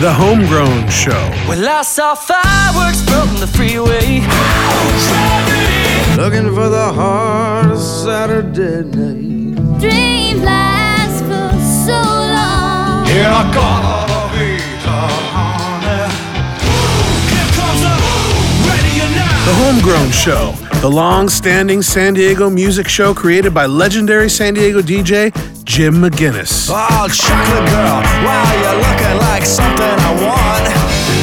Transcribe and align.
The 0.00 0.12
Homegrown 0.12 0.90
Show. 0.90 1.12
Well, 1.48 1.68
I 1.68 1.82
saw 1.82 2.16
fireworks 2.16 3.02
from 3.02 3.38
the 3.38 3.46
freeway. 3.46 4.18
Looking 6.16 6.52
for 6.52 6.68
the 6.68 6.92
heart 6.92 7.70
of 7.70 7.78
Saturday 7.78 8.82
night. 8.82 9.78
Dream 9.78 10.42
lasts 10.42 11.20
for 11.20 11.52
so 11.86 11.92
long. 11.92 13.06
Here 13.06 13.30
I 13.30 13.48
gotta 13.54 14.34
be 14.34 14.56
the 14.82 14.98
honey. 15.30 16.10
Here 17.30 17.50
comes 17.54 17.80
the 17.86 17.94
radio 18.66 19.06
now. 19.14 19.46
The 19.46 19.54
Homegrown 19.54 20.10
Show. 20.10 20.52
The 20.80 20.90
long 20.90 21.28
standing 21.28 21.80
San 21.80 22.14
Diego 22.14 22.50
music 22.50 22.88
show 22.88 23.14
created 23.14 23.54
by 23.54 23.66
legendary 23.66 24.28
San 24.28 24.54
Diego 24.54 24.82
DJ 24.82 25.32
Jim 25.66 25.94
McGinnis. 25.94 26.70
Oh, 26.70 27.08
chocolate 27.08 27.68
girl, 27.68 28.00
wow, 28.22 28.52
you're 28.62 28.78
looking 28.80 29.18
like 29.18 29.44
something 29.44 29.82
I 29.82 30.12
want. 30.22 30.64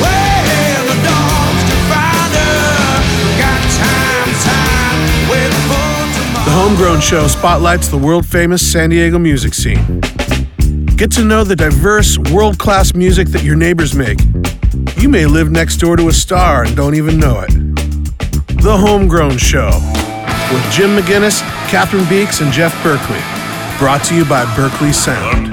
Way 0.04 0.36
in 0.68 0.84
the 0.84 1.00
dogs 1.00 1.64
to 1.72 1.76
find 1.88 2.32
her. 2.36 3.00
Got 3.40 3.64
time, 3.72 4.32
time, 4.44 5.00
waiting 5.32 5.64
for 5.64 5.96
tomorrow. 6.20 6.46
The 6.46 6.52
Homegrown 6.52 7.00
Show 7.00 7.28
spotlights 7.28 7.88
the 7.88 7.98
world 7.98 8.26
famous 8.26 8.62
San 8.70 8.90
Diego 8.90 9.18
music 9.18 9.54
scene. 9.54 10.02
Get 10.98 11.10
to 11.14 11.24
know 11.24 11.46
the 11.46 11.56
diverse, 11.56 12.18
world 12.18 12.60
class 12.60 12.94
music 12.94 13.30
that 13.30 13.44
your 13.44 13.56
neighbors 13.56 13.96
make. 13.96 14.20
You 14.98 15.08
may 15.08 15.26
live 15.26 15.52
next 15.52 15.78
door 15.78 15.96
to 15.96 16.10
a 16.10 16.14
star 16.14 16.66
and 16.66 16.76
don't 16.76 16.96
even 16.96 17.18
know 17.18 17.40
it. 17.48 17.52
The 18.62 18.78
Homegrown 18.78 19.38
Show 19.38 19.72
with 20.52 20.72
Jim 20.72 20.98
McGinnis, 20.98 21.42
Catherine 21.70 22.08
Beeks, 22.10 22.42
and 22.42 22.52
Jeff 22.52 22.74
Berkeley. 22.84 23.22
Brought 23.80 24.04
to 24.06 24.16
you 24.16 24.24
by 24.24 24.46
Berkeley 24.56 24.94
Sound. 24.94 25.52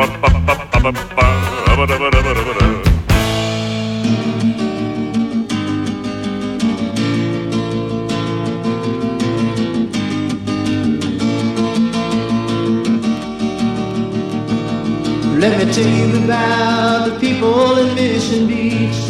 Let 15.41 15.67
me 15.67 15.73
tell 15.73 15.89
you 15.89 16.25
about 16.25 17.09
the 17.09 17.19
people 17.19 17.79
in 17.79 17.95
Mission 17.95 18.47
Beach. 18.47 19.01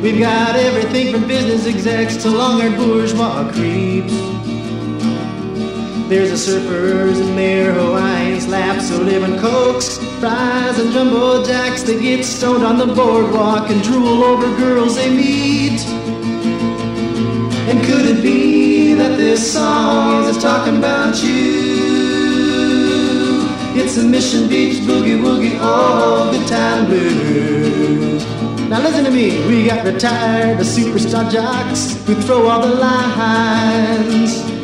We've 0.00 0.20
got 0.20 0.56
everything 0.56 1.12
from 1.12 1.26
business 1.28 1.66
execs 1.66 2.16
to 2.22 2.30
long-haired 2.30 2.76
bourgeois 2.76 3.50
creeps. 3.52 4.27
There's 6.08 6.30
a 6.30 6.50
surfers 6.50 7.20
and 7.20 7.36
their 7.36 7.74
Hawaiian 7.74 8.40
slaps 8.40 8.88
who 8.88 9.02
live 9.04 9.24
in 9.24 9.38
cokes, 9.38 9.98
fries, 10.18 10.78
and 10.78 10.90
jumbo 10.90 11.44
jacks. 11.44 11.82
They 11.82 12.00
get 12.00 12.24
stoned 12.24 12.64
on 12.64 12.78
the 12.78 12.86
boardwalk 12.86 13.68
and 13.68 13.82
drool 13.82 14.24
over 14.24 14.46
girls 14.56 14.96
they 14.96 15.14
meet. 15.14 15.82
And 17.68 17.84
could 17.84 18.06
it 18.06 18.22
be 18.22 18.94
that 18.94 19.18
this 19.18 19.52
song 19.52 20.24
is 20.24 20.38
talking 20.38 20.78
about 20.78 21.22
you? 21.22 21.76
It's 23.78 23.98
a 23.98 24.02
Mission 24.02 24.48
Beach 24.48 24.78
boogie 24.84 25.20
woogie, 25.20 25.60
all 25.60 26.32
good 26.32 26.48
time 26.48 26.86
blues. 26.86 28.24
Now 28.70 28.80
listen 28.80 29.04
to 29.04 29.10
me, 29.10 29.46
we 29.46 29.66
got 29.66 29.84
retired, 29.84 30.56
the 30.56 30.64
superstar 30.64 31.30
jocks 31.30 32.02
who 32.06 32.14
throw 32.14 32.48
all 32.48 32.62
the 32.66 32.74
lines. 32.76 34.57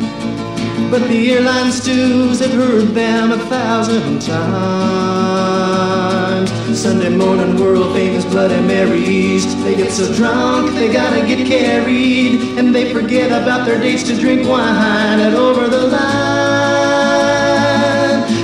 But 0.97 1.09
the 1.09 1.33
airline 1.33 1.73
stews 1.73 2.39
have 2.39 2.53
heard 2.53 2.93
them 2.93 3.33
a 3.33 3.37
thousand 3.49 4.21
times. 4.21 4.39
Sunday 6.73 7.09
morning, 7.09 7.59
world 7.59 7.93
famous 7.93 8.23
Bloody 8.23 8.61
Marys. 8.61 9.45
They 9.65 9.75
get 9.75 9.91
so 9.91 10.13
drunk, 10.13 10.73
they 10.75 10.87
gotta 10.87 11.27
get 11.27 11.45
carried. 11.45 12.57
And 12.57 12.73
they 12.73 12.93
forget 12.93 13.29
about 13.29 13.65
their 13.65 13.77
dates 13.77 14.03
to 14.03 14.15
drink 14.15 14.47
wine 14.47 15.19
and 15.19 15.35
over 15.35 15.67
the 15.67 15.81
line. 15.87 15.99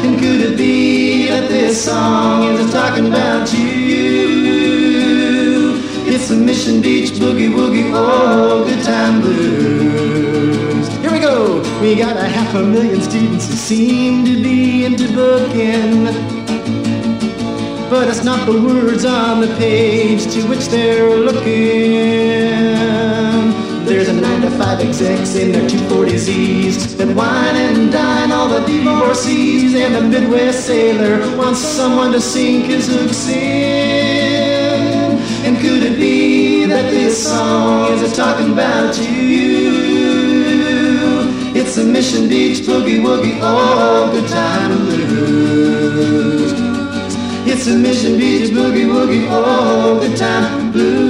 And 0.05 0.19
could 0.19 0.41
it 0.41 0.57
be 0.57 1.29
that 1.29 1.47
this 1.47 1.81
song 1.85 2.55
is 2.55 2.69
talking 2.73 3.07
about 3.07 3.53
you? 3.53 4.91
It's 6.05 6.27
the 6.27 6.35
Mission 6.35 6.81
Beach 6.81 7.11
Boogie 7.11 7.49
Woogie, 7.49 7.93
oh, 7.93 8.65
good 8.67 8.83
time 8.83 9.21
blues. 9.21 10.30
We 11.81 11.95
got 11.95 12.15
a 12.15 12.27
half 12.27 12.53
a 12.53 12.61
million 12.61 13.01
students 13.01 13.47
who 13.47 13.55
seem 13.55 14.23
to 14.25 14.43
be 14.43 14.85
into 14.85 15.11
booking. 15.15 16.05
But 17.89 18.07
it's 18.07 18.23
not 18.23 18.45
the 18.45 18.61
words 18.61 19.03
on 19.03 19.41
the 19.41 19.47
page 19.57 20.31
to 20.35 20.43
which 20.47 20.67
they're 20.67 21.09
looking. 21.09 21.41
There's 23.83 24.09
a 24.09 24.13
9 24.13 24.41
to 24.41 24.51
5 24.51 24.79
execs 24.79 25.35
in 25.35 25.53
their 25.53 25.67
240Zs 25.67 26.97
that 26.97 27.15
wine 27.15 27.55
and 27.55 27.91
dine 27.91 28.31
all 28.31 28.47
the 28.47 28.59
divorcees. 28.67 29.73
And 29.73 29.95
the 29.95 30.03
Midwest 30.03 30.67
sailor 30.67 31.35
wants 31.35 31.61
someone 31.61 32.11
to 32.11 32.21
sink 32.21 32.65
his 32.65 32.89
hooks 32.89 33.27
in. 33.27 35.17
And 35.45 35.57
could 35.57 35.81
it 35.81 35.95
be 35.97 36.65
that 36.65 36.91
this 36.91 37.27
song 37.27 37.91
is 37.91 38.03
a 38.03 38.15
talking 38.15 38.51
about 38.53 38.95
you? 38.99 39.90
It's 41.71 41.79
a 41.79 41.85
Mission 41.85 42.27
Beach 42.27 42.57
boogie 42.65 42.99
woogie, 42.99 43.39
oh, 43.41 44.11
good 44.11 44.29
time 44.29 44.77
blues. 44.87 46.51
It's 47.47 47.65
a 47.65 47.77
Mission 47.77 48.17
Beach 48.17 48.49
boogie 48.49 48.83
woogie, 48.83 49.25
oh, 49.29 49.97
good 50.01 50.17
time 50.17 50.73
blues. 50.73 51.07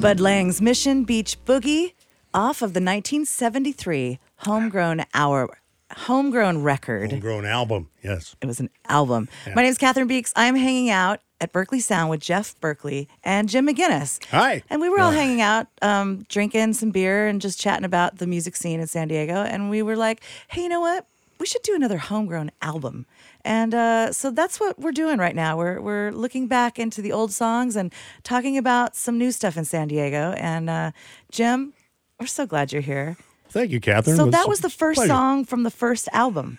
Bud 0.00 0.20
Lang's 0.20 0.62
Mission 0.62 1.02
Beach 1.02 1.36
Boogie 1.44 1.94
off 2.32 2.62
of 2.62 2.74
the 2.74 2.80
1973 2.80 4.20
Homegrown 4.36 5.04
Hour 5.14 5.58
Homegrown 5.96 6.62
record. 6.62 7.10
Homegrown 7.10 7.44
album, 7.44 7.90
yes. 8.04 8.36
It 8.40 8.46
was 8.46 8.60
an 8.60 8.70
album. 8.88 9.28
My 9.52 9.62
name 9.62 9.72
is 9.72 9.78
Catherine 9.78 10.06
Beeks. 10.06 10.32
I'm 10.36 10.54
hanging 10.54 10.90
out 10.90 11.18
at 11.44 11.52
Berkeley 11.52 11.78
Sound 11.78 12.10
with 12.10 12.20
Jeff 12.20 12.58
Berkeley 12.58 13.06
and 13.22 13.48
Jim 13.48 13.68
McGinnis. 13.68 14.18
Hi. 14.30 14.62
And 14.70 14.80
we 14.80 14.88
were 14.88 14.98
all 14.98 15.10
hanging 15.12 15.42
out, 15.42 15.66
um, 15.82 16.24
drinking 16.28 16.72
some 16.72 16.90
beer 16.90 17.28
and 17.28 17.40
just 17.40 17.60
chatting 17.60 17.84
about 17.84 18.16
the 18.16 18.26
music 18.26 18.56
scene 18.56 18.80
in 18.80 18.86
San 18.86 19.08
Diego. 19.08 19.34
And 19.34 19.68
we 19.68 19.82
were 19.82 19.94
like, 19.94 20.22
hey, 20.48 20.62
you 20.62 20.68
know 20.70 20.80
what? 20.80 21.06
We 21.38 21.46
should 21.46 21.62
do 21.62 21.74
another 21.74 21.98
homegrown 21.98 22.50
album. 22.62 23.04
And 23.44 23.74
uh, 23.74 24.12
so 24.12 24.30
that's 24.30 24.58
what 24.58 24.78
we're 24.78 24.92
doing 24.92 25.18
right 25.18 25.36
now. 25.36 25.58
We're, 25.58 25.80
we're 25.80 26.10
looking 26.12 26.48
back 26.48 26.78
into 26.78 27.02
the 27.02 27.12
old 27.12 27.30
songs 27.30 27.76
and 27.76 27.92
talking 28.22 28.56
about 28.56 28.96
some 28.96 29.18
new 29.18 29.30
stuff 29.30 29.58
in 29.58 29.66
San 29.66 29.88
Diego. 29.88 30.32
And 30.38 30.70
uh, 30.70 30.92
Jim, 31.30 31.74
we're 32.18 32.26
so 32.26 32.46
glad 32.46 32.72
you're 32.72 32.80
here. 32.80 33.18
Thank 33.50 33.70
you, 33.70 33.80
Catherine. 33.80 34.16
So 34.16 34.30
that 34.30 34.48
was 34.48 34.60
the 34.60 34.70
first 34.70 34.96
pleasure. 34.96 35.08
song 35.08 35.44
from 35.44 35.62
the 35.62 35.70
first 35.70 36.08
album. 36.12 36.58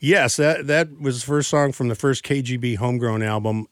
Yes, 0.00 0.34
that 0.34 0.66
that 0.66 1.00
was 1.00 1.20
the 1.20 1.26
first 1.26 1.48
song 1.48 1.70
from 1.70 1.86
the 1.86 1.94
first 1.94 2.24
KGB 2.24 2.78
homegrown 2.78 3.22
album. 3.22 3.68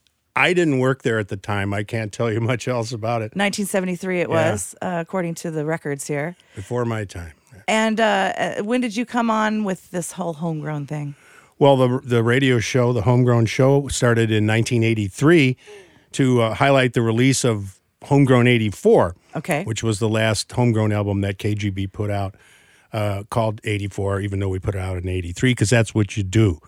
I 0.48 0.52
didn't 0.54 0.78
work 0.78 1.02
there 1.02 1.18
at 1.18 1.28
the 1.28 1.36
time. 1.36 1.72
I 1.74 1.82
can't 1.84 2.12
tell 2.12 2.30
you 2.32 2.40
much 2.52 2.66
else 2.68 2.92
about 2.92 3.22
it 3.22 3.34
1973 3.36 4.20
it 4.20 4.28
Yeah. 4.28 4.50
was, 4.52 4.74
uh, 4.82 4.98
according 5.00 5.34
to 5.36 5.50
the 5.50 5.64
records 5.64 6.06
here. 6.06 6.34
before 6.56 6.84
my 6.84 7.04
time. 7.04 7.32
And 7.68 8.00
uh, 8.00 8.04
uh, 8.36 8.62
when 8.64 8.80
did 8.80 8.96
you 8.96 9.04
come 9.06 9.30
on 9.30 9.64
with 9.64 9.90
this 9.90 10.12
whole 10.12 10.32
homegrown 10.34 10.86
thing? 10.86 11.14
Well, 11.58 11.76
the 11.76 12.00
the 12.02 12.22
radio 12.22 12.58
show, 12.58 12.92
the 12.92 13.02
homegrown 13.02 13.46
show, 13.46 13.86
started 13.88 14.30
in 14.30 14.46
1983 14.46 15.56
to 16.12 16.40
uh, 16.42 16.54
highlight 16.54 16.94
the 16.94 17.02
release 17.02 17.44
of 17.44 17.76
Homegrown 18.04 18.46
84, 18.46 19.14
Okay. 19.36 19.62
which 19.64 19.82
was 19.82 19.98
the 19.98 20.08
last 20.08 20.50
homegrown 20.52 20.90
album 20.90 21.20
that 21.20 21.36
KGB 21.38 21.92
put 21.92 22.10
out, 22.10 22.34
uh, 22.94 23.24
called 23.30 23.60
84, 23.62 24.20
even 24.20 24.40
though 24.40 24.48
we 24.48 24.58
put 24.58 24.74
it 24.74 24.80
out 24.80 24.96
in 24.96 25.06
83, 25.06 25.50
because 25.52 25.68
that's 25.70 25.94
what 25.94 26.16
you 26.16 26.22
do. 26.22 26.58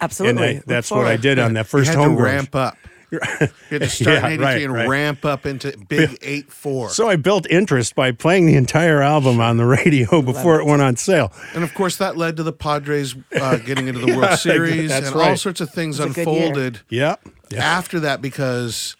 Absolutely. 0.00 0.40
And 0.42 0.50
I, 0.50 0.54
Look 0.58 0.64
that's 0.66 0.90
what 0.92 1.06
I 1.06 1.16
did 1.16 1.38
on 1.40 1.54
that 1.54 1.66
You 1.66 1.70
first 1.78 1.88
had 1.90 1.96
to 1.96 2.02
homegrown. 2.02 2.24
ramp 2.34 2.54
up. 2.54 2.76
You 3.10 3.18
had 3.22 3.50
to 3.70 3.88
start 3.88 4.22
Yeah, 4.22 4.26
in 4.28 4.32
83 4.42 4.44
right, 4.44 4.62
and 4.64 4.72
right. 4.74 4.88
ramp 4.88 5.24
up 5.24 5.46
into 5.46 5.76
big 5.88 6.18
8 6.20 6.52
4. 6.52 6.90
So 6.90 7.08
I 7.08 7.16
built 7.16 7.46
interest 7.50 7.94
by 7.94 8.12
playing 8.12 8.46
the 8.46 8.54
entire 8.56 9.00
album 9.02 9.40
on 9.40 9.56
the 9.56 9.64
radio 9.66 10.20
before 10.22 10.60
it 10.60 10.66
went 10.66 10.82
on 10.82 10.96
sale. 10.96 11.32
and 11.54 11.64
of 11.64 11.72
course, 11.74 11.96
that 11.96 12.16
led 12.16 12.36
to 12.36 12.42
the 12.42 12.52
Padres 12.52 13.14
uh, 13.40 13.56
getting 13.64 13.88
into 13.88 14.04
the 14.04 14.16
World 14.16 14.38
Series 14.38 14.90
that's 14.90 15.08
and 15.08 15.16
all 15.16 15.36
sorts 15.36 15.60
of 15.60 15.70
things 15.70 16.00
It 16.00 16.08
was 16.08 16.18
a 16.18 16.24
good 16.24 16.30
year. 16.30 16.42
unfolded 16.46 16.80
Yeah. 16.90 17.16
yeah. 17.50 17.60
after 17.64 18.00
that 18.00 18.20
because 18.20 18.96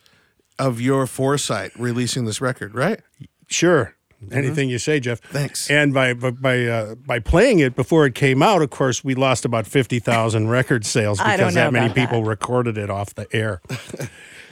of 0.59 0.81
your 0.81 1.07
foresight 1.07 1.71
releasing 1.79 2.25
this 2.25 2.41
record, 2.41 2.75
right? 2.75 3.01
Sure. 3.47 3.95
Anything 4.33 4.69
you 4.69 4.79
say, 4.79 4.99
Jeff. 4.99 5.21
Mm-hmm. 5.23 5.33
Thanks. 5.33 5.71
And 5.71 5.95
by 5.95 6.13
by 6.15 6.31
by, 6.33 6.65
uh, 6.65 6.95
by 6.97 7.21
playing 7.21 7.61
it 7.61 7.77
before 7.77 8.05
it 8.05 8.15
came 8.15 8.43
out, 8.43 8.63
of 8.63 8.71
course, 8.71 9.05
we 9.05 9.15
lost 9.15 9.45
about 9.45 9.67
fifty 9.67 10.01
thousand 10.01 10.49
record 10.49 10.85
sales 10.85 11.19
because 11.19 11.55
that 11.55 11.73
many 11.73 11.93
people 11.93 12.23
that. 12.23 12.29
recorded 12.29 12.77
it 12.77 12.91
off 12.91 13.15
the 13.15 13.27
air. 13.35 13.61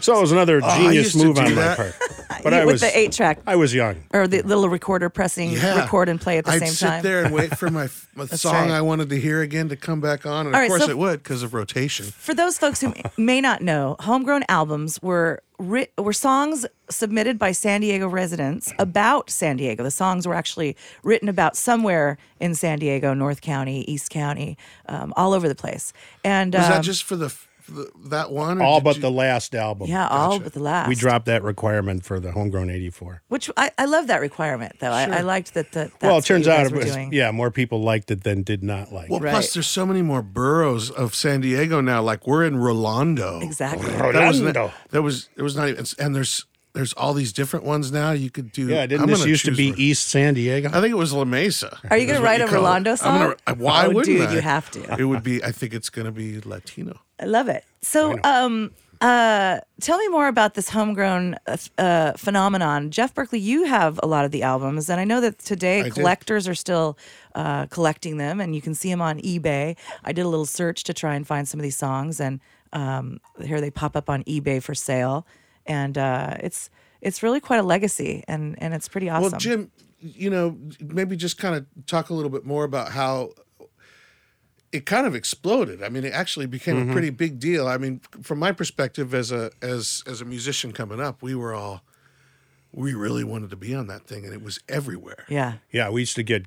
So 0.00 0.16
it 0.16 0.20
was 0.20 0.32
another 0.32 0.62
I 0.62 0.76
genius 0.78 1.14
used 1.14 1.26
move 1.26 1.36
do 1.36 1.42
on 1.42 1.54
my 1.54 1.60
that. 1.62 1.76
part. 1.76 1.94
But 2.42 2.52
You- 2.52 2.58
I 2.60 2.64
was 2.66 2.80
the 2.82 2.96
eight 2.96 3.12
track 3.12 3.38
I 3.46 3.56
was 3.56 3.74
young. 3.74 3.96
or 4.12 4.28
the 4.28 4.42
little 4.42 4.68
recorder 4.68 5.08
pressing 5.08 5.50
Yeah. 5.52 5.80
record 5.80 6.08
and 6.08 6.20
play 6.20 6.38
at 6.38 6.44
the 6.44 6.52
same 6.52 6.60
time. 6.60 6.68
I'd 6.68 6.96
sit 6.98 7.02
there 7.02 7.24
and 7.24 7.34
wait 7.34 7.56
for 7.58 7.70
my, 7.70 7.88
my 8.14 8.26
song 8.26 8.52
right. 8.54 8.70
I 8.70 8.82
wanted 8.82 9.08
to 9.08 9.18
hear 9.18 9.40
again 9.40 9.68
to 9.70 9.76
come 9.76 10.00
back 10.00 10.26
on, 10.26 10.46
and 10.46 10.54
All 10.54 10.60
of 10.62 10.62
right, 10.62 10.68
course 10.68 10.84
so- 10.84 10.90
it 10.90 10.98
would 10.98 11.22
because 11.22 11.42
of 11.42 11.54
rotation. 11.54 12.04
For 12.06 12.34
those 12.34 12.56
folks 12.58 12.80
who 12.82 12.92
may 13.16 13.40
not 13.40 13.62
know, 13.62 13.96
homegrown 14.00 14.44
albums 14.48 15.00
were 15.02 15.42
writ- 15.58 15.92
were 15.98 16.12
songs 16.12 16.66
submitted 16.90 17.38
by 17.38 17.50
San 17.52 17.80
Diego 17.80 18.06
residents 18.06 18.72
about 18.78 19.28
San 19.30 19.56
Diego. 19.56 19.82
The 19.82 19.90
songs 19.90 20.28
were 20.28 20.34
actually 20.34 20.76
written 21.02 21.28
about 21.28 21.56
somewhere 21.56 22.16
in 22.38 22.54
San 22.54 22.78
Diego, 22.78 23.12
North 23.14 23.40
County, 23.40 23.80
East 23.90 24.10
County, 24.10 24.56
um, 24.88 25.12
all 25.16 25.32
over 25.32 25.48
the 25.48 25.54
place. 25.56 25.92
And 26.22 26.54
Was 26.54 26.64
um, 26.64 26.70
that 26.70 26.84
just 26.84 27.02
for 27.02 27.16
the, 27.16 27.30
for 27.30 27.45
the 27.68 27.90
that 28.08 28.30
one? 28.30 28.60
All 28.60 28.80
but 28.80 28.96
you- 28.96 29.02
the 29.02 29.10
last 29.10 29.54
album. 29.54 29.88
yeah, 29.88 30.06
all 30.08 30.38
but 30.38 30.52
the 30.52 30.60
last. 30.62 30.88
We 30.88 30.94
dropped 30.94 31.26
that 31.26 31.42
requirement 31.42 32.04
for 32.04 32.20
the 32.20 32.32
Homegrown 32.32 32.70
84. 32.70 33.22
which 33.28 33.50
I, 33.56 33.70
I 33.78 33.84
love 33.86 34.06
that 34.06 34.20
requirement 34.20 34.76
though. 34.80 34.90
I, 34.90 35.04
I 35.04 35.20
liked 35.20 35.54
that. 35.54 35.72
that 35.72 35.90
that's 35.92 36.02
well, 36.02 36.12
it 36.12 36.14
what 36.16 36.24
turns 36.24 36.46
you 36.46 36.52
out 36.52 36.66
it 36.66 36.72
was, 36.72 36.96
yeah, 37.12 37.30
more 37.30 37.50
people 37.50 37.80
liked 37.82 38.10
it 38.10 38.24
than 38.24 38.42
did 38.42 38.62
not 38.62 38.92
like 38.92 39.10
Well, 39.10 39.20
it. 39.20 39.24
Right. 39.24 39.30
plus 39.32 39.54
there's 39.54 39.66
so 39.66 39.84
many 39.86 40.02
more 40.02 40.22
boroughs 40.22 40.90
of 40.90 41.14
San 41.14 41.40
Diego 41.40 41.80
now. 41.80 42.02
Like 42.02 42.26
we're 42.26 42.44
in 42.44 42.56
Rolando. 42.56 43.40
exactly. 43.40 43.90
That 43.90 44.12
was 44.28 44.40
Rolando. 44.40 44.66
not, 44.66 44.74
that 44.90 45.02
was 45.02 45.28
it 45.36 45.42
was 45.42 45.56
not 45.56 45.68
even 45.68 45.84
and 45.98 46.14
there's 46.14 46.44
there's 46.74 46.92
all 46.92 47.14
these 47.14 47.32
different 47.32 47.64
ones 47.64 47.90
now. 47.90 48.10
You 48.12 48.28
could 48.30 48.52
do. 48.52 48.66
Yeah, 48.68 48.86
didn't 48.86 49.04
I'm 49.04 49.06
this 49.08 49.20
gonna 49.20 49.30
used 49.30 49.46
to 49.46 49.52
be 49.52 49.70
one. 49.70 49.80
East 49.80 50.08
San 50.08 50.34
Diego? 50.34 50.68
I 50.68 50.72
think 50.82 50.90
it 50.92 50.96
was 50.96 51.10
La 51.10 51.24
Mesa. 51.24 51.78
Are 51.90 51.96
you 51.96 52.04
going 52.04 52.16
to 52.18 52.20
what 52.22 52.28
write 52.28 52.40
a 52.42 52.44
call 52.44 52.52
it. 52.54 52.58
Rolando 52.58 52.90
I'm 52.90 52.96
song? 52.98 53.18
gonna- 53.20 53.36
uh, 53.46 53.54
why 53.54 53.86
oh, 53.86 53.88
wouldn't 53.92 54.04
dude, 54.18 54.28
I? 54.28 54.34
you 54.34 54.40
have 54.42 54.70
to. 54.72 55.00
It 55.00 55.04
would 55.04 55.22
be. 55.22 55.42
I 55.42 55.52
think 55.52 55.72
it's 55.72 55.88
going 55.88 56.04
to 56.04 56.12
be 56.12 56.38
Latino. 56.42 57.00
I 57.20 57.24
love 57.24 57.48
it. 57.48 57.64
So, 57.82 58.18
um, 58.24 58.72
uh, 59.00 59.60
tell 59.80 59.98
me 59.98 60.08
more 60.08 60.26
about 60.28 60.54
this 60.54 60.70
homegrown 60.70 61.36
uh, 61.46 61.56
uh, 61.78 62.12
phenomenon. 62.14 62.90
Jeff 62.90 63.14
Berkeley, 63.14 63.38
you 63.38 63.64
have 63.64 64.00
a 64.02 64.06
lot 64.06 64.24
of 64.24 64.30
the 64.30 64.42
albums, 64.42 64.88
and 64.88 65.00
I 65.00 65.04
know 65.04 65.20
that 65.20 65.38
today 65.38 65.82
I 65.82 65.90
collectors 65.90 66.48
are 66.48 66.54
still 66.54 66.96
uh, 67.34 67.66
collecting 67.66 68.16
them, 68.16 68.40
and 68.40 68.54
you 68.54 68.62
can 68.62 68.74
see 68.74 68.90
them 68.90 69.02
on 69.02 69.20
eBay. 69.20 69.76
I 70.04 70.12
did 70.12 70.22
a 70.22 70.28
little 70.28 70.46
search 70.46 70.84
to 70.84 70.94
try 70.94 71.14
and 71.14 71.26
find 71.26 71.46
some 71.46 71.60
of 71.60 71.62
these 71.62 71.76
songs, 71.76 72.20
and 72.20 72.40
um, 72.72 73.20
here 73.42 73.60
they 73.60 73.70
pop 73.70 73.96
up 73.96 74.08
on 74.08 74.24
eBay 74.24 74.62
for 74.62 74.74
sale, 74.74 75.26
and 75.66 75.98
uh, 75.98 76.36
it's 76.40 76.70
it's 77.02 77.22
really 77.22 77.40
quite 77.40 77.58
a 77.58 77.62
legacy, 77.64 78.24
and 78.26 78.60
and 78.62 78.72
it's 78.72 78.88
pretty 78.88 79.10
awesome. 79.10 79.32
Well, 79.32 79.38
Jim, 79.38 79.70
you 80.00 80.30
know, 80.30 80.56
maybe 80.80 81.16
just 81.16 81.38
kind 81.38 81.54
of 81.54 81.66
talk 81.86 82.10
a 82.10 82.14
little 82.14 82.30
bit 82.30 82.44
more 82.46 82.64
about 82.64 82.92
how 82.92 83.32
it 84.72 84.84
kind 84.86 85.06
of 85.06 85.14
exploded. 85.14 85.82
I 85.82 85.88
mean, 85.88 86.04
it 86.04 86.12
actually 86.12 86.46
became 86.46 86.76
Mm-hmm. 86.76 86.90
a 86.90 86.92
pretty 86.92 87.10
big 87.10 87.38
deal. 87.38 87.66
I 87.68 87.78
mean, 87.78 88.00
from 88.22 88.38
my 88.38 88.52
perspective 88.52 89.14
as 89.14 89.32
a 89.32 89.50
as 89.62 90.02
as 90.06 90.20
a 90.20 90.24
musician 90.24 90.72
coming 90.72 91.00
up, 91.00 91.22
we 91.22 91.34
were 91.34 91.54
all 91.54 91.82
we 92.72 92.92
really 92.94 93.24
wanted 93.24 93.50
to 93.50 93.56
be 93.56 93.74
on 93.74 93.86
that 93.86 94.06
thing, 94.06 94.24
and 94.24 94.34
it 94.34 94.42
was 94.42 94.60
everywhere. 94.68 95.24
yeah. 95.28 95.54
Yeah, 95.72 95.88
we 95.90 96.02
used 96.02 96.16
to 96.16 96.22
get, 96.22 96.44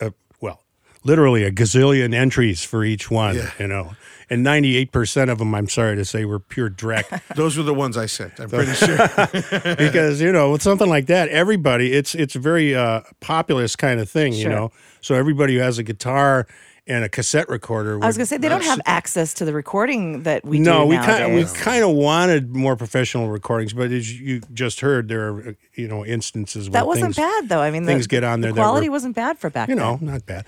uh, 0.00 0.10
well, 0.40 0.62
literally 1.02 1.42
a 1.42 1.50
gazillion 1.50 2.14
entries 2.14 2.62
for 2.62 2.84
each 2.84 3.10
one, 3.10 3.34
Yeah. 3.36 3.50
you 3.58 3.66
know. 3.66 3.96
And 4.30 4.46
98% 4.46 5.30
of 5.30 5.38
them, 5.38 5.52
I'm 5.54 5.68
sorry 5.68 5.96
to 5.96 6.04
say, 6.04 6.24
were 6.24 6.38
pure 6.38 6.70
dreck. 6.70 7.20
Those 7.34 7.56
were 7.56 7.62
the 7.64 7.74
ones 7.74 7.96
I 7.96 8.06
sent. 8.06 8.38
I'm 8.40 8.48
pretty 8.48 8.72
sure. 8.72 8.96
because, 9.76 10.20
you 10.20 10.30
know, 10.32 10.52
with 10.52 10.62
something 10.62 10.88
like 10.88 11.06
that, 11.06 11.28
everybody, 11.28 11.92
it's 11.92 12.14
it's 12.14 12.36
a 12.36 12.38
very 12.38 12.74
uh, 12.74 13.00
populist 13.20 13.76
kind 13.78 13.98
of 14.00 14.08
thing, 14.08 14.32
you 14.32 14.48
know. 14.48 14.70
So 15.00 15.14
everybody 15.16 15.54
who 15.56 15.60
has 15.60 15.78
a 15.78 15.82
guitar 15.82 16.46
and 16.86 17.02
a 17.04 17.08
cassette 17.08 17.48
recorder. 17.48 17.98
I 18.02 18.06
was 18.06 18.16
gonna 18.16 18.26
say 18.26 18.36
they 18.36 18.48
don't 18.48 18.62
have 18.64 18.80
access 18.84 19.32
to 19.34 19.44
the 19.46 19.52
recording 19.54 20.24
that 20.24 20.44
we 20.44 20.58
no, 20.58 20.82
do 20.82 20.88
we 20.88 20.96
kind 20.96 21.24
of 21.24 21.32
we 21.32 21.44
kind 21.58 21.82
of 21.82 21.90
wanted 21.90 22.54
more 22.54 22.76
professional 22.76 23.28
recordings, 23.30 23.72
but 23.72 23.90
as 23.90 24.20
you 24.20 24.40
just 24.52 24.80
heard, 24.80 25.08
there 25.08 25.28
are 25.28 25.48
uh, 25.48 25.52
you 25.74 25.88
know 25.88 26.04
instances 26.04 26.68
where 26.68 26.80
That 26.80 26.86
wasn't 26.86 27.14
things, 27.14 27.16
bad 27.16 27.48
though. 27.48 27.60
I 27.62 27.70
mean, 27.70 27.86
things 27.86 28.04
the, 28.04 28.08
get 28.10 28.24
on 28.24 28.40
the 28.40 28.48
there 28.48 28.52
that 28.54 28.60
quality 28.60 28.88
were- 28.88 28.92
wasn't 28.94 29.16
bad 29.16 29.38
for 29.38 29.48
back 29.50 29.68
You 29.68 29.76
then. 29.76 29.84
know, 29.84 29.98
not 30.12 30.26
bad, 30.26 30.44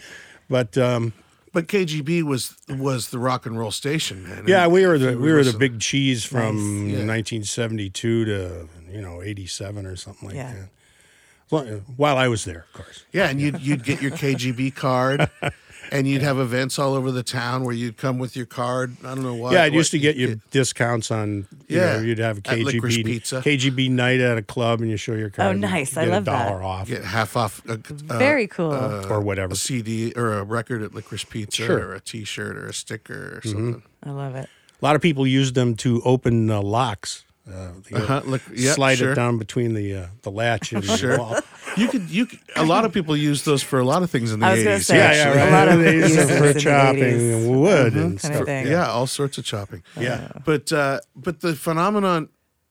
but 0.50 0.76
um, 0.76 1.14
but 1.54 1.68
KGB 1.68 2.22
was 2.22 2.54
was 2.68 3.08
the 3.08 3.18
rock 3.18 3.46
and 3.46 3.58
roll 3.58 3.70
station, 3.70 4.22
man. 4.28 4.44
yeah, 4.46 4.64
And 4.64 4.72
we 4.74 4.86
were 4.86 4.98
the 4.98 5.16
we 5.16 5.32
were 5.32 5.42
the 5.42 5.56
big 5.56 5.80
cheese 5.80 6.24
from 6.26 6.56
Nice. 6.88 6.98
Yeah. 6.98 7.06
1972 7.06 8.24
to 8.26 8.68
you 8.92 9.00
know 9.00 9.22
87 9.22 9.86
or 9.86 9.96
something 9.96 10.28
like 10.28 10.36
Yeah. 10.36 10.52
that. 10.52 11.82
While 11.96 12.18
I 12.18 12.26
was 12.28 12.44
there, 12.44 12.66
of 12.68 12.72
course. 12.82 13.04
Yeah, 13.12 13.28
and 13.28 13.40
you'd 13.40 13.60
you'd 13.60 13.84
get 13.84 14.02
your 14.02 14.10
KGB 14.10 14.74
card, 14.74 15.30
and 15.92 16.06
you'd 16.06 16.22
have 16.22 16.38
events 16.38 16.78
all 16.78 16.94
over 16.94 17.10
the 17.10 17.22
town 17.22 17.64
where 17.64 17.74
you'd 17.74 17.96
come 17.96 18.18
with 18.18 18.36
your 18.36 18.46
card. 18.46 18.96
I 19.04 19.14
don't 19.14 19.22
know 19.24 19.34
why. 19.34 19.52
yeah, 19.52 19.62
I 19.62 19.66
used 19.66 19.90
to 19.92 19.98
get 19.98 20.16
you 20.16 20.40
discounts 20.50 21.10
on. 21.10 21.46
You 21.68 21.78
Yeah, 21.78 21.96
know, 21.96 22.02
you'd 22.02 22.18
have 22.18 22.38
at 22.38 22.44
Licorice 22.58 22.98
KGB 22.98 23.04
Pizza. 23.04 23.40
KGB 23.40 23.90
night 23.90 24.20
at 24.20 24.38
a 24.38 24.42
club, 24.42 24.80
and 24.80 24.90
you 24.90 24.96
show 24.96 25.14
your 25.14 25.30
card. 25.30 25.56
and 25.56 25.64
Oh, 25.64 25.68
nice. 25.68 25.94
you 25.96 26.02
I 26.02 26.04
get 26.06 26.10
love 26.12 26.22
a 26.22 26.24
that. 26.26 26.48
dollar 26.48 26.62
off 26.62 26.88
get 26.88 27.04
half 27.04 27.36
off. 27.36 27.62
A, 27.68 27.72
uh, 27.74 28.18
Very 28.18 28.46
cool. 28.46 28.72
or 28.72 29.20
whatever. 29.20 29.52
a 29.52 29.56
CD 29.56 30.12
or 30.16 30.32
a 30.34 30.42
record 30.44 30.82
at 30.82 30.92
Licorice 30.94 31.24
Pizza, 31.28 31.64
Sure. 31.66 31.78
or 31.88 31.94
a 31.94 32.00
T-shirt 32.00 32.56
or 32.56 32.66
a 32.68 32.72
sticker 32.74 33.36
or 33.36 33.40
Mm-hmm. 33.40 33.48
something. 33.50 33.82
I 34.04 34.10
love 34.10 34.34
it. 34.36 34.48
A 34.80 34.84
lot 34.84 34.94
of 34.96 35.02
people 35.02 35.26
use 35.26 35.52
them 35.54 35.74
to 35.76 36.02
open 36.04 36.50
uh, 36.50 36.60
locks. 36.62 37.24
Uh, 37.48 37.70
you 37.88 37.96
know, 37.98 38.04
Uh-huh, 38.04 38.22
look- 38.24 38.42
yep, 38.52 38.74
slide 38.74 38.98
sure. 38.98 39.12
it 39.12 39.14
down 39.14 39.38
between 39.38 39.74
the 39.74 39.94
uh, 39.94 40.06
the 40.22 40.30
latch 40.30 40.72
and 40.72 40.84
Sure. 40.84 41.12
the 41.16 41.22
wall. 41.22 41.36
You 41.76 41.88
could 41.88 42.10
you 42.10 42.26
could, 42.26 42.40
a 42.56 42.64
lot 42.64 42.84
of 42.84 42.92
people 42.92 43.16
use 43.16 43.44
those 43.44 43.62
for 43.62 43.78
a 43.78 43.84
lot 43.84 44.02
of 44.02 44.10
things 44.10 44.32
in 44.32 44.40
the 44.40 44.46
I 44.46 44.52
was 44.54 44.62
gonna 44.64 44.74
eighties. 44.76 44.86
say, 44.86 44.96
Yeah, 44.96 45.34
yeah, 45.34 45.50
A 45.50 45.52
lot 45.52 45.68
of 45.68 45.78
they 45.84 45.94
use 45.94 46.10
uses 46.10 46.30
it 46.30 46.32
in 46.32 46.38
for 46.42 46.52
the 46.52 46.60
chopping 46.60 47.02
80s. 47.02 47.48
wood 47.60 47.92
and 47.94 48.02
kind 48.02 48.12
of 48.14 48.20
stuff. 48.20 48.44
thing. 48.46 48.66
yeah, 48.66 48.86
all 48.88 49.06
sorts 49.06 49.38
of 49.38 49.44
chopping. 49.44 49.82
Yeah. 49.98 50.28
But 50.44 50.72
uh, 50.72 51.00
but 51.14 51.40
the 51.40 51.54
phenomenon, 51.54 52.30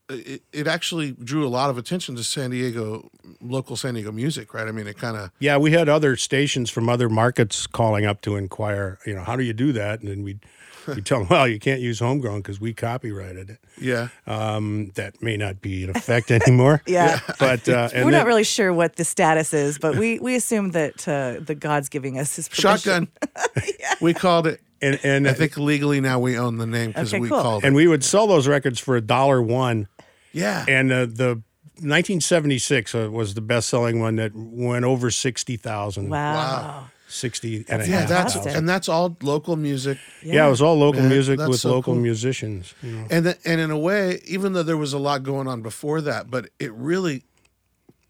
it, 0.10 0.44
it 0.52 0.68
actually 0.68 1.12
drew 1.14 1.48
a 1.48 1.50
lot 1.50 1.70
of 1.70 1.78
attention 1.78 2.16
to 2.18 2.24
San 2.24 2.52
Diego, 2.52 3.10
local 3.42 3.76
San 3.78 3.94
Diego 3.94 4.12
music, 4.12 4.54
right? 4.54 4.68
I 4.68 4.72
mean, 4.72 4.88
it 4.88 4.98
kind 4.98 5.16
of 5.16 5.32
Yeah, 5.40 5.58
we 5.58 5.72
had 5.72 5.88
other 5.88 6.16
stations 6.18 6.70
from 6.70 6.90
other 6.90 7.08
markets 7.10 7.66
calling 7.66 8.06
up 8.06 8.22
to 8.22 8.36
inquire, 8.36 9.00
you 9.06 9.14
know, 9.16 9.24
how 9.24 9.36
do 9.38 9.44
you 9.44 9.54
do 9.54 9.72
that? 9.72 10.02
And 10.02 10.10
then 10.10 10.22
we'd, 10.24 10.42
we'd 10.88 11.06
tell 11.06 11.20
them, 11.20 11.28
well, 11.30 11.48
you 11.48 11.60
can't 11.60 11.82
use 11.82 12.00
homegrown 12.00 12.40
because 12.40 12.60
we 12.60 12.74
copyrighted 12.74 13.50
it. 13.50 13.60
yeah. 13.80 14.10
Um, 14.28 14.92
that 14.96 15.22
may 15.22 15.38
not 15.38 15.62
be 15.62 15.84
in 15.84 15.90
effect 15.90 16.32
anymore. 16.32 16.82
Yeah. 16.88 17.20
But 17.40 17.68
uh, 17.68 17.90
and 17.94 18.06
We're 18.06 18.12
then- 18.12 18.20
not 18.22 18.28
really 18.28 18.44
sure 18.44 18.72
what 18.74 18.96
the 18.96 19.04
status 19.06 19.54
is, 19.54 19.78
but 19.78 19.98
we, 19.98 20.20
we 20.20 20.36
assume 20.36 20.72
that 20.72 21.08
uh, 21.08 21.40
the 21.44 21.56
God's 21.56 21.90
giving 21.90 22.18
us 22.20 22.36
his 22.36 22.48
permission. 22.50 22.68
Shotgun. 22.78 23.08
We 24.02 24.14
called 24.14 24.48
it. 24.48 24.62
and 24.82 25.00
and 25.04 25.28
I 25.28 25.34
think 25.34 25.58
legally 25.58 26.02
now 26.02 26.20
we 26.20 26.38
own 26.38 26.58
the 26.58 26.66
name 26.68 26.90
because 26.92 27.14
Okay, 27.14 27.20
we 27.22 27.30
cool. 27.30 27.42
called 27.42 27.64
it. 27.64 27.68
and 27.68 27.76
we 27.76 27.88
would 27.88 28.04
sell 28.04 28.28
those 28.28 28.48
records 28.48 28.80
for 28.80 28.96
a 28.98 29.02
dollar 29.02 29.42
one. 29.42 29.88
Yeah. 30.34 30.66
And 30.68 30.92
uh, 30.92 31.06
the 31.06 31.42
1976 31.80 32.94
uh, 32.96 33.10
was 33.12 33.34
the 33.34 33.42
best 33.42 33.70
selling 33.70 34.00
one 34.00 34.16
that 34.18 34.32
went 34.36 34.86
over 34.86 35.10
60,000. 35.12 36.10
Wow. 36.10 36.88
60 37.08 37.66
and 37.70 37.82
a 37.82 37.88
yeah, 37.88 38.00
half 38.00 38.10
that's 38.10 38.34
fantastic. 38.34 38.58
and 38.58 38.68
that's 38.68 38.90
all 38.90 39.16
local 39.22 39.56
music. 39.56 39.98
Yeah, 40.24 40.48
it 40.48 40.50
was 40.50 40.62
all 40.62 40.76
local 40.78 41.02
Yeah, 41.04 41.10
music 41.10 41.38
that's 41.38 41.50
with 41.50 41.60
so 41.60 41.70
local 41.70 41.94
cool. 41.94 42.02
musicians. 42.02 42.74
You 42.82 42.92
know. 42.92 43.08
And 43.12 43.26
th- 43.26 43.38
and 43.46 43.62
in 43.62 43.70
a 43.72 43.78
way, 43.78 44.22
even 44.26 44.54
though 44.54 44.64
there 44.64 44.78
was 44.78 44.92
a 44.94 44.98
lot 45.00 45.22
going 45.24 45.48
on 45.48 45.62
before 45.62 46.02
that, 46.02 46.32
but 46.32 46.50
it 46.60 46.74
really 46.74 47.24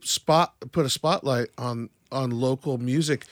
spot 0.02 0.54
put 0.72 0.86
a 0.86 0.90
spotlight 0.90 1.50
on 1.58 1.90
on 2.12 2.30
local 2.32 2.78
music, 2.78 3.25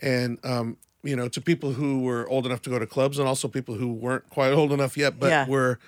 and 0.00 0.38
um, 0.44 0.76
you 1.02 1.14
know, 1.16 1.28
to 1.28 1.40
people 1.40 1.72
who 1.72 2.00
were 2.00 2.28
old 2.28 2.46
enough 2.46 2.62
to 2.62 2.70
go 2.70 2.78
to 2.78 2.86
clubs, 2.86 3.18
and 3.18 3.28
also 3.28 3.48
people 3.48 3.74
who 3.74 3.92
weren't 3.92 4.28
quite 4.30 4.52
old 4.52 4.72
enough 4.72 4.96
yet, 4.96 5.18
but 5.20 5.28
Yeah. 5.28 5.46
were 5.46 5.78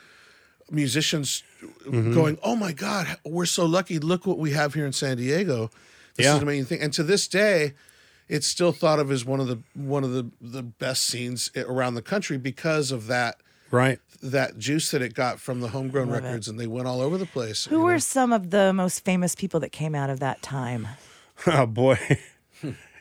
musicians 0.70 1.42
Mm-hmm. 1.86 2.12
going, 2.12 2.38
"Oh 2.42 2.56
my 2.56 2.72
God, 2.72 3.16
we're 3.24 3.46
so 3.46 3.64
lucky! 3.64 3.98
Look 3.98 4.26
what 4.26 4.38
we 4.38 4.50
have 4.50 4.74
here 4.74 4.84
in 4.84 4.92
San 4.92 5.16
Diego. 5.16 5.70
This 6.16 6.24
Yeah. 6.26 6.32
is 6.32 6.42
an 6.42 6.42
amazing 6.42 6.66
thing." 6.66 6.80
And 6.82 6.92
to 6.92 7.02
this 7.02 7.26
day. 7.26 7.72
It's 8.28 8.46
still 8.46 8.72
thought 8.72 8.98
of 8.98 9.10
as 9.10 9.24
one 9.24 9.40
of 9.40 9.48
the 9.48 9.58
one 9.74 10.02
of 10.04 10.12
the, 10.12 10.30
the 10.40 10.62
best 10.62 11.04
scenes 11.04 11.50
around 11.56 11.94
the 11.94 12.02
country 12.02 12.38
because 12.38 12.90
of 12.90 13.06
that 13.08 13.36
Right. 13.70 13.98
that 14.22 14.56
juice 14.58 14.90
that 14.92 15.02
it 15.02 15.14
got 15.14 15.40
from 15.40 15.60
the 15.60 15.68
homegrown 15.68 16.08
Love 16.08 16.22
it. 16.24 16.26
records, 16.28 16.48
and 16.48 16.58
they 16.60 16.66
went 16.66 16.86
all 16.86 17.00
over 17.00 17.18
the 17.18 17.26
place. 17.26 17.64
Who 17.66 17.80
were 17.80 17.92
know? 17.94 17.98
some 17.98 18.32
of 18.32 18.50
the 18.50 18.72
most 18.72 19.04
famous 19.04 19.34
people 19.34 19.58
that 19.60 19.72
came 19.72 19.94
out 19.94 20.10
of 20.10 20.20
that 20.20 20.42
time? 20.42 20.88
Oh 21.48 21.66
boy. 21.66 21.98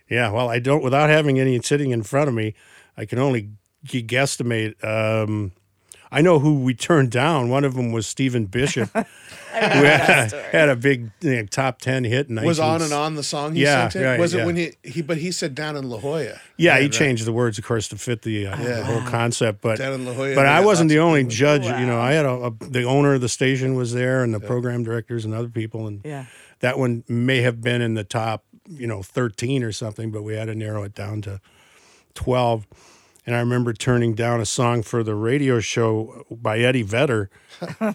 yeah, 0.10 0.32
well, 0.32 0.50
I 0.50 0.58
don't 0.60 0.84
without 0.84 1.10
having 1.12 1.40
any 1.40 1.62
sitting 1.62 1.92
in 1.92 2.02
front 2.04 2.28
of 2.28 2.34
me, 2.34 2.56
I 2.98 3.06
can 3.06 3.20
only 3.20 3.50
guesstimate 3.86 4.84
um 4.84 5.52
I 6.14 6.22
know 6.22 6.40
who 6.40 6.60
we 6.60 6.74
turned 6.74 7.12
down. 7.12 7.50
One 7.50 7.64
of 7.64 7.74
them 7.74 7.92
was 7.92 8.06
Stephen 8.08 8.46
Bishop, 8.46 8.90
who 8.94 9.04
had, 9.54 10.32
had 10.32 10.70
a 10.70 10.76
big 10.76 11.12
you 11.22 11.36
know, 11.38 11.46
top 11.46 11.80
ten 11.80 12.04
hit. 12.04 12.30
In 12.30 12.36
was 12.44 12.60
19 12.60 12.64
on 12.76 12.82
and 12.84 12.94
on 12.94 13.16
the 13.16 13.24
song 13.24 13.56
he 13.56 13.64
Yeah, 13.64 13.90
sent 13.90 14.04
it? 14.04 14.08
right, 14.08 14.20
was 14.20 14.34
it 14.34 14.38
yeah. 14.40 14.46
when 14.46 14.56
he, 14.56 14.72
he 14.84 15.02
but 15.02 15.18
he 15.18 15.32
said 15.32 15.56
down 15.56 15.76
in 15.76 15.90
La 15.90 15.98
Jolla. 16.00 16.40
Yeah, 16.58 16.78
he 16.78 16.84
right. 16.84 16.92
changed 16.92 17.26
the 17.26 17.34
words, 17.34 17.58
of 17.58 17.66
course, 17.66 17.88
to 17.90 17.98
fit 17.98 18.22
the, 18.22 18.48
uh, 18.48 18.56
the 18.56 18.84
whole 18.86 19.02
concept. 19.02 19.62
But 19.62 19.80
Down 19.80 19.94
in 19.94 20.06
La 20.06 20.14
Jolla, 20.14 20.36
but 20.36 20.46
I 20.46 20.62
wasn't 20.64 20.90
the 20.90 21.00
only 21.00 21.22
people. 21.24 21.36
judge. 21.36 21.64
You 21.66 21.86
know, 21.88 22.00
I 22.00 22.14
had 22.14 22.26
a, 22.26 22.32
a 22.46 22.52
the 22.62 22.84
owner 22.84 23.16
of 23.16 23.22
the 23.22 23.30
station 23.30 23.76
was 23.76 23.94
there, 23.94 24.24
and 24.24 24.34
the 24.34 24.40
program 24.40 24.84
directors 24.84 25.26
and 25.26 25.34
other 25.34 25.50
people, 25.50 25.88
and 25.88 26.02
Yeah. 26.06 26.26
that 26.60 26.78
one 26.78 27.04
may 27.08 27.42
have 27.42 27.62
been 27.62 27.82
in 27.82 27.96
the 27.96 28.04
top, 28.04 28.44
you 28.70 28.86
know, 28.88 29.02
thirteen 29.02 29.64
or 29.64 29.72
something. 29.72 30.12
But 30.12 30.22
we 30.24 30.36
had 30.36 30.46
to 30.46 30.56
narrow 30.56 30.84
it 30.84 30.94
down 30.94 31.22
to 31.24 31.42
twelve. 32.14 32.68
And 33.26 33.36
I 33.36 33.40
remember 33.40 33.74
turning 33.74 34.16
down 34.16 34.42
a 34.42 34.46
song 34.46 34.84
for 34.84 35.04
the 35.04 35.16
radio 35.16 35.60
show 35.60 36.26
by 36.30 36.60
Eddie 36.60 36.84
Vedder 36.84 37.30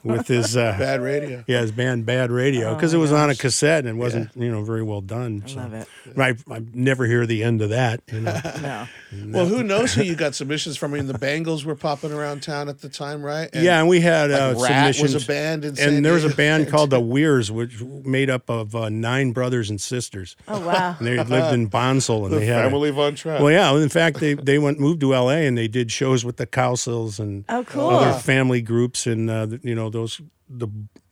with 0.05 0.27
his 0.29 0.57
uh, 0.57 0.77
Bad 0.79 1.01
radio. 1.01 1.45
yeah 1.47 1.61
his 1.61 1.73
band 1.73 2.07
Bad 2.07 2.31
Radio 2.31 2.75
because 2.75 2.95
it 2.95 2.99
was 2.99 3.13
on 3.13 3.31
a 3.31 3.35
cassette 3.35 3.87
and 3.87 3.99
it 3.99 4.01
wasn't 4.01 4.31
you 4.37 4.51
know 4.51 4.63
very 4.65 4.83
well 4.83 5.01
done. 5.01 5.43
I 5.49 5.53
love 5.55 5.75
it. 5.75 5.89
I, 6.17 6.35
I 6.51 6.63
never 6.75 7.05
hear 7.07 7.27
the 7.27 7.43
end 7.43 7.63
of 7.63 7.71
that. 7.71 8.03
You 8.13 8.21
know. 8.21 8.41
No. 9.11 9.39
Well, 9.39 9.47
who 9.47 9.63
knows 9.63 9.95
who 9.95 10.03
you 10.03 10.15
got 10.15 10.35
submissions 10.35 10.77
from? 10.77 10.93
I 10.93 10.99
mean, 10.99 11.07
the 11.07 11.17
Bangles 11.17 11.65
were 11.65 11.75
popping 11.75 12.13
around 12.13 12.43
town 12.43 12.69
at 12.69 12.81
the 12.83 12.91
time, 12.91 13.23
right? 13.23 13.49
And 13.55 13.65
yeah, 13.65 13.79
and 13.81 13.89
we 13.89 14.01
had 14.01 14.31
like 14.31 14.57
uh, 14.57 14.61
Rat 14.61 14.97
was 15.01 15.15
a 15.15 15.27
band 15.27 15.65
in 15.65 15.77
San 15.77 15.95
and 15.95 16.05
there 16.05 16.13
was 16.13 16.27
a 16.27 16.35
band 16.35 16.69
called 16.71 16.91
the 16.91 17.01
Weirs, 17.01 17.51
which 17.51 17.81
made 17.81 18.29
up 18.29 18.51
of 18.51 18.75
uh, 18.77 18.91
nine 18.91 19.33
brothers 19.33 19.71
and 19.71 19.81
sisters. 19.81 20.37
Oh 20.47 20.61
wow. 20.61 20.95
And 20.99 21.07
they 21.07 21.17
lived 21.25 21.55
in 21.55 21.69
Bonsall, 21.69 22.27
and 22.27 22.35
the 22.35 22.41
they 22.41 22.47
had 22.47 22.67
a- 22.67 22.71
family 22.71 22.91
Von 22.91 23.15
Trapp. 23.15 23.41
Well, 23.41 23.51
yeah. 23.51 23.75
In 23.75 23.89
fact, 23.89 24.21
they 24.21 24.35
they 24.35 24.59
went 24.59 24.79
moved 24.79 25.01
to 25.01 25.15
L.A. 25.15 25.47
and 25.47 25.57
they 25.57 25.69
did 25.69 25.91
shows 25.91 26.23
with 26.23 26.37
the 26.37 26.47
Cowsills 26.47 27.19
and 27.19 27.47
Oh, 27.49 27.65
cool. 27.65 27.89
other 27.89 28.19
family 28.19 28.61
groups, 28.61 29.07
and 29.07 29.31
uh, 29.31 29.47
the- 29.47 29.48
you 29.63 29.75
know 29.75 29.91
those 29.91 30.21
the 30.49 30.69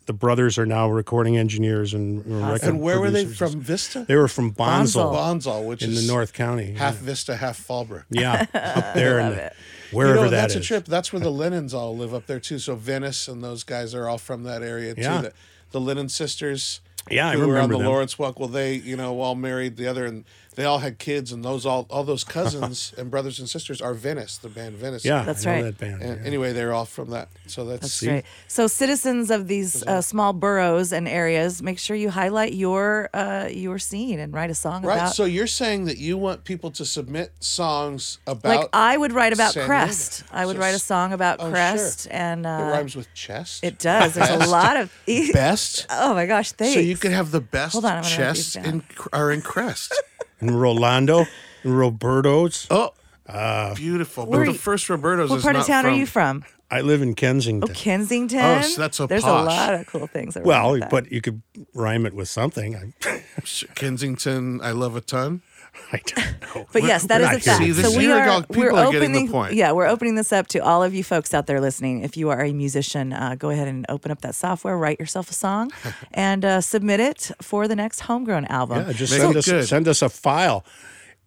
the 0.06 0.12
brothers 0.12 0.56
are 0.56 0.66
now 0.66 0.88
recording 0.88 1.36
engineers 1.36 1.92
and 1.92 2.24
record 2.26 2.62
and 2.62 2.80
where 2.80 3.00
were 3.00 3.10
they 3.10 3.24
from? 3.24 3.60
Vista? 3.60 4.04
They 4.06 4.16
were 4.16 4.28
from 4.28 4.52
Bonsall, 4.52 5.12
Bonsall, 5.12 5.66
which 5.66 5.82
is 5.82 5.88
in 5.88 5.94
is 5.94 6.06
the 6.06 6.12
North 6.12 6.32
County. 6.32 6.72
half 6.72 6.96
Vista, 6.96 7.36
half 7.36 7.58
Fallbrook. 7.58 8.04
yeah, 8.10 8.46
up 8.54 8.94
there 8.94 9.18
in 9.18 9.26
love 9.26 9.34
the, 9.36 9.52
wherever 9.90 10.14
you 10.16 10.24
know, 10.24 10.30
that 10.30 10.36
that's 10.36 10.54
is. 10.54 10.64
a 10.64 10.64
trip. 10.64 10.84
That's 10.84 11.12
where 11.12 11.20
the 11.20 11.30
Lennons 11.32 11.74
all 11.74 11.96
live 11.96 12.14
up 12.14 12.26
there 12.26 12.40
too. 12.40 12.58
So 12.58 12.76
Venice 12.76 13.26
and 13.28 13.42
those 13.42 13.64
guys 13.64 13.94
are 13.94 14.08
all 14.08 14.18
from 14.18 14.44
that 14.44 14.62
area 14.62 14.94
too. 14.94 15.00
Yeah. 15.02 15.22
The, 15.22 15.32
the 15.72 15.80
Lennon 15.80 16.08
sisters. 16.08 16.80
Yeah, 17.10 17.28
I 17.28 17.32
who 17.34 17.46
were 17.46 17.58
on 17.58 17.70
the 17.70 17.78
them. 17.78 17.86
Lawrence 17.86 18.16
Welk. 18.16 18.38
Well, 18.38 18.48
they 18.48 18.74
you 18.74 18.96
know 18.96 19.20
all 19.20 19.36
married 19.36 19.76
the 19.76 19.86
other, 19.86 20.06
and 20.06 20.24
they 20.56 20.64
all 20.64 20.78
had 20.78 20.98
kids, 20.98 21.32
and 21.32 21.44
those 21.44 21.64
all 21.64 21.86
all 21.90 22.02
those 22.02 22.24
cousins 22.24 22.92
and 22.98 23.10
brothers 23.10 23.38
and 23.38 23.48
sisters 23.48 23.80
are 23.80 23.94
Venice, 23.94 24.38
the 24.38 24.48
band 24.48 24.76
Venice. 24.76 25.04
Yeah, 25.04 25.22
That's 25.22 25.46
I 25.46 25.50
know 25.50 25.56
right. 25.56 25.64
that 25.64 25.78
band. 25.78 26.02
And 26.02 26.20
yeah. 26.20 26.26
anyway, 26.26 26.52
they're 26.52 26.72
all 26.72 26.86
from 26.86 27.10
that. 27.10 27.28
So 27.46 27.64
that's, 27.66 27.82
That's 27.82 28.02
great. 28.02 28.24
So, 28.48 28.66
citizens 28.66 29.30
of 29.30 29.48
these 29.48 29.86
uh, 29.86 30.00
small 30.00 30.32
boroughs 30.32 30.92
and 30.92 31.06
areas, 31.06 31.62
make 31.62 31.78
sure 31.78 31.94
you 31.94 32.10
highlight 32.10 32.54
your 32.54 33.10
uh, 33.12 33.48
your 33.50 33.78
scene 33.78 34.18
and 34.18 34.32
write 34.32 34.50
a 34.50 34.54
song 34.54 34.82
right. 34.82 34.96
about. 34.96 35.14
So 35.14 35.26
you're 35.26 35.46
saying 35.46 35.84
that 35.84 35.98
you 35.98 36.16
want 36.16 36.44
people 36.44 36.70
to 36.72 36.84
submit 36.86 37.32
songs 37.40 38.18
about 38.26 38.56
like 38.56 38.68
I 38.72 38.96
would 38.96 39.12
write 39.12 39.34
about 39.34 39.52
San 39.52 39.60
Diego. 39.62 39.66
Crest. 39.66 40.24
I 40.32 40.46
would 40.46 40.56
So 40.56 40.60
write 40.60 40.74
a 40.74 40.78
song 40.78 41.12
about 41.12 41.40
oh, 41.40 41.44
sure. 41.44 41.50
Crest, 41.52 42.08
and 42.10 42.46
it 42.46 42.48
uh, 42.48 42.70
rhymes 42.70 42.96
with 42.96 43.12
chest. 43.12 43.62
it 43.62 43.78
does. 43.78 44.14
There's 44.14 44.30
a 44.30 44.48
lot 44.48 44.76
of 44.76 44.90
best. 45.32 45.86
Oh 45.98 46.14
my 46.14 46.26
gosh! 46.26 46.52
Thanks. 46.52 46.74
So 46.74 46.80
you 46.80 46.96
could 46.96 47.10
have 47.12 47.30
the 47.30 47.40
best 47.40 47.72
Hold 47.72 47.84
on, 47.84 47.98
I'm 47.98 48.02
gonna 48.02 48.16
write 48.16 48.34
these 48.34 48.52
chests 48.52 48.56
in 48.56 48.82
are 49.12 49.30
in 49.30 49.42
Crest. 49.42 49.92
And 50.40 50.60
Rolando, 50.60 51.26
and 51.62 51.78
Roberto's. 51.78 52.66
Oh, 52.70 52.92
uh, 53.28 53.74
beautiful. 53.74 54.26
Where 54.26 54.40
But 54.40 54.42
are 54.42 54.46
the 54.46 54.52
you- 54.52 54.58
first 54.58 54.88
Roberto's 54.88 55.30
what 55.30 55.36
is 55.38 55.42
part 55.42 55.56
of 55.56 55.60
not 55.60 55.66
town 55.66 55.84
from, 55.84 55.92
are 55.92 55.96
you 55.96 56.06
from? 56.06 56.44
I 56.70 56.80
live 56.80 57.00
in 57.02 57.14
Kensington. 57.14 57.68
Oh, 57.70 57.72
Kensington. 57.72 58.38
Kensington. 58.40 58.64
Oh, 58.64 58.74
so 58.74 58.80
that's 58.80 58.96
so 58.96 59.06
There's 59.06 59.22
posh. 59.22 59.42
a 59.42 59.44
lot 59.44 59.74
of 59.74 59.86
cool 59.86 60.06
things. 60.08 60.36
Around 60.36 60.46
well, 60.46 60.78
that. 60.80 60.90
but 60.90 61.12
you 61.12 61.20
could 61.20 61.42
rhyme 61.74 62.06
it 62.06 62.12
with 62.14 62.28
something. 62.28 62.92
I, 63.04 63.22
Kensington. 63.74 64.60
I 64.62 64.72
love 64.72 64.96
a 64.96 65.00
ton. 65.00 65.42
I 65.92 66.00
don't 66.04 66.40
know. 66.56 66.66
But 66.72 66.82
yes, 66.82 67.04
that 67.06 67.20
We're 67.20 67.26
is 67.26 67.30
not 67.32 67.36
a 67.36 67.40
fact. 67.40 67.58
See, 67.62 67.72
so 67.82 67.96
we 67.96 68.10
are. 68.10 68.42
People 68.42 68.56
we're 68.62 68.70
are 68.72 68.90
getting 68.92 69.10
opening 69.10 69.26
the 69.26 69.32
point. 69.32 69.54
yeah 69.54 69.72
we're 69.72 69.86
opening 69.86 70.14
this 70.16 70.32
up 70.32 70.46
to 70.48 70.58
all 70.58 70.82
of 70.82 70.94
you 70.94 71.04
folks 71.04 71.32
out 71.32 71.46
there 71.46 71.60
listening. 71.60 72.02
If 72.02 72.16
you 72.16 72.30
are 72.30 72.42
a 72.42 72.52
musician, 72.52 73.12
uh, 73.12 73.36
go 73.38 73.50
ahead 73.50 73.68
and 73.68 73.86
open 73.88 74.10
up 74.10 74.20
that 74.22 74.34
software, 74.34 74.76
write 74.76 74.98
yourself 74.98 75.30
a 75.30 75.34
song, 75.34 75.70
and 76.12 76.44
uh, 76.44 76.60
submit 76.60 77.00
it 77.00 77.30
for 77.40 77.68
the 77.68 77.76
next 77.76 78.00
homegrown 78.00 78.46
album. 78.46 78.86
Yeah, 78.86 78.92
just 78.92 79.12
Make 79.12 79.20
send 79.22 79.36
us 79.36 79.44
good. 79.48 79.66
send 79.68 79.88
us 79.88 80.02
a 80.02 80.08
file. 80.08 80.64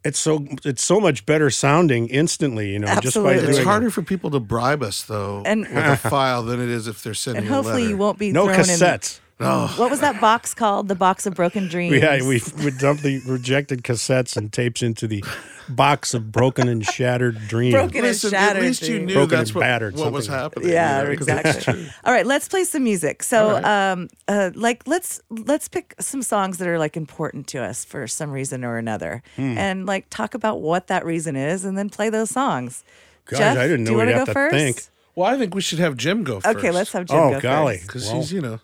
It's 0.03 0.17
so 0.19 0.45
it's 0.63 0.83
so 0.83 0.99
much 1.01 1.25
better 1.25 1.49
sounding 1.49 2.07
instantly, 2.07 2.71
you 2.71 2.79
know, 2.79 2.87
just 2.87 2.95
by 2.95 3.07
Absolutely. 3.07 3.35
doing 3.39 3.49
It's 3.49 3.59
it. 3.59 3.65
harder 3.65 3.89
for 3.91 4.01
people 4.01 4.29
to 4.31 4.39
bribe 4.39 4.81
us 4.81 5.03
though 5.03 5.43
And- 5.45 5.61
with 5.67 5.75
a 5.75 5.97
file 5.97 6.41
than 6.43 6.61
it 6.61 6.69
is 6.69 6.87
if 6.87 7.03
they're 7.03 7.13
sending 7.13 7.43
and 7.43 7.53
hopefully 7.53 7.81
a 7.81 7.85
letter. 7.85 7.89
you 7.89 7.97
won't 7.97 8.17
be 8.17 8.31
No 8.31 8.45
thrown 8.45 8.59
cassettes. 8.59 9.19
in. 9.19 9.23
What 9.39 9.89
was 9.89 10.01
that 10.01 10.19
box 10.19 10.53
called? 10.53 10.87
The 10.89 10.95
box 10.95 11.25
of 11.25 11.33
broken 11.33 11.67
dreams. 11.67 11.95
Yeah, 11.95 12.21
we 12.27 12.41
would 12.63 12.77
dump 12.77 13.01
the 13.01 13.19
rejected 13.25 13.83
cassettes 13.83 14.35
and 14.35 14.51
tapes 14.51 14.81
into 14.81 15.07
the 15.07 15.23
box 15.69 16.13
of 16.13 16.31
broken 16.31 16.67
and 16.67 16.85
shattered 16.85 17.37
dreams. 17.47 17.73
Broken 17.73 17.97
and 17.97 18.07
Listen, 18.07 18.31
shattered. 18.31 18.57
at 18.57 18.63
least 18.67 18.81
you 18.87 18.99
knew 18.99 19.13
Broken 19.13 19.37
that's 19.37 19.53
what, 19.55 19.61
battered, 19.61 19.95
what 19.95 20.11
was 20.11 20.27
happening. 20.27 20.69
Yeah, 20.69 21.03
you 21.03 21.09
know, 21.09 21.15
'cause 21.15 21.27
exactly. 21.29 21.89
All 22.03 22.11
right, 22.11 22.25
let's 22.25 22.47
play 22.49 22.63
some 22.65 22.83
music. 22.83 23.23
So, 23.23 23.47
All 23.47 23.53
right. 23.61 23.91
um, 23.91 24.07
uh, 24.27 24.51
like 24.55 24.83
let's 24.87 25.21
let's 25.29 25.67
pick 25.69 25.93
some 25.99 26.21
songs 26.21 26.57
that 26.57 26.67
are 26.67 26.79
like 26.79 26.97
important 26.97 27.47
to 27.47 27.59
us 27.63 27.85
for 27.85 28.07
some 28.07 28.31
reason 28.31 28.65
or 28.65 28.77
another, 28.77 29.21
Hmm. 29.37 29.57
and 29.57 29.85
like 29.85 30.09
talk 30.09 30.33
about 30.33 30.59
what 30.61 30.87
that 30.87 31.05
reason 31.05 31.35
is, 31.35 31.63
and 31.63 31.77
then 31.77 31.89
play 31.89 32.09
those 32.09 32.29
songs. 32.31 32.83
Gosh, 33.25 33.39
Jeff, 33.39 33.57
I 33.57 33.67
didn't 33.67 33.85
do 33.85 33.91
know 33.91 33.91
you 33.91 33.97
we'd 33.99 34.05
wanna 34.07 34.17
have 34.17 34.27
go 34.27 34.33
to 34.33 34.33
first? 34.33 34.53
think. 34.55 34.83
Well, 35.15 35.27
I 35.33 35.37
think 35.37 35.53
we 35.53 35.61
should 35.61 35.79
have 35.79 35.95
Jim 35.97 36.23
go 36.23 36.39
first. 36.39 36.57
Okay, 36.57 36.71
let's 36.71 36.91
have 36.93 37.05
Jim 37.05 37.17
Oh, 37.17 37.31
go 37.33 37.41
golly. 37.41 37.75
first. 37.77 37.87
because 37.87 38.05
Well- 38.07 38.15
he's 38.21 38.33
you 38.33 38.41
know 38.41 38.59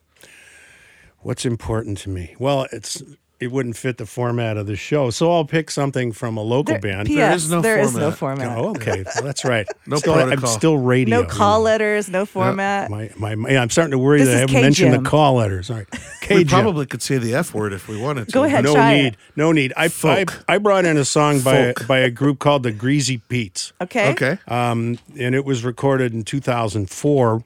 What's 1.26 1.44
important 1.44 1.98
to 2.00 2.10
me? 2.10 2.36
Well, 2.38 2.68
it's 2.72 3.02
it 3.40 3.52
wouldn't 3.52 3.76
fit 3.76 3.98
the 3.98 4.06
format 4.06 4.58
of 4.58 4.68
the 4.68 4.76
show, 4.76 5.10
so 5.10 5.32
I'll 5.32 5.44
pick 5.44 5.72
something 5.72 6.12
from 6.12 6.38
a 6.38 6.44
local 6.44 6.74
There, 6.76 6.80
band. 6.80 7.08
P.S. 7.08 7.46
is 7.46 7.52
no 7.52 7.62
there 7.62 7.80
is 7.80 7.96
no 7.96 8.12
format. 8.12 8.50
format. 8.50 8.58
Oh, 8.60 8.70
okay, 8.70 9.04
well, 9.16 9.24
that's 9.24 9.44
right. 9.44 9.66
No 9.88 9.98
still, 9.98 10.14
I'm 10.14 10.28
protocol. 10.28 10.50
still 10.52 10.78
radio. 10.78 11.22
No 11.22 11.28
call 11.28 11.62
letters, 11.62 12.10
no 12.10 12.28
format. 12.28 12.92
My, 12.92 13.10
my, 13.18 13.34
my, 13.34 13.50
yeah, 13.50 13.64
I'm 13.64 13.72
starting 13.72 13.94
to 13.94 13.98
worry 13.98 14.20
This 14.20 14.28
that 14.28 14.36
I 14.36 14.40
haven't 14.42 14.54
K 14.54 14.62
mentioned 14.62 14.94
the 14.94 15.10
call 15.10 15.34
letters. 15.38 15.72
All 15.72 15.78
right, 15.78 15.88
K 16.22 16.36
we 16.36 16.46
probably 16.46 16.86
could 16.86 17.02
say 17.02 17.18
the 17.18 17.34
F 17.34 17.56
word 17.56 17.74
if 17.74 17.88
we 17.88 18.00
wanted 18.00 18.28
to. 18.28 18.32
Go 18.32 18.44
ahead. 18.44 18.64
No 18.64 18.76
try 18.76 18.94
it. 18.94 19.04
need, 19.04 19.18
no 19.36 19.52
need. 19.52 19.74
I, 19.76 19.86
I 19.86 19.88
Folk. 19.88 20.44
I 20.48 20.60
brought 20.60 20.86
in 20.86 20.96
a 20.96 21.06
song 21.06 21.40
by 21.40 21.74
Folk. 21.74 21.88
by 21.88 21.98
a 22.02 22.12
group 22.12 22.38
called 22.38 22.62
the 22.62 22.72
Greasy 22.72 23.18
Pete's. 23.18 23.74
Okay. 23.82 24.12
Okay. 24.12 24.38
um, 24.48 25.00
and 25.20 25.34
it 25.34 25.44
was 25.44 25.64
recorded 25.64 26.14
in 26.14 26.24
2004. 26.24 27.44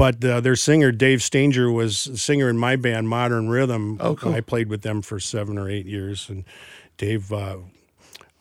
But 0.00 0.24
uh, 0.24 0.40
their 0.40 0.56
singer 0.56 0.92
Dave 0.92 1.22
Stanger 1.22 1.70
was 1.70 2.06
a 2.06 2.16
singer 2.16 2.48
in 2.48 2.56
my 2.56 2.74
band 2.76 3.10
Modern 3.10 3.50
Rhythm. 3.50 3.98
Oh, 4.00 4.14
cool. 4.16 4.32
I 4.32 4.40
played 4.40 4.70
with 4.70 4.80
them 4.80 5.02
for 5.02 5.20
seven 5.20 5.58
or 5.58 5.68
eight 5.68 5.84
years, 5.84 6.30
and 6.30 6.44
Dave 6.96 7.30
uh, 7.30 7.58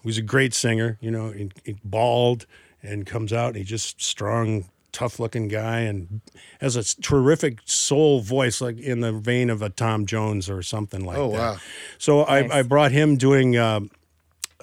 was 0.02 0.18
a 0.18 0.22
great 0.22 0.54
singer. 0.54 0.98
You 1.02 1.12
know, 1.12 1.32
he, 1.32 1.52
he 1.66 1.76
bald 1.84 2.46
and 2.82 3.06
comes 3.06 3.34
out. 3.34 3.48
And 3.48 3.56
he's 3.58 3.68
just 3.68 4.02
strong, 4.02 4.70
tough-looking 4.94 5.50
guy, 5.50 5.80
and 5.82 6.22
has 6.62 6.78
a 6.78 6.84
terrific 7.02 7.60
soul 7.66 8.22
voice, 8.22 8.62
like 8.62 8.80
in 8.80 9.02
the 9.02 9.12
vein 9.12 9.50
of 9.50 9.62
a 9.62 9.70
Tom 9.70 10.06
Jones 10.06 10.50
or 10.50 10.64
something 10.64 11.04
like 11.04 11.18
Oh, 11.18 11.32
that. 11.32 11.38
wow. 11.38 11.58
So 11.98 12.24
Nice. 12.24 12.50
I, 12.52 12.60
I 12.60 12.62
brought 12.62 12.94
him 12.94 13.18
doing 13.18 13.58
uh, 13.58 13.82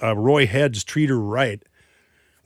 uh, 0.01 0.15
Roy 0.15 0.47
Head's 0.47 0.83
"Treat 0.83 1.09
Her 1.09 1.19
Right." 1.19 1.61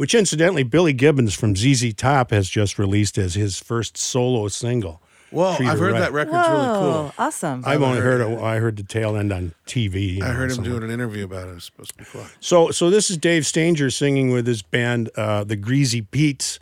Which 0.01 0.15
incidentally 0.15 0.63
Billy 0.63 0.93
Gibbons 0.93 1.36
from 1.36 1.55
ZZ 1.55 1.93
Top 1.93 2.31
has 2.31 2.50
just 2.50 2.79
released 2.79 3.20
as 3.20 3.36
his 3.36 3.60
first 3.60 3.96
solo 3.98 4.48
single. 4.48 5.00
Well, 5.31 5.55
Treat 5.55 5.70
I've 5.70 5.77
heard 5.77 5.91
Right. 5.93 6.00
that 6.00 6.12
record's 6.12 6.48
Whoa, 6.48 6.53
really 6.53 6.79
cool. 6.79 7.13
awesome. 7.20 7.62
I've 7.67 7.84
only 7.84 8.00
heard 8.00 8.20
heard, 8.20 8.39
a, 8.39 8.43
I 8.43 8.58
heard 8.58 8.77
the 8.77 8.84
tail 8.84 9.15
end 9.15 9.31
on 9.31 9.53
TV. 9.67 10.20
I 10.24 10.29
heard 10.29 10.50
him 10.50 10.55
somewhere. 10.55 10.79
doing 10.79 10.84
an 10.86 10.89
interview 10.89 11.24
about 11.25 11.50
it. 11.50 11.51
It's 11.51 11.65
supposed 11.65 11.91
to 11.91 11.98
be 12.00 12.05
cool. 12.05 12.25
So 12.39 12.72
so 12.72 12.89
this 12.89 13.12
is 13.12 13.17
Dave 13.17 13.46
Stanger 13.46 13.91
singing 13.91 14.31
with 14.31 14.48
his 14.48 14.63
band 14.63 15.12
uh, 15.15 15.43
the 15.43 15.55
Greasy 15.55 16.01
Pete's, 16.01 16.58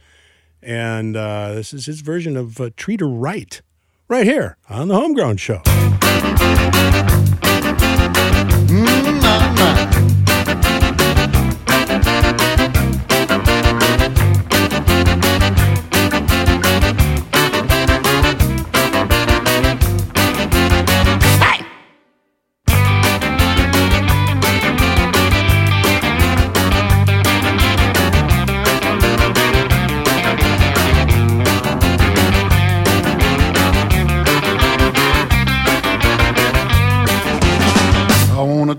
and 0.61 1.15
uh, 1.15 1.53
this 1.53 1.73
is 1.73 1.85
his 1.85 2.01
version 2.01 2.35
of 2.35 2.59
uh, 2.59 2.71
"Treat 2.75 2.99
Her 2.99 3.07
Right," 3.07 3.61
right 4.09 4.25
here 4.27 4.57
on 4.69 4.89
the 4.89 4.95
Homegrown 4.95 5.37
Show. 5.37 5.61
I 9.31 10.08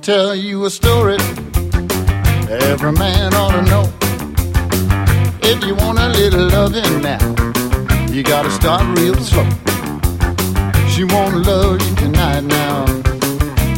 tell 0.03 0.35
you 0.35 0.65
a 0.65 0.71
story 0.71 1.19
every 2.49 2.93
man 2.93 3.35
ought 3.35 3.53
to 3.53 3.63
know. 3.63 3.85
If 5.43 5.63
you 5.65 5.75
want 5.75 5.99
a 5.99 6.09
little 6.09 6.49
loving 6.49 7.03
now, 7.03 7.19
you 8.11 8.23
gotta 8.23 8.51
start 8.51 8.83
real 8.99 9.15
slow. 9.17 9.49
She 10.89 11.05
won't 11.05 11.45
love 11.47 11.83
you 11.83 11.97
tonight 11.97 12.41
now. 12.41 12.85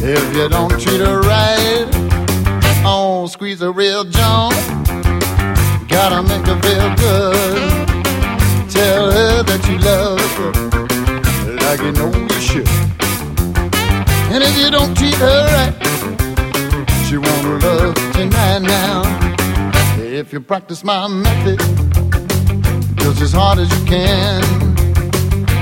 If 0.01 0.35
you 0.35 0.47
don't 0.47 0.79
treat 0.79 1.01
her 1.01 1.19
right, 1.21 1.89
oh, 2.85 3.27
squeeze 3.27 3.61
a 3.61 3.71
real 3.71 4.05
John. 4.05 4.53
Gotta 5.89 6.23
make 6.23 6.45
her 6.45 6.59
feel 6.61 6.95
good. 6.95 7.89
Tell 8.71 9.11
her 9.11 9.43
that 9.43 9.61
you 9.67 9.77
love 9.79 10.19
her 10.37 11.55
like 11.65 11.81
you 11.81 11.91
know 11.91 12.11
you 12.33 12.41
should. 12.41 13.02
And 14.33 14.41
if 14.41 14.57
you 14.57 14.71
don't 14.71 14.97
treat 14.97 15.13
her 15.13 15.45
right, 15.53 15.75
she 17.05 17.17
won't 17.17 17.63
love 17.63 17.93
tonight 18.13 18.63
now. 18.63 19.03
if 19.99 20.33
you 20.33 20.41
practice 20.41 20.83
my 20.83 21.07
method 21.07 21.59
just 22.97 23.21
as 23.21 23.31
hard 23.31 23.59
as 23.59 23.69
you 23.69 23.85
can, 23.85 24.41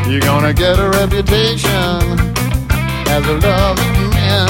you're 0.09 0.21
gonna 0.21 0.53
get 0.53 0.79
a 0.79 0.89
reputation 0.89 1.99
as 3.11 3.27
a 3.27 3.37
loving 3.45 4.09
man. 4.11 4.49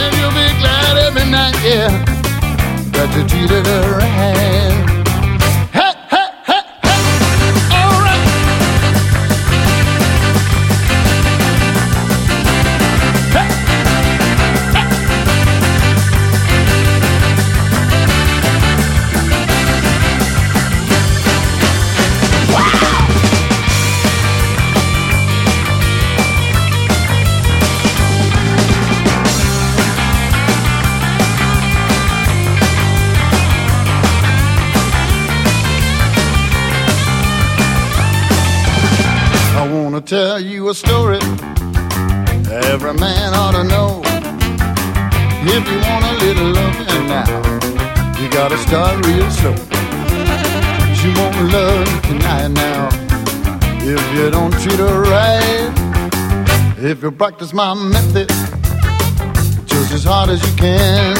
And 0.00 0.16
you'll 0.16 0.30
be 0.30 0.48
glad 0.62 0.96
every 0.96 1.28
night, 1.28 1.56
yeah, 1.64 1.90
that 2.92 3.10
you 3.16 3.26
treated 3.26 3.66
her 3.66 3.98
right. 3.98 4.93
Tell 40.14 40.38
you 40.38 40.68
a 40.68 40.74
story 40.74 41.18
every 42.70 42.94
man 42.94 43.34
ought 43.34 43.54
to 43.58 43.64
know. 43.64 44.00
If 45.56 45.62
you 45.70 45.78
want 45.88 46.04
a 46.12 46.14
little 46.24 46.50
loving 46.58 47.06
now, 47.08 47.30
you 48.20 48.28
gotta 48.30 48.56
start 48.58 48.94
real 49.06 49.28
slow. 49.38 49.56
She 50.98 51.08
won't 51.18 51.36
love 51.52 51.88
tonight 52.02 52.46
now 52.64 52.88
if 53.92 54.02
you 54.14 54.30
don't 54.30 54.54
treat 54.62 54.78
her 54.78 55.02
right. 55.02 55.72
If 56.78 57.02
you 57.02 57.10
practice 57.10 57.52
my 57.52 57.74
method 57.74 58.28
just 59.66 59.90
as 59.98 60.04
hard 60.04 60.30
as 60.30 60.40
you 60.46 60.54
can, 60.56 61.16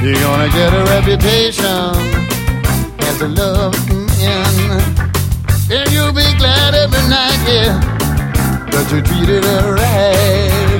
you're 0.00 0.22
gonna 0.26 0.50
get 0.58 0.70
a 0.80 0.84
reputation 0.94 1.90
as 3.08 3.20
a 3.20 3.28
loving 3.28 4.06
man. 4.06 5.13
And 5.74 5.90
you'll 5.90 6.12
be 6.12 6.22
glad 6.38 6.72
every 6.76 7.02
night, 7.08 7.40
yeah, 7.48 7.80
that 8.70 8.92
you 8.92 9.02
treated 9.02 9.42
her 9.42 9.74
right. 9.74 10.73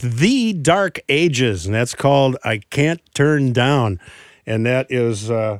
The 0.00 0.52
Dark 0.54 1.00
Ages, 1.08 1.66
and 1.66 1.74
that's 1.74 1.94
called 1.94 2.36
I 2.44 2.58
Can't 2.70 3.00
Turn 3.14 3.52
Down. 3.52 4.00
And 4.46 4.64
that 4.66 4.90
is 4.90 5.30
uh, 5.30 5.58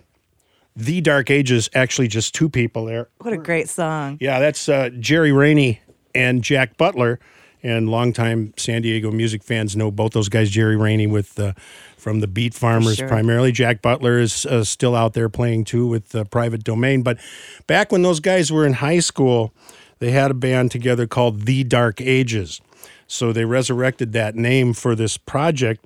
The 0.74 1.00
Dark 1.00 1.30
Ages, 1.30 1.68
actually 1.74 2.08
just 2.08 2.34
two 2.34 2.48
people 2.48 2.86
there. 2.86 3.08
What 3.18 3.34
a 3.34 3.38
great 3.38 3.68
song. 3.68 4.18
Yeah, 4.20 4.40
that's 4.40 4.68
uh, 4.68 4.90
Jerry 4.98 5.32
Raney 5.32 5.80
and 6.14 6.42
Jack 6.42 6.76
Butler. 6.76 7.20
And 7.62 7.90
longtime 7.90 8.54
San 8.56 8.80
Diego 8.80 9.10
music 9.10 9.42
fans 9.44 9.76
know 9.76 9.90
both 9.90 10.12
those 10.12 10.30
guys. 10.30 10.48
Jerry 10.48 10.76
Raney 10.76 11.06
with 11.06 11.38
uh, 11.38 11.52
from 11.98 12.20
the 12.20 12.26
Beat 12.26 12.54
Farmers 12.54 12.96
sure. 12.96 13.08
primarily. 13.08 13.52
Jack 13.52 13.82
Butler 13.82 14.18
is 14.18 14.46
uh, 14.46 14.64
still 14.64 14.96
out 14.96 15.12
there 15.12 15.28
playing 15.28 15.64
too 15.66 15.86
with 15.86 16.16
Private 16.30 16.64
Domain. 16.64 17.02
But 17.02 17.18
back 17.66 17.92
when 17.92 18.00
those 18.00 18.18
guys 18.18 18.50
were 18.50 18.64
in 18.64 18.72
high 18.72 19.00
school, 19.00 19.52
they 19.98 20.10
had 20.10 20.30
a 20.30 20.34
band 20.34 20.70
together 20.70 21.06
called 21.06 21.42
The 21.42 21.62
Dark 21.62 22.00
Ages. 22.00 22.62
So 23.10 23.32
they 23.32 23.44
resurrected 23.44 24.12
that 24.12 24.36
name 24.36 24.72
for 24.72 24.94
this 24.94 25.16
project, 25.16 25.84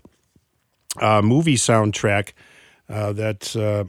uh, 1.00 1.22
movie 1.22 1.56
soundtrack. 1.56 2.34
Uh, 2.86 3.14
that 3.14 3.56
uh, 3.56 3.84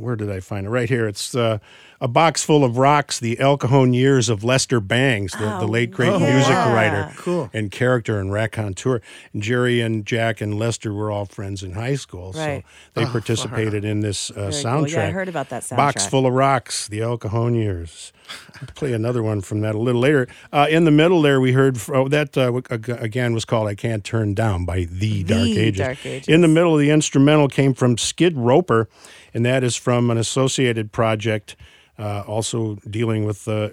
where 0.00 0.14
did 0.14 0.30
I 0.30 0.38
find 0.38 0.64
it? 0.64 0.70
Right 0.70 0.88
here. 0.88 1.08
It's 1.08 1.34
uh, 1.34 1.58
a 2.02 2.08
box 2.08 2.42
full 2.42 2.64
of 2.64 2.76
rocks. 2.76 3.20
The 3.20 3.38
El 3.38 3.56
Cajon 3.56 3.94
years 3.94 4.28
of 4.28 4.42
Lester 4.42 4.80
Bangs, 4.80 5.30
the, 5.32 5.56
the 5.60 5.66
late 5.68 5.92
great 5.92 6.18
music 6.18 6.50
writer 6.56 7.12
Cool. 7.16 7.48
and 7.54 7.70
character 7.70 8.18
and 8.18 8.32
raconteur. 8.32 9.00
And 9.32 9.40
Jerry 9.42 9.80
and 9.80 10.04
Jack 10.04 10.40
and 10.40 10.58
Lester 10.58 10.92
were 10.92 11.12
all 11.12 11.24
friends 11.26 11.62
in 11.62 11.72
high 11.72 11.94
school, 11.94 12.32
Right. 12.32 12.64
so 12.94 13.00
they 13.00 13.06
participated 13.06 13.84
in 13.84 14.00
this 14.00 14.30
uh, 14.30 14.34
Very 14.34 14.52
soundtrack. 14.52 14.80
cool. 14.80 14.88
Yeah, 14.90 15.06
I 15.06 15.10
heard 15.10 15.28
about 15.28 15.48
that 15.50 15.62
soundtrack. 15.62 15.76
Box 15.76 16.06
full 16.06 16.26
of 16.26 16.34
rocks. 16.34 16.88
The 16.88 17.00
El 17.00 17.18
Cajon 17.18 17.54
years. 17.54 18.12
I'll 18.60 18.66
play 18.74 18.92
another 18.92 19.22
one 19.22 19.40
from 19.40 19.60
that 19.60 19.74
a 19.74 19.78
little 19.78 20.00
later. 20.00 20.26
Uh, 20.52 20.66
in 20.68 20.84
the 20.84 20.90
middle 20.90 21.22
there, 21.22 21.40
we 21.40 21.52
heard 21.52 21.78
oh, 21.92 22.08
that 22.08 22.36
uh, 22.36 22.52
again 22.96 23.32
was 23.34 23.44
called 23.44 23.68
"I 23.68 23.74
Can't 23.74 24.02
Turn 24.02 24.34
Down" 24.34 24.64
by 24.64 24.84
The, 24.90 25.22
Dark 25.22 25.42
Ages. 25.48 25.78
Dark 25.78 26.04
Ages. 26.06 26.28
In 26.28 26.40
the 26.40 26.48
middle, 26.48 26.76
the 26.76 26.90
instrumental 26.90 27.48
came 27.48 27.74
from 27.74 27.96
Skid 27.98 28.36
Roper, 28.36 28.88
and 29.34 29.44
that 29.44 29.62
is 29.62 29.76
from 29.76 30.10
an 30.10 30.18
associated 30.18 30.92
project, 30.92 31.56
also 31.98 32.76
dealing 32.88 33.24
with 33.24 33.46
uh, 33.48 33.70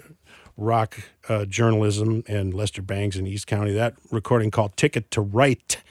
rock 0.56 0.98
uh, 1.28 1.44
journalism 1.46 2.22
and 2.28 2.54
Lester 2.54 2.82
Bangs 2.82 3.16
in 3.16 3.26
East 3.26 3.46
County. 3.46 3.72
That 3.72 3.94
recording 4.10 4.50
called 4.50 4.76
"Ticket 4.76 5.10
to 5.12 5.20
Right," 5.20 5.82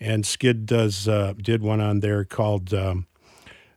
and 0.00 0.26
Skid 0.26 0.66
does 0.66 1.08
uh, 1.08 1.34
did 1.36 1.62
one 1.62 1.80
on 1.80 2.00
there 2.00 2.24
called. 2.24 2.74
Um, 2.74 3.06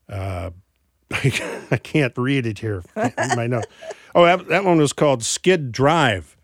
uh, 0.09 0.51
I 1.11 1.77
can't 1.83 2.17
read 2.17 2.45
it 2.45 2.59
here. 2.59 2.83
My 2.95 3.47
note. 3.47 3.65
Oh, 4.13 4.25
that, 4.25 4.49
that 4.49 4.65
one 4.65 4.77
was 4.77 4.91
called 4.91 5.23
Skid 5.23 5.71
Drive 5.71 6.35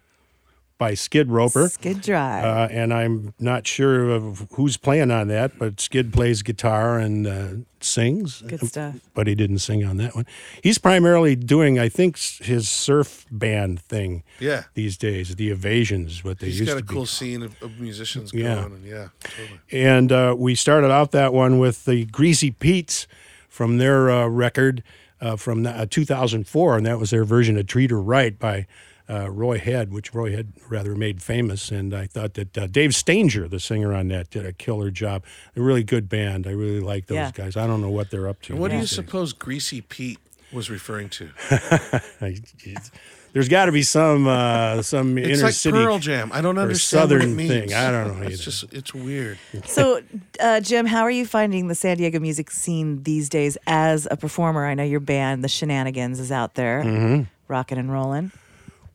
by 0.78 0.94
Skid 0.94 1.30
Roper. 1.32 1.70
Skid 1.70 2.02
Drive. 2.02 2.44
Uh, 2.46 2.68
and 2.72 2.94
I'm 2.94 3.34
not 3.40 3.66
sure 3.66 4.10
of 4.12 4.48
who's 4.54 4.78
playing 4.78 5.10
on 5.12 5.28
that, 5.30 5.58
but 5.58 5.80
Skid 5.82 6.14
plays 6.14 6.44
guitar 6.44 7.00
and 7.00 7.26
uh, 7.26 7.48
sings. 7.80 8.42
Good 8.44 8.68
stuff. 8.68 8.96
But 9.16 9.26
he 9.28 9.34
didn't 9.36 9.60
sing 9.60 9.84
on 9.84 9.98
that 9.98 10.16
one. 10.16 10.26
He's 10.62 10.78
primarily 10.78 11.36
doing, 11.36 11.80
I 11.80 11.90
think, 11.90 12.18
his 12.18 12.70
surf 12.70 13.26
band 13.32 13.82
thing. 13.82 14.24
Yeah. 14.40 14.64
These 14.76 14.98
days, 14.98 15.36
the 15.36 15.50
Evasions, 15.50 16.24
what 16.24 16.40
they 16.40 16.48
He's 16.48 16.60
used 16.60 16.70
to 16.70 16.76
He's 16.76 16.82
got 16.82 16.86
to 16.86 16.86
a 16.86 16.88
be. 16.88 16.94
cool 16.96 17.06
scene 17.08 17.42
of, 17.44 17.62
of 17.64 17.80
musicians 17.80 18.32
Yeah. 18.34 18.56
going, 18.56 18.74
and 18.74 18.86
yeah, 18.86 19.08
totally. 19.24 19.60
And 19.72 20.12
uh, 20.12 20.36
we 20.38 20.54
started 20.56 20.92
out 20.92 21.12
that 21.12 21.34
one 21.34 21.58
with 21.60 21.86
the 21.86 22.06
Greasy 22.06 22.52
Pete's 22.52 23.08
from 23.50 23.80
their 23.80 24.12
uh, 24.12 24.28
record 24.28 24.84
uh, 25.20 25.36
from 25.36 25.66
uh, 25.66 25.88
2004, 25.90 26.78
and 26.78 26.86
that 26.86 27.00
was 27.00 27.10
their 27.10 27.24
version 27.26 27.58
of 27.58 27.66
Treat 27.66 27.90
Her 27.90 28.00
Right 28.00 28.38
by 28.38 28.68
uh, 29.10 29.30
Roy 29.32 29.58
Head, 29.60 29.92
which 29.94 30.14
Roy 30.14 30.32
Head 30.36 30.54
rather 30.70 30.96
made 30.96 31.22
famous. 31.22 31.72
And 31.72 31.94
I 31.94 32.08
thought 32.08 32.34
that 32.36 32.58
uh, 32.58 32.68
Dave 32.68 32.94
Stanger, 32.96 33.48
the 33.48 33.60
singer 33.60 33.94
on 33.94 34.08
that, 34.10 34.30
did 34.30 34.46
a 34.46 34.54
killer 34.54 34.92
job. 34.92 35.24
A 35.56 35.62
really 35.62 35.84
good 35.84 36.10
band. 36.10 36.46
I 36.48 36.52
really 36.52 36.80
like 36.82 37.08
those 37.08 37.16
Yeah. 37.16 37.32
guys. 37.34 37.56
I 37.58 37.68
don't 37.68 37.82
know 37.82 37.90
what 37.90 38.12
they're 38.12 38.28
up 38.28 38.42
to. 38.44 38.54
And 38.54 38.62
what 38.62 38.70
do 38.72 38.76
you 38.76 38.82
days. 38.82 38.92
suppose 38.92 39.34
Greasy 39.34 39.82
Pete 39.82 40.20
was 40.52 40.70
referring 40.70 41.10
to? 41.10 41.30
There's 43.34 43.50
got 43.50 43.66
to 43.66 43.72
be 43.72 43.84
some 43.84 44.28
uh, 44.28 44.82
some 44.82 45.18
It's 45.18 45.28
inner 45.40 45.48
like 45.48 45.54
city 45.54 45.78
Pearl 45.78 46.00
Jam. 46.00 46.32
I 46.34 46.42
don't 46.42 46.58
or 46.58 46.62
understand 46.62 47.12
what 47.12 47.18
it 47.18 47.20
southern 47.22 47.36
means. 47.36 47.50
thing. 47.52 47.74
I 47.74 47.92
don't 47.92 48.08
know. 48.20 48.24
It's 48.26 48.36
either. 48.36 48.44
just 48.44 48.74
it's 48.74 48.94
weird. 48.94 49.38
So, 49.66 50.02
uh, 50.40 50.60
Jim, 50.62 50.86
how 50.86 51.02
are 51.04 51.12
you 51.12 51.26
finding 51.26 51.68
the 51.68 51.76
San 51.76 51.98
Diego 51.98 52.20
music 52.20 52.50
scene 52.50 53.04
these 53.04 53.30
days 53.30 53.58
as 53.68 54.08
a 54.10 54.18
performer? 54.18 54.66
I 54.66 54.74
know 54.74 54.84
your 54.84 55.02
band, 55.02 55.44
The 55.44 55.50
Shenanigans, 55.50 56.20
is 56.20 56.32
out 56.32 56.56
there, 56.56 56.84
Mm-hmm. 56.84 57.24
rocking 57.48 57.78
and 57.78 57.92
rolling. 57.92 58.32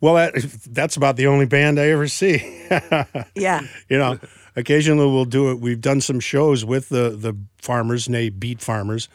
Well, 0.03 0.15
that, 0.15 0.35
that's 0.69 0.97
about 0.97 1.17
the 1.17 1.29
only 1.29 1.47
band 1.47 1.79
I 1.81 1.88
ever 1.91 2.09
see. 2.09 2.59
Yeah. 3.35 3.61
you 3.88 3.97
know, 3.99 4.19
occasionally 4.57 5.07
we'll 5.07 5.25
do 5.25 5.51
it. 5.51 5.61
We've 5.61 5.81
done 5.81 6.01
some 6.01 6.21
shows 6.21 6.65
with 6.65 6.88
the 6.91 7.11
the 7.11 7.35
farmers, 7.61 8.09
nay, 8.09 8.29
beat 8.29 8.61
farmers, 8.61 9.09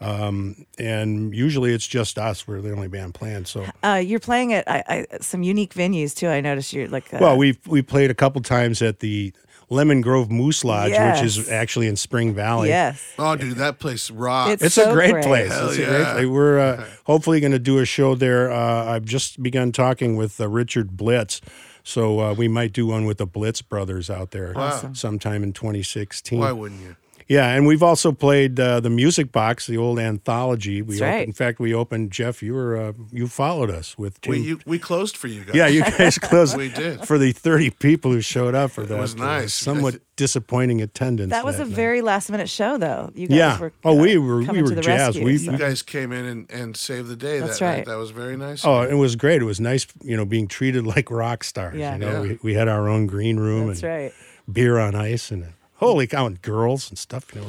um, 0.00 0.66
and 0.78 1.34
usually 1.34 1.72
it's 1.72 1.86
just 1.86 2.18
us. 2.18 2.46
We're 2.46 2.60
the 2.60 2.72
only 2.72 2.88
band 2.88 3.14
playing. 3.14 3.46
So, 3.46 3.64
Uh, 3.82 4.02
you're 4.04 4.20
playing 4.20 4.52
at 4.52 4.68
I, 4.68 4.84
I, 4.88 5.18
some 5.20 5.42
unique 5.42 5.72
venues 5.74 6.14
too. 6.14 6.28
I 6.28 6.40
noticed 6.40 6.72
you're 6.72 6.88
like. 6.88 7.12
Uh, 7.14 7.18
well, 7.20 7.36
we 7.36 7.58
we 7.66 7.80
played 7.82 8.10
a 8.10 8.14
couple 8.14 8.42
times 8.42 8.82
at 8.82 9.00
the 9.00 9.32
Lemon 9.68 10.00
Grove 10.00 10.30
Moose 10.30 10.64
Lodge, 10.64 10.92
which 10.92 11.24
is 11.24 11.48
actually 11.48 11.88
in 11.88 11.96
Spring 11.96 12.34
Valley. 12.34 12.68
yes. 12.68 13.02
Oh, 13.18 13.34
dude, 13.36 13.56
that 13.56 13.78
place 13.78 14.10
rocks. 14.10 14.52
It's 14.52 14.62
It's 14.62 14.74
so 14.76 14.90
a 14.90 14.92
great, 14.94 15.10
great. 15.12 15.24
place. 15.24 15.52
Hell 15.52 15.68
it's 15.70 15.78
a 15.78 15.84
great 15.84 16.04
place. 16.12 16.26
We're 16.26 16.58
uh, 16.58 16.84
hopefully 17.04 17.40
going 17.40 17.52
to 17.52 17.58
do 17.58 17.78
a 17.78 17.84
show 17.84 18.14
there. 18.14 18.52
Uh, 18.52 18.84
I've 18.84 19.04
just 19.04 19.42
begun 19.42 19.72
talking 19.72 20.14
with 20.16 20.40
uh, 20.40 20.48
Richard 20.48 20.96
Blitz. 20.96 21.40
So 21.82 22.20
uh, 22.20 22.34
we 22.34 22.48
might 22.48 22.72
do 22.72 22.86
one 22.86 23.04
with 23.06 23.18
the 23.18 23.26
Blitz 23.26 23.62
brothers 23.62 24.10
out 24.10 24.32
there 24.32 24.52
Awesome. 24.56 24.94
sometime 24.94 25.42
in 25.42 25.52
2016. 25.52 26.38
Why 26.38 26.52
wouldn't 26.52 26.80
you? 26.80 26.96
Yeah, 27.28 27.48
and 27.50 27.66
we've 27.66 27.82
also 27.82 28.12
played 28.12 28.60
uh, 28.60 28.78
the 28.78 28.88
Music 28.90 29.32
Box, 29.32 29.66
the 29.66 29.76
old 29.76 29.98
anthology. 29.98 30.80
We 30.80 30.98
That's 30.98 31.00
right. 31.00 31.26
in 31.26 31.32
fact, 31.32 31.58
we 31.58 31.74
opened. 31.74 32.12
Jeff, 32.12 32.40
you 32.42 32.54
were 32.54 32.76
uh, 32.76 32.92
you 33.10 33.26
followed 33.26 33.68
us 33.68 33.98
with 33.98 34.20
two. 34.20 34.30
We 34.30 34.38
you, 34.38 34.60
we 34.64 34.78
closed 34.78 35.16
for 35.16 35.26
you 35.26 35.44
guys. 35.44 35.54
yeah, 35.56 35.66
you 35.66 35.82
guys 35.82 36.18
closed 36.22 36.56
We 36.56 36.68
did. 36.68 37.04
for 37.04 37.18
the 37.18 37.32
thirty 37.32 37.70
people 37.70 38.12
who 38.12 38.20
showed 38.20 38.54
up 38.54 38.70
for 38.70 38.84
that. 38.84 38.96
was 38.98 39.14
uh, 39.14 39.18
nice. 39.18 39.54
somewhat 39.54 39.96
disappointing 40.14 40.80
attendance. 40.82 41.30
That 41.30 41.44
was 41.44 41.58
a 41.58 41.64
night. 41.64 41.74
very 41.74 42.00
last 42.00 42.30
minute 42.30 42.48
show, 42.48 42.78
though. 42.78 43.10
You 43.14 43.26
guys 43.26 43.36
Yeah. 43.36 43.58
were. 43.58 43.72
Oh, 43.84 43.90
uh, 43.90 44.00
we 44.00 44.16
were- 44.18 44.38
we 44.42 44.62
were 44.62 44.68
to 44.74 44.80
jazzed. 44.80 45.16
rescue, 45.16 45.24
We- 45.24 45.38
so- 45.38 45.50
You 45.52 45.58
guys 45.58 45.82
came 45.82 46.12
in 46.12 46.24
and, 46.24 46.50
and 46.50 46.76
saved 46.76 47.08
the 47.08 47.16
day 47.16 47.40
That's 47.40 47.58
that 47.58 47.64
right. 47.66 47.76
night. 47.78 47.86
That 47.86 47.96
was 47.98 48.12
very 48.12 48.36
nice. 48.36 48.64
Oh, 48.64 48.80
it 48.82 48.94
was 48.94 49.14
great. 49.16 49.42
It 49.42 49.44
was 49.44 49.60
nice, 49.60 49.86
you 50.02 50.16
know, 50.16 50.24
being 50.24 50.46
treated 50.48 50.86
like 50.96 51.10
rock 51.10 51.42
stars. 51.44 51.76
Yeah. 51.76 51.94
You 51.94 51.98
know, 51.98 52.12
Yeah. 52.12 52.20
we, 52.20 52.38
we 52.42 52.54
had 52.54 52.68
our 52.68 52.88
own 52.88 53.06
green 53.06 53.36
room 53.38 53.66
That's 53.66 53.82
and 53.82 53.92
right. 53.92 54.12
beer 54.50 54.78
on 54.78 54.94
ice 54.94 55.30
and 55.30 55.44
holy 55.76 56.06
cow, 56.06 56.26
and 56.26 56.40
girls 56.42 56.88
and 56.90 56.98
stuff. 56.98 57.34
You 57.34 57.40
know. 57.42 57.48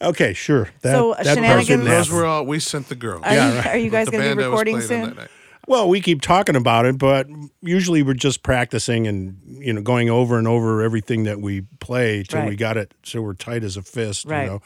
Okay, 0.00 0.32
sure. 0.32 0.68
That, 0.82 0.92
So, 0.94 1.14
that 1.20 1.34
shenanigans- 1.34 1.84
Those 1.84 2.10
were 2.10 2.24
all 2.24 2.46
we 2.46 2.60
sent 2.60 2.88
the 2.88 2.94
girls. 2.94 3.22
Are, 3.24 3.34
Yeah, 3.34 3.50
you, 3.50 3.56
right. 3.58 3.66
are 3.66 3.76
you 3.78 3.90
guys 3.90 4.08
going 4.08 4.22
to 4.30 4.36
be 4.36 4.42
recording 4.44 4.80
soon? 4.80 5.18
Well, 5.66 5.88
we 5.88 6.00
keep 6.00 6.22
talking 6.22 6.54
about 6.56 6.86
it, 6.86 6.96
but 6.98 7.26
usually 7.60 8.02
we're 8.02 8.14
just 8.14 8.42
practicing 8.42 9.06
and 9.06 9.38
you 9.46 9.72
know 9.72 9.82
going 9.82 10.08
over 10.08 10.38
and 10.38 10.46
over 10.48 10.82
everything 10.82 11.24
that 11.24 11.40
we 11.40 11.62
play 11.80 12.22
till 12.22 12.46
we 12.46 12.56
got 12.56 12.76
it 12.76 12.94
so 13.02 13.20
we're 13.22 13.34
tight 13.34 13.64
as 13.64 13.76
a 13.76 13.82
fist. 13.82 14.24
Right. 14.26 14.44
You 14.44 14.46
know. 14.50 14.62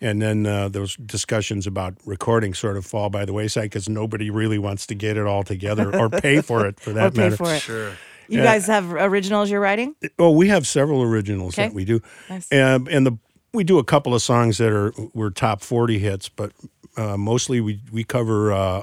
And 0.00 0.20
then 0.20 0.44
uh, 0.44 0.68
those 0.70 0.96
discussions 0.96 1.66
about 1.68 1.94
recording 2.04 2.52
sort 2.52 2.76
of 2.76 2.84
fall 2.84 3.10
by 3.10 3.24
the 3.24 3.32
wayside 3.32 3.64
because 3.64 3.88
nobody 3.88 4.28
really 4.28 4.58
wants 4.58 4.86
to 4.88 4.94
get 4.94 5.16
it 5.16 5.24
all 5.24 5.44
together 5.44 5.94
or 5.96 6.10
pay 6.10 6.40
for 6.42 6.66
it 6.66 6.80
for 6.80 6.92
that 6.94 7.06
Or 7.06 7.10
pay 7.12 7.18
matter. 7.30 7.36
for 7.36 7.54
it. 7.54 7.60
Sure. 7.60 7.92
You 8.28 8.42
guys 8.42 8.66
have 8.66 8.92
originals 8.92 9.50
you're 9.50 9.60
writing? 9.60 9.94
Oh, 10.18 10.30
we 10.30 10.48
have 10.48 10.66
several 10.66 11.02
originals 11.02 11.54
Okay. 11.54 11.68
that 11.68 11.74
we 11.74 11.84
do, 11.84 12.00
Nice. 12.30 12.48
and 12.50 12.88
and 12.88 13.06
the 13.06 13.18
we 13.52 13.64
do 13.64 13.78
a 13.78 13.84
couple 13.84 14.14
of 14.14 14.22
songs 14.22 14.58
that 14.58 14.72
are 14.72 14.92
were 15.14 15.30
top 15.30 15.62
forty 15.62 15.98
hits, 15.98 16.28
but 16.28 16.52
uh, 16.96 17.16
mostly 17.16 17.60
we 17.60 17.80
we 17.92 18.04
cover 18.04 18.52
uh, 18.52 18.82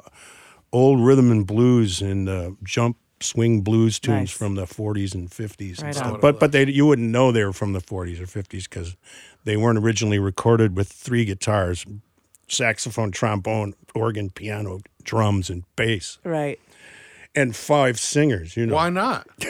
old 0.72 1.00
rhythm 1.02 1.32
and 1.32 1.46
blues 1.48 2.02
and 2.02 2.30
uh, 2.30 2.52
jump 2.64 2.98
swing 3.20 3.62
blues 3.62 4.00
tunes 4.00 4.18
Nice. 4.18 4.32
from 4.32 4.56
the 4.56 4.66
forties 4.66 5.14
and 5.14 5.32
fifties 5.32 5.82
Right 5.82 5.96
and 5.96 6.04
on. 6.06 6.10
stuff. 6.12 6.22
But 6.22 6.40
but 6.40 6.52
they 6.52 6.66
you 6.68 6.86
wouldn't 6.86 7.10
know 7.10 7.32
they 7.32 7.44
were 7.44 7.54
from 7.54 7.74
the 7.74 7.82
forties 7.82 8.20
or 8.20 8.28
fifties 8.28 8.68
because 8.68 8.96
they 9.44 9.58
weren't 9.58 9.78
originally 9.80 10.20
recorded 10.20 10.76
with 10.78 10.88
three 10.92 11.26
guitars, 11.26 11.86
saxophone, 12.48 13.12
trombone, 13.12 13.74
organ, 13.96 14.30
piano, 14.30 14.80
drums, 15.04 15.50
and 15.50 15.64
bass, 15.76 16.18
Right. 16.24 16.60
And 17.36 17.56
five 17.56 18.00
singers. 18.00 18.56
You 18.58 18.66
know 18.66 18.76
Why 18.76 18.90
not? 18.90 19.28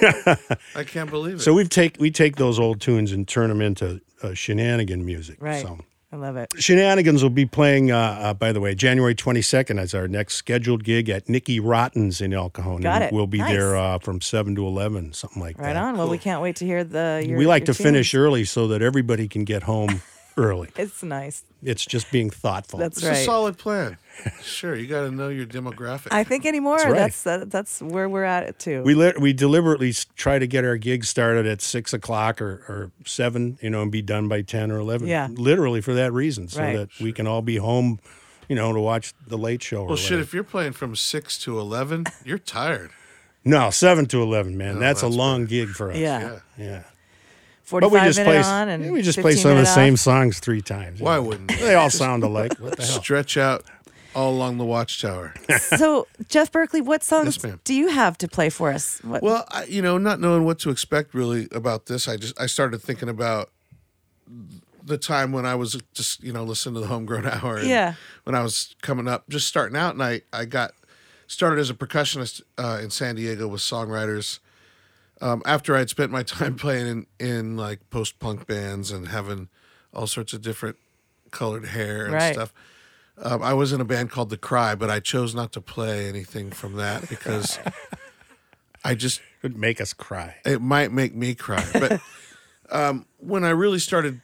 I 0.76 0.84
can't 0.86 1.10
believe 1.10 1.36
it. 1.36 1.42
so 1.42 1.54
we 1.54 1.66
take 1.68 1.98
we 2.00 2.12
take 2.12 2.36
those 2.36 2.60
old 2.60 2.82
tunes 2.82 3.12
and 3.12 3.28
turn 3.28 3.50
them 3.50 3.62
into 3.62 4.02
uh, 4.24 4.34
shenanigan 4.34 5.06
music. 5.06 5.38
Right. 5.40 5.62
So 5.64 5.80
I 6.14 6.18
love 6.18 6.36
it. 6.36 6.50
shenanigans 6.60 7.24
will 7.24 7.30
be 7.30 7.46
playing. 7.46 7.90
Uh, 7.92 7.98
uh, 7.98 8.34
by 8.34 8.52
the 8.52 8.60
way, 8.60 8.76
January 8.76 9.16
twenty 9.16 9.42
second 9.42 9.80
is 9.80 9.94
our 9.96 10.08
next 10.08 10.36
scheduled 10.36 10.84
gig 10.84 11.10
at 11.10 11.30
Nicky 11.30 11.60
Rotten's 11.60 12.20
in 12.22 12.34
El 12.34 12.50
Cajon. 12.50 12.82
Got 12.82 13.02
it. 13.02 13.14
We'll 13.14 13.28
be 13.28 13.38
Nice. 13.38 13.52
there 13.52 13.78
uh, 13.78 13.98
from 14.00 14.20
seven 14.22 14.54
to 14.56 14.66
eleven, 14.68 15.14
something 15.14 15.42
like 15.42 15.58
Right 15.58 15.74
that. 15.74 15.80
Right 15.80 15.88
on. 15.90 15.98
Well, 15.98 16.10
we 16.10 16.18
can't 16.18 16.42
wait 16.42 16.58
to 16.58 16.66
hear 16.66 16.84
the. 16.84 17.24
Your, 17.26 17.38
we 17.38 17.46
like 17.46 17.62
your 17.68 17.74
to 17.74 17.84
finish 17.84 18.12
tunes. 18.12 18.22
early 18.22 18.46
so 18.46 18.68
that 18.68 18.82
everybody 18.82 19.28
can 19.28 19.44
get 19.46 19.64
home 19.64 20.02
early. 20.38 20.70
It's 20.76 21.04
nice. 21.04 21.44
It's 21.64 21.86
just 21.86 22.12
being 22.12 22.30
thoughtful. 22.30 22.80
That's 22.80 22.98
It's 22.98 23.06
a 23.20 23.24
solid 23.26 23.58
plan. 23.58 23.98
Sure, 24.42 24.76
you 24.76 24.88
got 24.88 25.02
to 25.02 25.12
know 25.12 25.30
your 25.30 25.46
demographic. 25.46 26.08
I 26.12 26.24
think 26.24 26.46
anymore. 26.46 26.78
That's 26.78 26.90
right. 26.90 26.98
That's 26.98 27.24
that, 27.24 27.52
that's 27.52 27.82
where 27.82 28.10
we're 28.10 28.24
at 28.24 28.44
it 28.44 28.60
too. 28.60 28.82
we 28.84 28.94
li- 28.96 29.14
we 29.20 29.32
deliberately 29.34 29.94
try 30.16 30.40
to 30.40 30.48
get 30.48 30.66
our 30.66 30.78
gigs 30.78 31.08
started 31.10 31.46
at 31.46 31.62
six 31.62 31.94
o'clock 31.94 32.42
or, 32.42 32.64
or 32.68 32.92
seven, 33.06 33.58
you 33.62 33.70
know, 33.70 33.82
and 33.84 33.92
be 33.92 34.02
done 34.02 34.28
by 34.28 34.42
ten 34.42 34.72
or 34.72 34.80
eleven. 34.80 35.08
Yeah. 35.08 35.28
literally 35.32 35.82
for 35.82 35.94
that 35.94 36.12
reason, 36.14 36.48
so 36.48 36.62
Right. 36.62 36.76
that 36.78 36.90
we 37.00 37.14
can 37.14 37.28
all 37.28 37.42
be 37.42 37.58
home, 37.58 38.00
you 38.50 38.56
know, 38.56 38.74
to 38.74 38.80
watch 38.80 39.14
the 39.28 39.38
late 39.38 39.62
show. 39.64 39.84
or 39.84 39.88
well, 39.90 39.96
shit, 39.98 40.20
if 40.20 40.34
you're 40.34 40.44
playing 40.44 40.74
from 40.74 40.96
six 40.96 41.38
to 41.40 41.60
eleven, 41.60 42.06
you're 42.26 42.38
tired. 42.40 42.92
no, 43.46 43.70
seven 43.70 44.06
to 44.08 44.22
eleven, 44.22 44.58
man, 44.58 44.80
that's, 44.80 45.02
that's 45.02 45.14
a 45.14 45.18
long 45.18 45.46
gig 45.46 45.70
for 45.70 45.92
us. 45.92 45.98
yeah. 45.98 46.20
Yeah. 46.20 46.40
yeah. 46.66 46.84
Forty 47.72 47.86
But 47.86 47.94
we 47.94 48.00
just 48.02 48.20
minute 48.20 48.44
play 48.44 48.52
on 48.52 48.68
and 48.68 48.84
yeah, 48.84 48.92
we 48.92 49.02
just 49.02 49.18
play 49.18 49.34
some 49.34 49.52
of 49.52 49.58
the 49.58 49.64
minute 49.64 49.74
same 49.74 49.96
songs 49.96 50.40
three 50.42 50.60
times. 50.60 51.00
Why 51.00 51.16
know. 51.16 51.24
wouldn't 51.24 51.52
you? 51.52 51.58
they 51.58 51.74
all 51.74 51.90
sound 51.90 52.22
alike? 52.22 52.60
What 52.60 52.76
the 52.76 52.84
hell? 52.84 53.02
Stretch 53.02 53.38
out 53.38 53.64
all 54.14 54.34
along 54.34 54.58
the 54.58 54.66
watchtower. 54.66 55.34
so 55.78 56.06
Jeff 56.28 56.52
Berkeley, 56.52 56.82
what 56.82 57.02
songs 57.02 57.40
Yes, 57.42 57.56
do 57.64 57.74
you 57.74 57.88
have 57.88 58.18
to 58.18 58.28
play 58.28 58.50
for 58.50 58.74
us? 58.74 59.00
What, 59.06 59.24
Well, 59.24 59.46
I, 59.48 59.64
you 59.64 59.82
know, 59.82 59.98
not 59.98 60.20
knowing 60.20 60.44
what 60.44 60.60
to 60.60 60.70
expect 60.70 61.14
really 61.14 61.48
about 61.54 61.86
this, 61.86 62.10
I 62.10 62.18
just 62.18 62.38
I 62.38 62.46
started 62.48 62.82
thinking 62.82 63.08
about 63.08 63.52
the 64.84 64.98
time 64.98 65.32
when 65.32 65.46
I 65.46 65.56
was 65.56 65.82
just 65.94 66.22
you 66.22 66.34
know 66.34 66.44
listening 66.44 66.76
to 66.76 66.82
the 66.82 66.88
Homegrown 66.88 67.26
Hour. 67.26 67.60
and 67.60 67.70
Yeah. 67.70 67.94
When 68.26 68.36
I 68.36 68.44
was 68.44 68.76
coming 68.82 69.08
up, 69.08 69.30
just 69.30 69.48
starting 69.48 69.78
out, 69.78 69.94
and 69.94 70.04
I 70.04 70.24
I 70.34 70.44
got 70.44 70.74
started 71.28 71.60
as 71.60 71.70
a 71.70 71.74
percussionist 71.74 72.42
uh, 72.58 72.82
in 72.84 72.90
San 72.90 73.16
Diego 73.16 73.48
with 73.48 73.62
songwriters. 73.62 74.40
Um, 75.22 75.42
after 75.46 75.76
I'd 75.76 75.90
spent 75.90 76.12
my 76.12 76.24
time 76.38 76.56
playing 76.56 76.88
in 76.88 77.06
in 77.20 77.58
like 77.58 77.90
post 77.90 78.20
punk 78.20 78.48
bands 78.48 78.92
and 78.92 79.08
having 79.08 79.50
all 79.94 80.08
sorts 80.08 80.34
of 80.34 80.42
different 80.42 80.78
colored 81.32 81.66
hair 81.68 82.06
and 82.06 82.14
Right. 82.14 82.34
stuff. 82.34 82.54
Um, 83.18 83.44
I 83.44 83.54
was 83.54 83.72
in 83.72 83.80
a 83.82 83.86
band 83.86 84.10
called 84.10 84.30
The 84.32 84.38
Cry, 84.38 84.74
but 84.74 84.90
I 84.90 85.00
chose 85.00 85.36
not 85.36 85.52
to 85.54 85.62
play 85.62 86.08
anything 86.10 86.50
from 86.52 86.76
that 86.78 87.08
because 87.10 87.60
I 88.84 88.96
just 88.96 89.22
It'd 89.44 89.58
make 89.58 89.80
us 89.82 89.94
cry. 89.94 90.36
it 90.46 90.62
might 90.62 90.92
make 90.92 91.14
me 91.14 91.36
cry. 91.36 91.64
But 91.74 92.02
um, 92.72 93.06
when 93.18 93.44
I 93.44 93.50
really 93.52 93.80
started, 93.80 94.22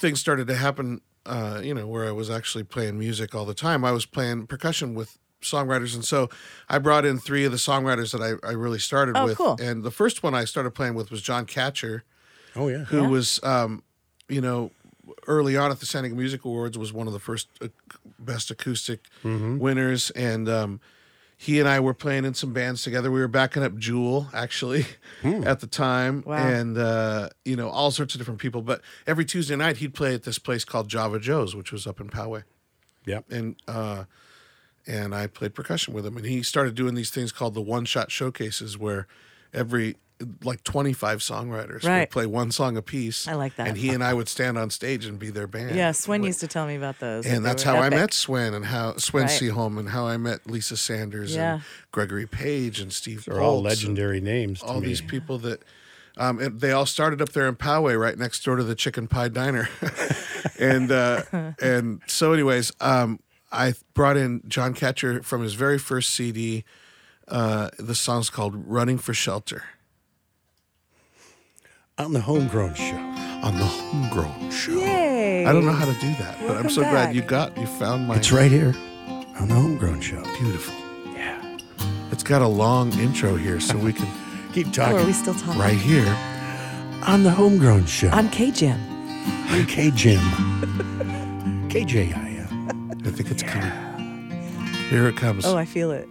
things 0.00 0.20
started 0.20 0.46
to 0.48 0.54
happen. 0.56 1.00
Uh, 1.24 1.60
you 1.60 1.74
know, 1.74 1.88
where 1.88 2.06
I 2.06 2.12
was 2.12 2.30
actually 2.30 2.62
playing 2.62 3.00
music 3.00 3.34
all 3.34 3.44
the 3.44 3.52
time. 3.54 3.84
I 3.84 3.90
was 3.90 4.06
playing 4.06 4.46
percussion 4.46 4.94
with 4.94 5.18
songwriters, 5.50 5.94
and 5.94 6.04
so 6.04 6.28
I 6.68 6.78
brought 6.78 7.04
in 7.04 7.18
three 7.18 7.44
of 7.44 7.52
the 7.52 7.58
songwriters 7.58 8.12
that 8.12 8.22
I, 8.22 8.46
I 8.46 8.52
really 8.52 8.78
started 8.78 9.16
Oh, 9.16 9.24
with. 9.26 9.36
cool. 9.38 9.56
And 9.60 9.82
the 9.82 9.90
first 9.90 10.22
one 10.22 10.34
I 10.34 10.44
started 10.44 10.70
playing 10.72 10.94
with 10.94 11.10
was 11.10 11.22
John 11.22 11.46
Catcher, 11.46 12.04
Oh 12.54 12.68
yeah. 12.68 12.84
who 12.84 13.04
was, 13.08 13.40
um, 13.42 13.82
you 14.28 14.40
know, 14.40 14.70
early 15.26 15.56
on 15.56 15.70
at 15.70 15.80
the 15.80 15.86
San 15.86 16.02
Diego 16.02 16.16
Music 16.16 16.44
Awards 16.44 16.76
was 16.76 16.92
one 16.92 17.06
of 17.06 17.12
the 17.12 17.20
first 17.20 17.48
uh, 17.62 17.68
best 18.18 18.50
acoustic 18.50 19.00
Mm-hmm. 19.24 19.58
winners, 19.58 20.10
and 20.10 20.48
um, 20.48 20.80
he 21.38 21.60
and 21.60 21.68
I 21.68 21.80
were 21.80 21.92
playing 21.94 22.24
in 22.24 22.32
some 22.34 22.52
bands 22.54 22.82
together. 22.82 23.10
We 23.10 23.20
were 23.20 23.28
backing 23.28 23.62
up 23.62 23.76
Jewel 23.76 24.28
actually 24.32 24.86
Hmm. 25.22 25.44
at 25.46 25.60
the 25.60 25.66
time, 25.66 26.22
Wow. 26.26 26.36
and 26.36 26.78
uh, 26.78 27.28
you 27.44 27.56
know 27.56 27.68
all 27.68 27.90
sorts 27.90 28.14
of 28.14 28.18
different 28.20 28.40
people. 28.40 28.62
But 28.62 28.80
every 29.06 29.24
Tuesday 29.26 29.54
night 29.54 29.76
he'd 29.76 29.94
play 29.94 30.14
at 30.14 30.22
this 30.24 30.38
place 30.38 30.64
called 30.64 30.88
Java 30.88 31.18
Joe's, 31.20 31.54
which 31.54 31.70
was 31.72 31.86
up 31.86 32.00
in 32.00 32.08
Poway 32.08 32.44
Yep. 33.04 33.26
and 33.30 33.54
uh, 33.68 34.04
and 34.86 35.14
I 35.14 35.26
played 35.26 35.54
percussion 35.54 35.92
with 35.94 36.06
him. 36.06 36.16
And 36.16 36.26
he 36.26 36.42
started 36.42 36.74
doing 36.74 36.94
these 36.94 37.10
things 37.10 37.32
called 37.32 37.54
the 37.54 37.62
one 37.62 37.84
shot 37.84 38.10
showcases, 38.10 38.76
where 38.78 39.06
every 39.52 39.96
like 40.42 40.64
twenty 40.64 40.94
five 40.94 41.18
songwriters 41.18 41.84
Right. 41.84 42.00
would 42.00 42.10
play 42.10 42.24
one 42.24 42.50
song 42.50 42.76
a 42.78 42.82
piece. 42.82 43.28
I 43.28 43.34
like 43.34 43.56
that. 43.56 43.68
And 43.68 43.76
he 43.76 43.90
and 43.90 44.02
I 44.02 44.14
would 44.14 44.28
stand 44.30 44.56
on 44.56 44.70
stage 44.70 45.04
and 45.04 45.18
be 45.18 45.28
their 45.28 45.46
band. 45.46 45.76
yeah, 45.76 45.92
Swen 45.92 46.22
used 46.22 46.40
to 46.40 46.46
tell 46.46 46.66
me 46.66 46.74
about 46.74 46.98
those. 47.00 47.26
And 47.26 47.44
that's 47.44 47.66
were 47.66 47.72
how 47.72 47.78
I 47.82 47.90
met 47.90 48.14
Swen 48.14 48.54
and 48.54 48.64
how 48.64 48.96
Swen 48.96 49.24
Right. 49.24 49.30
Seaholm 49.30 49.78
and 49.78 49.90
how 49.90 50.06
I 50.06 50.16
met 50.16 50.48
Lisa 50.50 50.76
Sanders 50.78 51.34
Yeah. 51.36 51.54
and 51.54 51.62
Gregory 51.92 52.26
Page 52.26 52.80
and 52.80 52.90
Steve. 52.92 53.26
They're 53.26 53.42
all 53.42 53.60
legendary 53.60 54.22
names. 54.22 54.60
To 54.60 54.66
All 54.66 54.80
me. 54.80 54.86
these 54.88 55.02
people 55.02 55.36
that. 55.40 55.62
Um, 56.18 56.38
and 56.38 56.62
they 56.62 56.72
all 56.72 56.86
started 56.86 57.20
up 57.20 57.32
there 57.32 57.46
in 57.46 57.56
Poway, 57.56 58.00
right 58.00 58.16
next 58.16 58.42
door 58.42 58.56
to 58.56 58.64
the 58.64 58.74
Chicken 58.74 59.06
Pie 59.06 59.28
Diner, 59.28 59.68
and 60.58 60.90
uh, 60.90 61.22
and 61.60 62.00
so, 62.06 62.32
anyways, 62.32 62.72
um, 62.80 63.20
I 63.52 63.74
brought 63.94 64.16
in 64.16 64.42
John 64.48 64.74
Catcher 64.74 65.22
from 65.22 65.42
his 65.42 65.54
very 65.54 65.78
first 65.78 66.10
CD. 66.10 66.64
Uh, 67.28 67.70
the 67.78 67.94
song's 67.94 68.30
called 68.30 68.54
"Running 68.66 68.98
for 68.98 69.14
Shelter" 69.14 69.64
on 71.98 72.12
the 72.12 72.20
Homegrown 72.20 72.74
Show. 72.74 72.96
on 73.42 73.58
the 73.58 73.64
Homegrown 73.64 74.50
Show. 74.50 74.72
Yay! 74.78 75.44
I 75.46 75.52
don't 75.52 75.64
know 75.64 75.72
how 75.72 75.84
to 75.86 75.92
do 75.94 76.08
that, 76.14 76.36
but 76.40 76.50
I'm 76.50 76.54
Welcome 76.54 76.70
so 76.70 76.82
glad 76.82 77.14
you 77.14 77.22
got 77.22 77.56
you 77.56 77.66
found 77.66 78.06
my 78.08 78.16
It's 78.16 78.32
right 78.32 78.50
here 78.50 78.74
on 79.40 79.48
the 79.48 79.54
Homegrown 79.54 80.00
Show. 80.00 80.22
beautiful. 80.40 80.74
Yeah. 81.14 81.58
It's 82.12 82.22
got 82.22 82.42
a 82.42 82.46
long 82.48 82.92
intro 82.98 83.36
here, 83.36 83.60
so 83.60 83.76
we 83.78 83.92
can 83.92 84.06
Keep 84.52 84.68
Oh, 84.68 84.70
talking. 84.72 84.98
are 85.00 85.04
we 85.06 85.12
still 85.12 85.34
talking? 85.34 85.60
right 85.60 85.76
here. 85.76 86.06
on 87.06 87.22
the 87.22 87.30
Homegrown 87.30 87.84
Show. 87.86 88.08
On 88.10 88.28
K 88.30 88.50
Jim. 88.50 88.80
I'm 89.48 89.66
K 89.66 89.90
Jim. 89.90 90.20
KJIM. 91.68 92.25
I 93.06 93.10
think 93.10 93.30
it's 93.30 93.42
coming. 93.44 93.70
Here 94.90 95.06
it 95.06 95.16
comes. 95.16 95.46
Oh, 95.46 95.56
I 95.56 95.64
feel 95.64 95.92
it. 95.92 96.08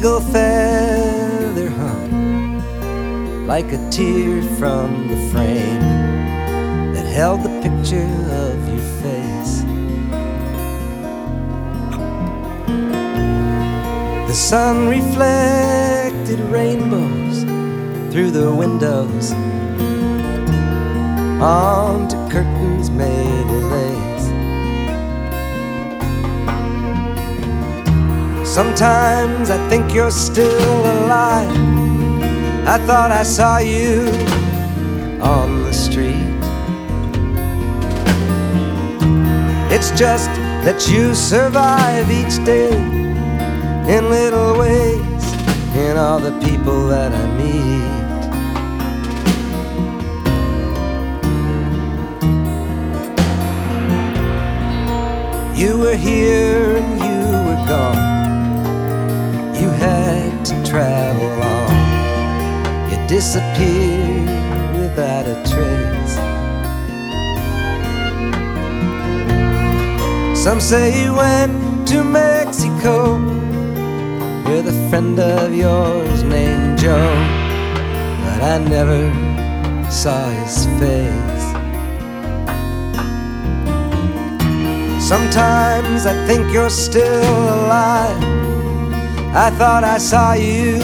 Eagle 0.00 0.20
feather 0.32 1.68
hung 1.68 3.46
like 3.46 3.70
a 3.70 3.90
tear 3.90 4.42
from 4.56 5.08
the 5.08 5.16
frame 5.30 5.80
that 6.94 7.04
held 7.04 7.42
the 7.42 7.50
picture 7.60 8.08
of 8.46 8.56
your 8.66 8.86
face. 9.02 9.60
The 14.26 14.32
sun 14.32 14.88
reflected 14.88 16.40
rainbows 16.48 17.42
through 18.10 18.30
the 18.30 18.50
windows 18.54 19.32
onto 21.42 22.16
curtains 22.30 22.79
Sometimes 28.50 29.48
I 29.48 29.68
think 29.68 29.94
you're 29.94 30.10
still 30.10 30.80
alive. 30.80 31.56
I 32.66 32.78
thought 32.84 33.12
I 33.12 33.22
saw 33.22 33.58
you 33.58 34.08
on 35.22 35.62
the 35.62 35.72
street. 35.72 36.34
It's 39.70 39.92
just 39.92 40.30
that 40.64 40.88
you 40.90 41.14
survive 41.14 42.10
each 42.10 42.44
day 42.44 42.74
in 43.94 44.10
little 44.10 44.58
ways 44.58 45.24
in 45.76 45.96
all 45.96 46.18
the 46.18 46.32
people 46.44 46.88
that 46.88 47.12
I 47.14 47.26
meet. 47.38 48.00
You 55.56 55.78
were 55.78 55.94
here 55.94 56.78
and 56.78 56.98
you 56.98 57.20
were 57.46 57.64
gone. 57.68 58.09
You 59.60 59.68
had 59.68 60.44
to 60.46 60.54
travel 60.64 61.42
on. 61.42 62.90
You 62.90 62.96
disappeared 63.06 64.26
without 64.80 65.26
a 65.26 65.36
trace. 65.50 66.16
Some 70.42 70.60
say 70.60 71.04
you 71.04 71.14
went 71.14 71.86
to 71.88 72.02
Mexico 72.02 73.18
with 74.48 74.66
a 74.66 74.88
friend 74.88 75.20
of 75.20 75.54
yours 75.54 76.22
named 76.22 76.78
Joe, 76.78 77.14
but 78.24 78.40
I 78.42 78.56
never 78.66 79.12
saw 79.90 80.30
his 80.30 80.64
face. 80.80 81.44
Sometimes 85.06 86.06
I 86.06 86.14
think 86.26 86.50
you're 86.50 86.70
still 86.70 87.42
alive. 87.58 88.39
I 89.32 89.48
thought 89.50 89.84
I 89.84 89.98
saw 89.98 90.32
you 90.32 90.74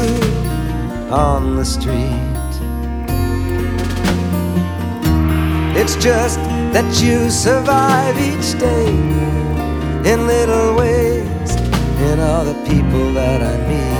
on 1.10 1.56
the 1.56 1.64
street. 1.64 2.22
It's 5.76 5.96
just 5.96 6.38
that 6.72 6.86
you 7.02 7.28
survive 7.28 8.16
each 8.20 8.56
day 8.60 8.86
in 10.10 10.28
little 10.28 10.76
ways 10.76 11.56
in 12.08 12.20
all 12.20 12.44
the 12.44 12.54
people 12.68 13.12
that 13.14 13.42
I 13.42 13.56
meet. 13.66 13.95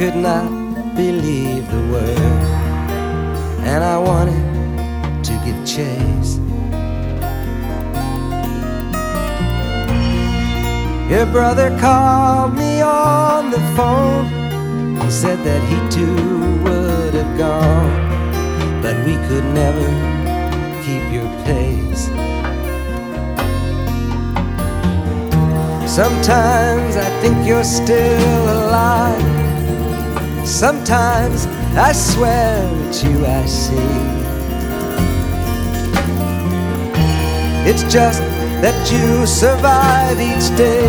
Could 0.00 0.16
not 0.16 0.48
believe 0.96 1.70
the 1.70 1.82
word, 1.92 2.18
and 3.68 3.84
I 3.84 3.98
wanted 3.98 5.22
to 5.22 5.32
give 5.44 5.58
chase. 5.66 6.38
Your 11.10 11.26
brother 11.26 11.68
called 11.78 12.54
me 12.54 12.80
on 12.80 13.50
the 13.50 13.60
phone. 13.76 14.24
He 15.02 15.10
said 15.10 15.38
that 15.44 15.62
he 15.68 15.76
too 15.94 16.16
would 16.64 17.12
have 17.12 17.36
gone, 17.36 17.92
but 18.80 18.96
we 19.04 19.16
could 19.28 19.44
never 19.52 19.88
keep 20.82 21.04
your 21.12 21.28
pace. 21.44 22.06
Sometimes 25.86 26.96
I 26.96 27.08
think 27.20 27.46
you're 27.46 27.64
still 27.64 28.44
alive. 28.64 29.29
Sometimes 30.50 31.46
I 31.76 31.92
swear 31.92 32.68
it's 32.88 33.04
you 33.04 33.24
I 33.24 33.46
see. 33.46 33.76
It's 37.70 37.84
just 37.84 38.20
that 38.60 38.90
you 38.90 39.26
survive 39.26 40.18
each 40.20 40.54
day 40.58 40.84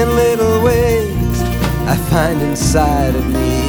in 0.00 0.08
little 0.16 0.64
ways 0.64 1.42
I 1.86 1.96
find 2.08 2.40
inside 2.40 3.14
of 3.14 3.26
me. 3.26 3.59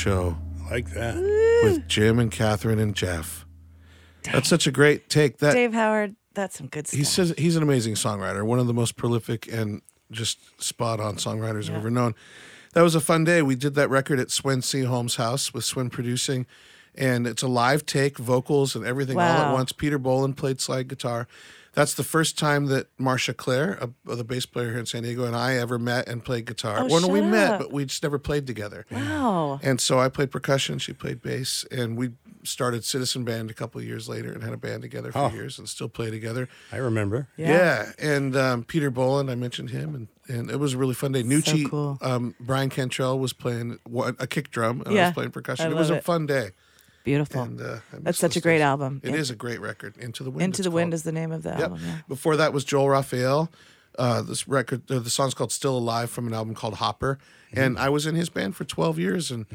Show 0.00 0.38
Like 0.70 0.90
that. 0.94 1.16
with 1.62 1.86
Jim 1.86 2.18
and 2.18 2.30
Catherine 2.30 2.78
and 2.78 2.94
Jeff. 2.94 3.44
That's 4.22 4.48
such 4.48 4.66
a 4.66 4.70
great 4.70 5.10
take. 5.10 5.38
That 5.38 5.52
Dave 5.52 5.74
Howard, 5.74 6.16
that's 6.32 6.56
some 6.56 6.68
good 6.68 6.86
stuff. 6.88 6.96
he 6.96 7.04
says 7.04 7.34
he's 7.36 7.54
an 7.56 7.62
amazing 7.62 7.94
songwriter, 7.96 8.42
one 8.42 8.58
of 8.58 8.66
the 8.66 8.72
most 8.72 8.96
prolific 8.96 9.52
and 9.52 9.82
just 10.10 10.38
spot 10.62 11.00
on 11.00 11.16
songwriters 11.16 11.68
I've 11.68 11.76
ever 11.76 11.90
known. 11.90 12.14
That 12.72 12.80
was 12.82 12.94
a 12.94 13.00
fun 13.00 13.24
day. 13.24 13.42
We 13.42 13.56
did 13.56 13.74
that 13.74 13.90
record 13.90 14.18
at 14.18 14.30
Sven 14.30 14.60
Seaholm's 14.60 15.16
house 15.16 15.52
with 15.52 15.64
Sven 15.64 15.90
producing, 15.90 16.46
and 16.94 17.26
it's 17.26 17.42
a 17.42 17.48
live 17.48 17.84
take, 17.84 18.16
vocals 18.16 18.74
and 18.74 18.86
everything 18.86 19.18
all 19.18 19.22
at 19.22 19.52
once. 19.52 19.72
Peter 19.72 19.98
Bolland 19.98 20.36
played 20.38 20.62
slide 20.62 20.88
guitar. 20.88 21.28
That's 21.72 21.94
the 21.94 22.02
first 22.04 22.36
time 22.36 22.66
that 22.66 22.88
Marcia 22.98 23.32
Clare, 23.32 23.78
a, 23.80 24.14
the 24.16 24.24
bass 24.24 24.44
player 24.44 24.70
here 24.70 24.78
in 24.80 24.86
San 24.86 25.04
Diego, 25.04 25.24
and 25.24 25.36
I 25.36 25.54
ever 25.54 25.78
met 25.78 26.08
and 26.08 26.24
played 26.24 26.46
guitar. 26.46 26.80
Oh, 26.80 26.86
well, 26.86 27.00
no, 27.00 27.08
we 27.08 27.20
shut 27.20 27.28
met, 27.30 27.58
but 27.60 27.72
we 27.72 27.84
just 27.84 28.02
never 28.02 28.18
played 28.18 28.46
together. 28.46 28.86
wow. 28.90 29.60
And 29.62 29.80
so 29.80 30.00
I 30.00 30.08
played 30.08 30.30
percussion, 30.30 30.78
she 30.78 30.92
played 30.92 31.22
bass, 31.22 31.64
and 31.70 31.96
we 31.96 32.10
started 32.42 32.84
Citizen 32.84 33.22
Band 33.22 33.50
a 33.50 33.54
couple 33.54 33.80
of 33.80 33.86
years 33.86 34.08
later 34.08 34.32
and 34.32 34.42
had 34.42 34.52
a 34.52 34.56
band 34.56 34.82
together 34.82 35.12
for 35.12 35.18
Oh. 35.18 35.30
years 35.30 35.58
and 35.58 35.68
still 35.68 35.88
play 35.88 36.10
together. 36.10 36.48
I 36.72 36.78
remember. 36.78 37.28
Yeah, 37.36 37.92
and 37.98 38.34
um, 38.36 38.64
Peter 38.64 38.90
Bolland, 38.90 39.30
I 39.30 39.34
mentioned 39.36 39.70
him, 39.70 39.94
and, 39.94 40.08
and 40.28 40.50
it 40.50 40.58
was 40.58 40.74
a 40.74 40.78
really 40.78 40.94
fun 40.94 41.12
day. 41.12 41.22
Nucci, 41.22 41.68
cool. 41.68 41.98
um, 42.00 42.34
Brian 42.40 42.70
Cantrell 42.70 43.18
was 43.18 43.32
playing 43.32 43.78
a 44.18 44.26
kick 44.26 44.50
drum, 44.50 44.80
and 44.86 44.98
I 44.98 45.04
was 45.04 45.12
playing 45.14 45.30
percussion. 45.30 45.66
I 45.66 45.70
it 45.70 45.76
was 45.76 45.90
a 45.90 45.96
it. 45.96 46.04
fun 46.04 46.26
day. 46.26 46.50
Beautiful. 47.04 47.42
And, 47.42 47.60
uh, 47.60 47.76
That's 47.92 48.18
such 48.18 48.36
a 48.36 48.40
great 48.40 48.56
days. 48.58 48.62
album. 48.64 49.00
It 49.02 49.10
In- 49.10 49.14
is 49.14 49.30
a 49.30 49.34
great 49.34 49.60
record. 49.60 49.96
Into 49.96 50.22
the 50.22 50.30
Wind. 50.30 50.42
Into 50.42 50.60
it's 50.60 50.64
the 50.64 50.70
Wind 50.70 50.88
called. 50.92 50.94
is 50.94 51.02
the 51.04 51.12
name 51.12 51.32
of 51.32 51.42
the 51.42 51.50
Yep. 51.50 51.60
album. 51.60 51.80
Yeah. 51.84 51.96
Before 52.08 52.36
that 52.36 52.52
was 52.52 52.64
Joel 52.64 52.88
Rafael. 52.90 53.50
Uh, 53.98 54.22
this 54.22 54.46
record, 54.46 54.82
uh, 54.90 54.98
the 55.00 55.10
song's 55.10 55.34
called 55.34 55.50
"Still 55.50 55.76
Alive" 55.76 56.10
from 56.10 56.26
an 56.28 56.32
album 56.32 56.54
called 56.54 56.74
Hopper, 56.74 57.18
and 57.52 57.74
Mm-hmm. 57.76 57.84
I 57.84 57.88
was 57.88 58.06
in 58.06 58.14
his 58.14 58.28
band 58.28 58.54
for 58.54 58.64
twelve 58.64 58.98
years 58.98 59.30
and 59.32 59.46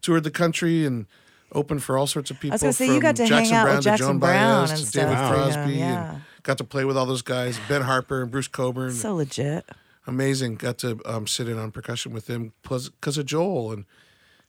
toured 0.00 0.24
the 0.24 0.30
country 0.30 0.86
and 0.86 1.06
opened 1.52 1.82
for 1.82 1.98
all 1.98 2.06
sorts 2.06 2.30
of 2.30 2.40
people. 2.40 2.54
I 2.54 2.56
was 2.56 2.62
gonna 2.62 2.72
say, 2.72 2.86
you 2.92 3.00
got 3.00 3.16
to 3.16 3.22
hang 3.26 3.30
Jackson 3.50 3.54
out 3.56 3.64
with 3.64 3.70
Brown 3.72 3.76
to 3.82 3.84
Jackson 3.84 4.06
Joan 4.06 4.18
Brown 4.18 4.60
Baez 4.68 4.70
and 4.80 4.86
to 4.86 4.92
David 4.92 5.16
for 5.16 5.22
him, 5.22 5.32
Crosby, 5.52 5.72
yeah. 5.74 6.12
and 6.14 6.22
got 6.44 6.58
to 6.58 6.64
play 6.64 6.84
with 6.86 6.96
all 6.96 7.06
those 7.06 7.22
guys, 7.22 7.58
Ben 7.68 7.82
Harper 7.82 8.22
and 8.22 8.30
Bruce 8.30 8.48
Cockburn. 8.48 8.92
So 8.92 9.14
legit. 9.14 9.66
Amazing. 10.06 10.54
Got 10.56 10.78
to 10.78 10.98
um, 11.04 11.26
sit 11.26 11.48
in 11.48 11.58
on 11.58 11.70
percussion 11.70 12.12
with 12.12 12.28
him 12.28 12.54
because 12.62 13.18
of 13.18 13.26
Joel, 13.26 13.72
and 13.72 13.84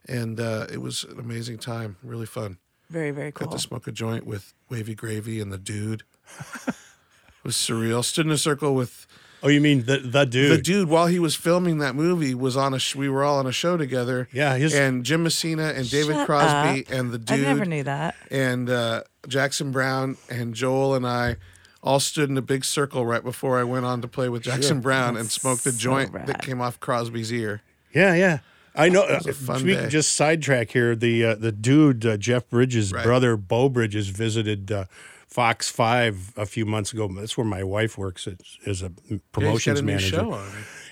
and 0.09 0.39
uh, 0.39 0.65
it 0.71 0.81
was 0.81 1.03
an 1.05 1.19
amazing 1.19 1.57
time. 1.59 1.95
Really 2.03 2.25
fun. 2.25 2.57
Very, 2.89 3.11
very 3.11 3.31
cool. 3.31 3.47
Got 3.47 3.53
to 3.53 3.59
smoke 3.59 3.87
a 3.87 3.91
joint 3.91 4.25
with 4.25 4.53
Wavy 4.69 4.95
Gravy 4.95 5.39
and 5.39 5.53
the 5.53 5.57
dude. 5.59 6.03
it 6.67 6.73
was 7.43 7.55
surreal. 7.55 8.03
Stood 8.03 8.25
in 8.25 8.31
a 8.31 8.37
circle 8.37 8.75
with 8.75 9.05
Oh, 9.41 9.47
you 9.47 9.61
mean 9.61 9.85
the 9.85 9.99
the 9.99 10.25
dude? 10.25 10.51
the 10.51 10.61
dude 10.61 10.89
while 10.89 11.07
he 11.07 11.17
was 11.17 11.33
filming 11.35 11.77
that 11.77 11.95
movie. 11.95 12.35
Was 12.35 12.57
on 12.57 12.73
a 12.73 12.79
sh- 12.79 12.95
we 12.95 13.07
were 13.07 13.23
all 13.23 13.37
on 13.39 13.47
a 13.47 13.53
show 13.53 13.77
together. 13.77 14.27
Yeah, 14.33 14.55
his- 14.57 14.73
and 14.75 15.05
Jim 15.05 15.23
Messina 15.23 15.71
and 15.75 15.89
David 15.89 16.15
Shut 16.15 16.25
Crosby 16.25 16.85
up. 16.87 16.91
and 16.91 17.11
the 17.11 17.17
dude. 17.19 17.39
I 17.39 17.43
never 17.43 17.63
knew 17.65 17.83
that. 17.83 18.15
and 18.29 18.69
uh, 18.69 19.03
Jackson 19.29 19.71
Browne 19.71 20.17
and 20.29 20.53
Joel 20.53 20.93
and 20.95 21.07
I 21.07 21.37
all 21.81 22.01
stood 22.01 22.29
in 22.29 22.37
a 22.37 22.41
big 22.41 22.65
circle 22.65 23.05
right 23.05 23.23
before 23.23 23.57
I 23.57 23.63
went 23.63 23.85
on 23.85 24.01
to 24.01 24.09
play 24.09 24.27
with 24.27 24.41
Jackson 24.43 24.81
Browne 24.81 25.15
and 25.15 25.31
smoked 25.31 25.65
a 25.65 25.71
so 25.71 25.77
joint 25.77 26.11
rad. 26.11 26.27
that 26.27 26.41
came 26.41 26.59
off 26.59 26.77
Crosby's 26.81 27.31
ear. 27.31 27.61
Yeah, 27.93 28.15
yeah. 28.15 28.39
I 28.79 28.89
know. 28.89 29.03
a 29.03 29.15
Uh, 29.17 29.19
speak- 29.59 29.65
day. 29.77 29.87
just 29.89 30.15
sidetrack 30.15 30.71
here. 30.71 30.95
The 30.95 31.25
uh, 31.25 31.35
the 31.35 31.51
dude 31.51 32.05
uh, 32.05 32.17
Jeff 32.17 32.49
Bridges' 32.49 32.91
Right. 32.91 33.03
brother 33.03 33.37
Beau 33.37 33.69
Bridges 33.69 34.07
visited 34.09 34.71
uh, 34.71 34.85
Fox 35.27 35.69
Five 35.69 36.33
a 36.37 36.45
few 36.45 36.65
months 36.65 36.93
ago. 36.93 37.07
That's 37.07 37.37
where 37.37 37.45
my 37.45 37.63
wife 37.63 37.97
works 37.97 38.27
as, 38.27 38.37
as 38.65 38.81
a 38.81 38.91
Yeah, 39.09 39.17
promotions 39.31 39.79
a 39.79 39.83
new 39.83 39.93
manager. 39.93 40.37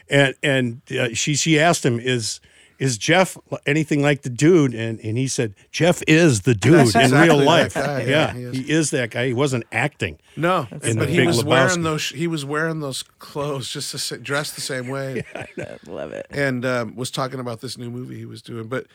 And 0.09 0.35
and 0.43 0.81
uh, 0.91 1.09
she 1.13 1.35
she 1.35 1.59
asked 1.59 1.85
him 1.85 1.99
is. 1.99 2.39
Is 2.79 2.97
Jeff 2.97 3.37
anything 3.65 4.01
like 4.03 4.21
the 4.21 4.29
dude? 4.29 4.73
And 4.75 4.99
and 4.99 5.17
he 5.17 5.27
said 5.27 5.55
Jeff 5.71 6.03
is 6.07 6.41
the 6.41 6.53
dude 6.53 6.73
That's 6.75 6.95
in 6.95 7.01
exactly 7.01 7.35
real 7.35 7.43
life. 7.45 7.73
guy, 7.73 8.01
yeah, 8.01 8.07
yeah, 8.07 8.33
he 8.33 8.43
is. 8.43 8.57
he 8.57 8.71
is 8.71 8.91
that 8.91 9.09
guy. 9.11 9.27
He 9.27 9.33
wasn't 9.33 9.63
acting. 9.71 10.19
No, 10.35 10.67
but 10.69 11.09
he 11.09 11.25
was 11.25 11.41
Lebowski. 11.43 11.45
wearing 11.47 11.81
those. 11.83 12.09
He 12.09 12.27
was 12.27 12.45
wearing 12.45 12.79
those 12.81 13.01
clothes 13.19 13.69
just 13.71 13.91
the, 13.93 13.97
sa- 13.97 14.17
dressed 14.17 14.53
the 14.55 14.61
same 14.61 14.87
way, 14.89 15.23
I 15.35 15.47
Love 15.87 16.13
it. 16.13 16.27
and 16.29 16.63
um, 16.65 16.95
was 16.95 17.09
talking 17.09 17.39
about 17.39 17.61
this 17.61 17.77
new 17.79 17.89
movie 17.89 18.17
he 18.17 18.25
was 18.25 18.43
doing. 18.43 18.67
But 18.67 18.85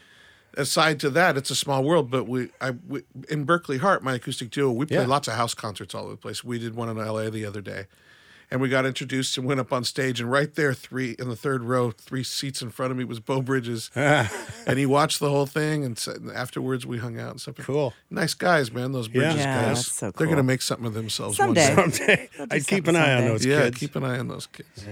aside 0.57 1.01
to 1.01 1.11
that, 1.11 1.37
it's 1.37 1.51
a 1.51 1.57
small 1.57 1.83
world. 1.83 2.09
But 2.11 2.28
we, 2.28 2.51
I, 2.61 2.70
we, 2.89 3.03
in 3.28 3.43
Berkley 3.45 3.78
Hart, 3.78 4.05
my 4.05 4.14
acoustic 4.14 4.51
duo, 4.51 4.70
we 4.70 4.87
play 4.87 4.99
Yeah. 4.99 5.07
lots 5.07 5.26
of 5.26 5.35
house 5.35 5.55
concerts 5.55 5.93
all 5.95 6.03
over 6.05 6.12
the 6.12 6.16
place. 6.18 6.45
We 6.45 6.61
did 6.61 6.74
one 6.76 6.89
in 6.89 6.99
L.A. 7.01 7.30
the 7.30 7.45
other 7.45 7.61
day, 7.61 7.87
and 8.53 8.61
we 8.61 8.68
got 8.68 8.86
introduced 8.86 9.36
and 9.36 9.46
went 9.46 9.59
up 9.59 9.72
on 9.72 9.82
stage. 9.82 10.20
And 10.20 10.30
right 10.30 10.55
there, 10.55 10.72
three 10.74 11.16
in 11.18 11.28
the 11.28 11.34
third 11.34 11.64
row, 11.64 11.90
three 11.90 12.22
seats 12.22 12.62
in 12.62 12.70
front 12.70 12.92
of 12.92 12.96
me 12.98 13.03
was 13.03 13.18
Beau 13.18 13.40
Bridges, 13.42 13.90
and 13.96 14.28
he 14.78 14.86
watched 14.86 15.18
the 15.18 15.30
whole 15.30 15.46
thing. 15.46 15.84
And, 15.84 15.98
said, 15.98 16.18
and 16.18 16.30
afterwards, 16.30 16.86
we 16.86 16.98
hung 16.98 17.18
out 17.18 17.30
and 17.32 17.40
stuff. 17.40 17.57
Cool. 17.57 17.94
nice 18.11 18.34
guys, 18.34 18.70
man. 18.70 18.92
Those 18.92 19.09
Bridges 19.09 19.36
Yeah, 19.36 19.62
guys. 19.64 19.76
that's 19.78 19.92
so 19.92 20.11
They're 20.12 20.28
gonna 20.28 20.42
make 20.44 20.62
something 20.62 20.86
of 20.86 20.94
themselves 20.94 21.38
Someday. 21.38 21.74
one 21.74 21.90
day. 21.90 22.28
Someday 22.36 22.55
I'd 22.57 22.66
keep 22.66 22.86
an 22.86 22.94
something 22.94 22.96
eye 22.96 23.12
on 23.14 23.18
someday. 23.18 23.28
those 23.28 23.46
Yeah, 23.46 23.62
kids. 23.64 23.78
keep 23.78 23.96
an 23.96 24.05
eye 24.05 24.18
on 24.18 24.28
those 24.28 24.46
kids. 24.46 24.84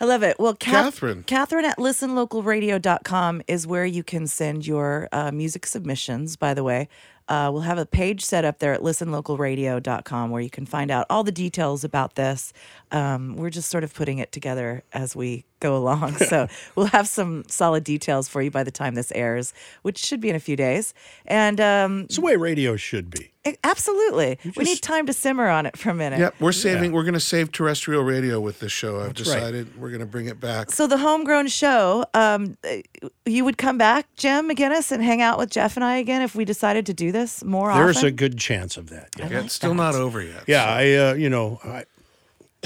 I 0.00 0.04
love 0.04 0.22
it. 0.24 0.36
Well, 0.40 0.54
Kath- 0.54 0.94
Catherine. 0.94 1.22
Catherine 1.24 1.64
at 1.64 1.78
listenlocalradio.com 1.78 3.42
is 3.46 3.66
where 3.66 3.84
you 3.86 4.02
can 4.02 4.26
send 4.26 4.66
your 4.66 5.08
uh, 5.12 5.30
music 5.30 5.66
submissions, 5.66 6.36
by 6.36 6.54
the 6.54 6.64
way. 6.64 6.88
Uh, 7.28 7.50
we'll 7.52 7.62
have 7.62 7.78
a 7.78 7.86
page 7.86 8.24
set 8.24 8.44
up 8.44 8.58
there 8.58 8.72
at 8.72 8.80
listenlocalradio.com 8.80 10.30
where 10.30 10.42
you 10.42 10.50
can 10.50 10.66
find 10.66 10.90
out 10.90 11.06
all 11.08 11.24
the 11.24 11.32
details 11.32 11.84
about 11.84 12.14
this. 12.14 12.52
Um, 12.90 13.36
we're 13.36 13.50
just 13.50 13.70
sort 13.70 13.84
of 13.84 13.94
putting 13.94 14.18
it 14.18 14.32
together 14.32 14.82
as 14.92 15.14
we 15.16 15.44
go 15.62 15.76
along. 15.76 16.16
So 16.16 16.48
we'll 16.74 16.86
have 16.86 17.08
some 17.08 17.44
solid 17.48 17.84
details 17.84 18.28
for 18.28 18.42
you 18.42 18.50
by 18.50 18.64
the 18.64 18.70
time 18.70 18.94
this 18.94 19.12
airs, 19.12 19.54
which 19.82 19.98
should 19.98 20.20
be 20.20 20.28
in 20.28 20.36
a 20.36 20.40
few 20.40 20.56
days. 20.56 20.92
And 21.24 21.60
um, 21.60 22.02
It's 22.02 22.16
the 22.16 22.22
way 22.22 22.36
radio 22.36 22.76
should 22.76 23.10
be. 23.10 23.30
a- 23.46 23.56
absolutely, 23.64 24.38
we 24.56 24.64
need 24.64 24.82
time 24.82 25.06
to 25.06 25.12
simmer 25.12 25.48
on 25.48 25.66
it 25.66 25.76
for 25.76 25.90
a 25.90 25.94
minute. 25.94 26.18
Yep, 26.18 26.34
we're 26.40 26.52
saving. 26.52 26.92
We're 26.92 27.04
going 27.04 27.14
to 27.14 27.20
save 27.20 27.52
terrestrial 27.52 28.02
radio 28.02 28.40
with 28.40 28.60
this 28.60 28.72
show. 28.72 29.00
I've 29.00 29.06
right. 29.06 29.14
decided 29.14 29.80
we're 29.80 29.90
going 29.90 30.00
to 30.00 30.06
bring 30.06 30.26
it 30.26 30.40
back. 30.40 30.70
So 30.70 30.86
the 30.86 30.98
homegrown 30.98 31.48
show, 31.48 32.04
um, 32.14 32.56
uh, 32.64 33.08
you 33.24 33.44
would 33.44 33.58
come 33.58 33.78
back, 33.78 34.06
Jim 34.16 34.48
McGinnis, 34.48 34.92
and 34.92 35.02
hang 35.02 35.22
out 35.22 35.38
with 35.38 35.50
Jeff 35.50 35.76
and 35.76 35.84
I 35.84 35.96
again 35.96 36.22
if 36.22 36.34
we 36.34 36.44
decided 36.44 36.86
to 36.86 36.94
do 36.94 37.12
this 37.12 37.42
more 37.44 37.72
There's 37.72 37.96
often. 37.96 38.02
There's 38.02 38.04
a 38.04 38.10
good 38.10 38.38
chance 38.38 38.76
of 38.76 38.90
that. 38.90 39.08
Yeah. 39.18 39.28
Yeah, 39.30 39.40
it's 39.44 39.54
still 39.54 39.74
not 39.74 39.94
over 39.94 40.22
yet. 40.22 40.44
Yeah, 40.46 40.64
I 40.64 40.92
uh, 40.94 41.14
you 41.14 41.30
know, 41.30 41.60
I, 41.64 41.84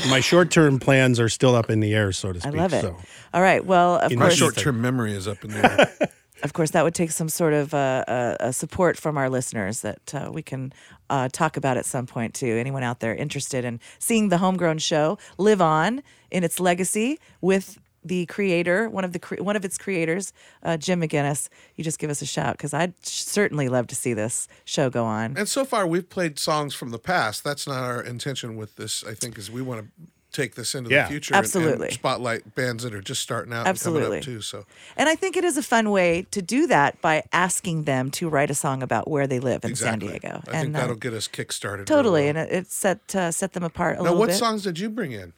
my 0.09 0.21
short-term 0.21 0.79
plans 0.79 1.19
are 1.19 1.29
still 1.29 1.55
up 1.55 1.71
in 1.71 1.81
the 1.81 1.95
air, 1.95 2.13
so 2.13 2.33
to 2.33 2.41
speak. 2.41 2.47
I 2.47 2.51
speak. 2.51 2.61
love 2.61 2.73
it. 2.75 2.83
So 2.83 2.97
All 3.33 3.43
right. 3.43 3.65
Well, 3.65 3.97
of 3.97 4.13
In 4.13 4.19
My 4.19 4.29
short-term 4.29 4.81
memory 4.81 5.13
is 5.13 5.27
up 5.27 5.45
in 5.45 5.53
the 5.53 5.99
air. 6.01 6.11
of 6.43 6.53
course, 6.53 6.71
that 6.73 6.85
would 6.85 6.95
take 6.95 7.11
some 7.11 7.29
sort 7.29 7.55
of 7.55 7.73
uh, 7.73 8.05
uh, 8.07 8.37
uh, 8.41 8.53
support 8.53 8.97
from 8.97 9.17
our 9.17 9.31
listeners 9.31 9.81
that 9.81 10.15
uh, 10.15 10.31
we 10.33 10.43
can 10.43 10.73
uh, 11.09 11.29
talk 11.33 11.57
about 11.57 11.77
at 11.77 11.87
some 11.87 12.07
point 12.07 12.35
too. 12.35 12.57
Anyone 12.59 12.83
out 12.83 13.01
there 13.01 13.15
interested 13.15 13.65
in 13.65 13.81
seeing 13.99 14.29
the 14.29 14.39
homegrown 14.39 14.79
show 14.79 15.19
live 15.39 15.63
on 15.63 16.03
in 16.31 16.45
its 16.45 16.61
legacy 16.61 17.19
with 17.41 17.79
the 18.07 18.27
creator, 18.27 18.89
one 18.89 19.05
of 19.05 19.13
the 19.13 19.19
cre- 19.19 19.43
one 19.43 19.57
of 19.57 19.65
its 19.65 19.79
creators, 19.79 20.33
uh, 20.63 20.77
Jim 20.77 21.01
McGinnis, 21.01 21.49
you 21.77 21.85
just 21.85 21.99
give 21.99 22.11
us 22.11 22.23
a 22.23 22.27
shout 22.27 22.57
because 22.57 22.73
I'd 22.75 22.95
certainly 23.05 23.69
love 23.69 23.87
to 23.89 23.95
see 23.95 24.15
this 24.15 24.49
show 24.65 24.91
go 24.91 25.05
on. 25.05 25.37
and 25.37 25.49
so 25.49 25.65
far, 25.65 25.87
we've 25.87 26.09
played 26.09 26.39
songs 26.39 26.75
from 26.75 26.91
the 26.91 26.99
past. 26.99 27.45
That's 27.45 27.67
not 27.67 27.83
our 27.83 28.03
intention 28.03 28.57
with 28.57 28.77
this. 28.77 29.05
I 29.05 29.15
think 29.15 29.39
is 29.39 29.51
we 29.51 29.63
want 29.63 29.83
to 29.83 30.07
take 30.37 30.55
this 30.55 30.75
into 30.75 30.91
Yeah. 30.91 31.05
the 31.05 31.09
future. 31.09 31.35
and- 31.35 31.39
Absolutely. 31.45 31.87
And, 31.89 31.95
spotlight 31.95 32.55
bands 32.55 32.85
that 32.85 32.95
are 32.95 33.01
just 33.01 33.23
starting 33.23 33.53
out. 33.53 33.61
And 33.61 33.69
Absolutely. 33.69 34.03
coming 34.05 34.19
up 34.19 34.25
too. 34.25 34.41
So 34.43 34.65
And 34.97 35.09
I 35.09 35.15
think 35.15 35.37
it 35.37 35.45
is 35.45 35.57
a 35.57 35.63
fun 35.63 35.91
way 35.91 36.27
to 36.31 36.43
do 36.43 36.67
that 36.67 37.01
by 37.01 37.23
asking 37.33 37.85
them 37.85 38.11
to 38.13 38.29
write 38.29 38.51
a 38.51 38.55
song 38.55 38.83
about 38.83 39.09
where 39.09 39.27
they 39.27 39.41
live 39.41 39.65
in 39.65 39.71
exactly. 39.71 40.09
San 40.09 40.21
Diego. 40.21 40.43
I 40.49 40.51
and 40.53 40.63
think 40.67 40.77
uh, 40.77 40.81
that'll 40.81 40.97
get 40.97 41.15
us 41.15 41.27
kickstarted. 41.29 41.79
real 41.79 41.85
totally, 41.87 42.23
well. 42.23 42.29
and 42.31 42.39
it, 42.39 42.53
it 42.53 42.71
set 42.71 43.15
uh, 43.17 43.31
set 43.33 43.53
them 43.55 43.63
apart 43.65 43.95
a 43.95 43.97
now, 43.99 44.03
little 44.05 44.19
what 44.19 44.29
bit. 44.29 44.37
songs 44.37 44.63
did 44.63 44.79
you 44.79 44.91
bring 44.91 45.13
in? 45.13 45.33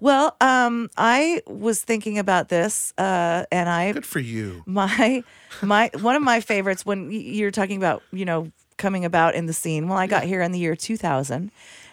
Well, 0.00 0.36
um, 0.40 0.88
I 0.96 1.42
was 1.46 1.82
thinking 1.82 2.18
about 2.18 2.48
this, 2.48 2.92
uh, 2.98 3.44
and 3.52 3.68
I 3.68 3.92
Good 3.92 4.06
for 4.06 4.20
you. 4.20 4.62
my 4.66 5.22
my 5.62 5.90
one 6.00 6.16
of 6.16 6.22
my 6.22 6.40
favorites 6.40 6.86
when 6.86 7.10
you're 7.10 7.50
talking 7.50 7.76
about 7.76 8.02
you 8.12 8.24
know 8.24 8.50
coming 8.78 9.04
about 9.04 9.34
in 9.34 9.46
the 9.46 9.52
scene. 9.52 9.88
Well, 9.88 9.98
I 9.98 10.06
got 10.06 10.22
here 10.24 10.40
in 10.40 10.52
the 10.52 10.58
year 10.58 10.76
2000, 10.76 11.50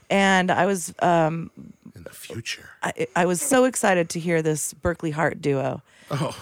and 0.10 0.52
I 0.52 0.66
was 0.68 0.94
um, 1.00 1.50
In 1.96 2.04
the 2.04 2.10
future. 2.10 2.70
I, 2.84 3.08
I 3.16 3.26
was 3.26 3.42
so 3.42 3.64
excited 3.64 4.10
to 4.10 4.20
hear 4.20 4.42
this 4.42 4.74
Berkley 4.74 5.12
Hart 5.12 5.42
duo. 5.42 5.82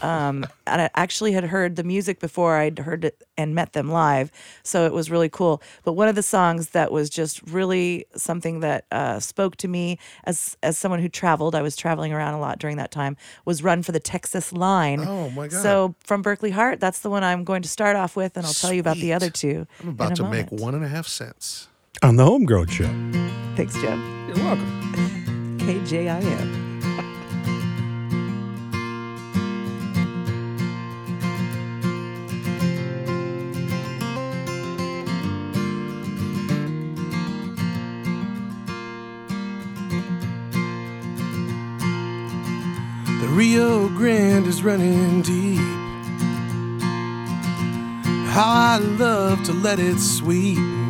Um, 0.02 0.46
and 0.68 0.82
I 0.82 0.90
actually 0.94 1.32
had 1.32 1.46
heard 1.46 1.78
the 1.78 1.86
music 1.86 2.20
before 2.20 2.58
I'd 2.58 2.80
heard 2.80 3.06
it 3.06 3.24
and 3.38 3.56
met 3.56 3.72
them 3.72 3.90
live, 3.90 4.30
so 4.62 4.86
it 4.86 4.92
was 4.92 5.10
really 5.10 5.30
cool. 5.30 5.62
But 5.86 5.94
one 5.94 6.10
of 6.10 6.16
the 6.16 6.24
songs 6.24 6.72
that 6.72 6.92
was 6.92 7.10
just 7.10 7.42
really 7.44 8.06
something 8.14 8.60
that 8.60 8.86
uh, 8.92 9.22
spoke 9.22 9.56
to 9.58 9.70
me 9.70 10.00
as 10.26 10.58
as 10.62 10.78
someone 10.78 11.00
who 11.00 11.08
traveled, 11.08 11.56
I 11.56 11.62
was 11.62 11.78
traveling 11.78 12.12
around 12.12 12.34
a 12.34 12.40
lot 12.42 12.60
during 12.60 12.76
that 12.76 12.92
time, 12.92 13.16
was 13.46 13.64
"Run 13.64 13.84
for 13.84 13.94
the 13.94 14.02
Texas 14.02 14.52
Line." 14.52 15.00
Oh, 15.00 15.30
my 15.30 15.48
God. 15.48 15.62
So 15.62 15.96
from 16.04 16.22
Berkley 16.22 16.52
Hart, 16.52 16.82
that's 16.82 17.00
the 17.00 17.10
one 17.10 17.24
I'm 17.24 17.46
going 17.46 17.62
to 17.62 17.70
start 17.70 17.96
off 17.96 18.18
with, 18.18 18.36
and 18.36 18.46
I'll 18.46 18.54
tell 18.54 18.74
you 18.74 18.82
about 18.82 18.98
the 18.98 19.14
other 19.14 19.30
two. 19.30 19.66
I'm 19.82 19.90
about 19.90 20.08
in 20.20 20.26
a 20.26 20.30
to 20.30 20.30
make 20.30 20.52
one 20.52 20.76
and 20.76 20.84
a 20.84 20.90
half 20.90 21.08
cents. 21.08 21.70
On 22.02 22.18
the 22.18 22.26
Homegrown 22.26 22.68
Show. 22.68 22.90
Thanks, 23.56 23.76
Jim. 23.76 24.28
You're 24.28 24.44
welcome. 24.44 25.20
KJIM. 25.64 26.62
The 43.22 43.30
Rio 43.30 43.88
Grande 43.88 44.48
is 44.48 44.64
running 44.64 45.22
deep. 45.22 45.60
How 48.32 48.52
I 48.52 48.78
love 48.80 49.42
to 49.46 49.54
let 49.54 49.80
it 49.80 49.98
sweep 49.98 50.83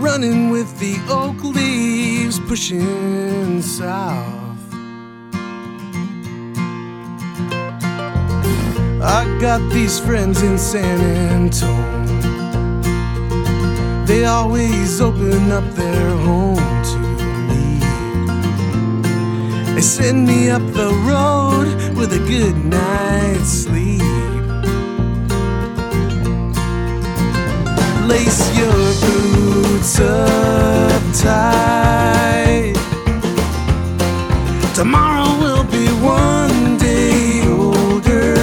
Running 0.00 0.48
with 0.48 0.78
the 0.78 0.96
oak 1.10 1.44
leaves 1.44 2.40
pushing 2.40 3.60
south. 3.60 4.56
I 9.02 9.38
got 9.38 9.60
these 9.70 10.00
friends 10.00 10.42
in 10.42 10.56
San 10.56 11.00
Antone. 11.30 12.06
They 14.06 14.24
always 14.24 15.02
open 15.02 15.52
up 15.52 15.64
their 15.74 16.16
home 16.16 16.56
to 16.56 16.98
me. 17.50 17.80
They 19.74 19.82
send 19.82 20.26
me 20.26 20.48
up 20.48 20.62
the 20.72 20.94
road 21.04 21.66
with 21.94 22.14
a 22.14 22.24
good 22.26 22.56
night's 22.56 23.50
sleep. 23.50 24.19
Lace 28.10 28.58
your 28.58 28.72
boots 29.02 30.00
up 30.00 31.02
tight. 31.14 32.74
Tomorrow 34.74 35.38
will 35.38 35.62
be 35.62 35.86
one 36.02 36.76
day 36.76 37.46
older, 37.46 38.34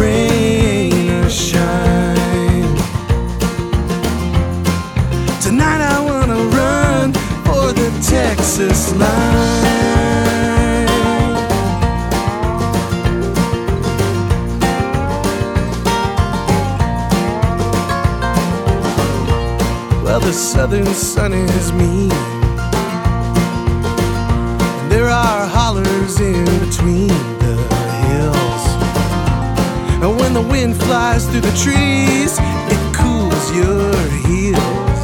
rain 0.00 1.10
or 1.10 1.28
shine. 1.28 2.76
Tonight 5.42 5.80
I 5.80 5.98
wanna 6.08 6.40
run 6.56 7.12
for 7.46 7.72
the 7.72 7.90
Texas 8.08 8.94
line. 8.94 9.97
Southern 20.38 20.86
sun 20.86 21.32
is 21.32 21.72
mean. 21.72 22.12
And 24.80 24.92
there 24.92 25.08
are 25.08 25.46
hollers 25.48 26.20
in 26.20 26.44
between 26.64 27.08
the 27.42 27.56
hills. 28.06 28.64
And 30.00 30.16
when 30.16 30.34
the 30.34 30.40
wind 30.40 30.76
flies 30.76 31.26
through 31.26 31.40
the 31.40 31.56
trees, 31.64 32.38
it 32.72 32.80
cools 32.94 33.44
your 33.60 33.92
heels. 34.26 35.02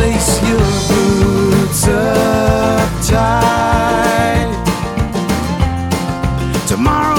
Lace 0.00 0.32
your 0.48 0.68
boots 0.90 1.88
up 1.88 2.88
tight. 3.04 4.50
Tomorrow 6.68 7.13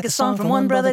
like 0.00 0.06
a 0.06 0.10
song 0.10 0.34
from 0.34 0.48
one 0.48 0.66
brother 0.66 0.89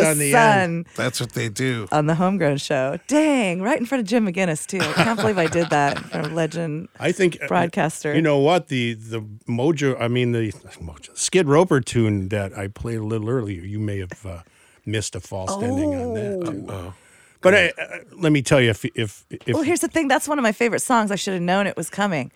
you 0.00 0.06
The 0.08 0.14
the 0.14 0.32
Sun 0.32 0.58
end. 0.58 0.86
That's 0.96 1.20
what 1.20 1.32
they 1.32 1.48
do. 1.48 1.86
on 1.92 2.06
the 2.06 2.14
Homegrown 2.14 2.58
Show. 2.58 2.98
Dang, 3.06 3.62
right 3.62 3.78
in 3.78 3.86
front 3.86 4.00
of 4.02 4.08
Jim 4.08 4.26
McGinnis 4.26 4.66
too. 4.66 4.80
I 4.80 4.92
can't 5.04 5.18
believe 5.20 5.38
I 5.38 5.46
did 5.46 5.70
that 5.70 5.98
for 5.98 6.20
a 6.20 6.28
legend 6.28 6.88
I 7.00 7.12
think 7.12 7.38
uh, 7.42 7.48
broadcaster. 7.48 8.14
You 8.14 8.22
know 8.22 8.38
what? 8.38 8.68
The 8.68 8.94
the 8.94 9.20
Mojo, 9.48 10.00
I 10.00 10.08
mean 10.08 10.32
the 10.32 10.52
Mojo, 10.80 11.16
Skid 11.16 11.46
Roper 11.48 11.80
tune 11.80 12.28
that 12.28 12.56
I 12.56 12.68
played 12.68 12.98
a 12.98 13.04
little 13.04 13.28
earlier. 13.28 13.62
You 13.62 13.78
may 13.78 13.98
have 13.98 14.26
uh, 14.26 14.42
missed 14.86 15.14
a 15.14 15.20
false 15.20 15.62
ending 15.62 15.94
on 15.94 16.14
that. 16.14 16.46
Too. 16.46 16.92
But 17.40 17.54
I, 17.56 17.68
uh, 17.70 17.98
let 18.12 18.30
me 18.30 18.40
tell 18.40 18.60
you, 18.60 18.70
if 18.70 18.84
if 18.94 19.24
if 19.30 19.48
well, 19.54 19.64
here's 19.64 19.80
the 19.80 19.88
thing. 19.88 20.06
That's 20.06 20.28
one 20.28 20.38
of 20.38 20.44
my 20.44 20.52
favorite 20.52 20.80
songs. 20.80 21.10
I 21.10 21.16
should 21.16 21.34
have 21.34 21.42
known 21.42 21.66
it 21.66 21.76
was 21.76 21.90
coming. 21.90 22.30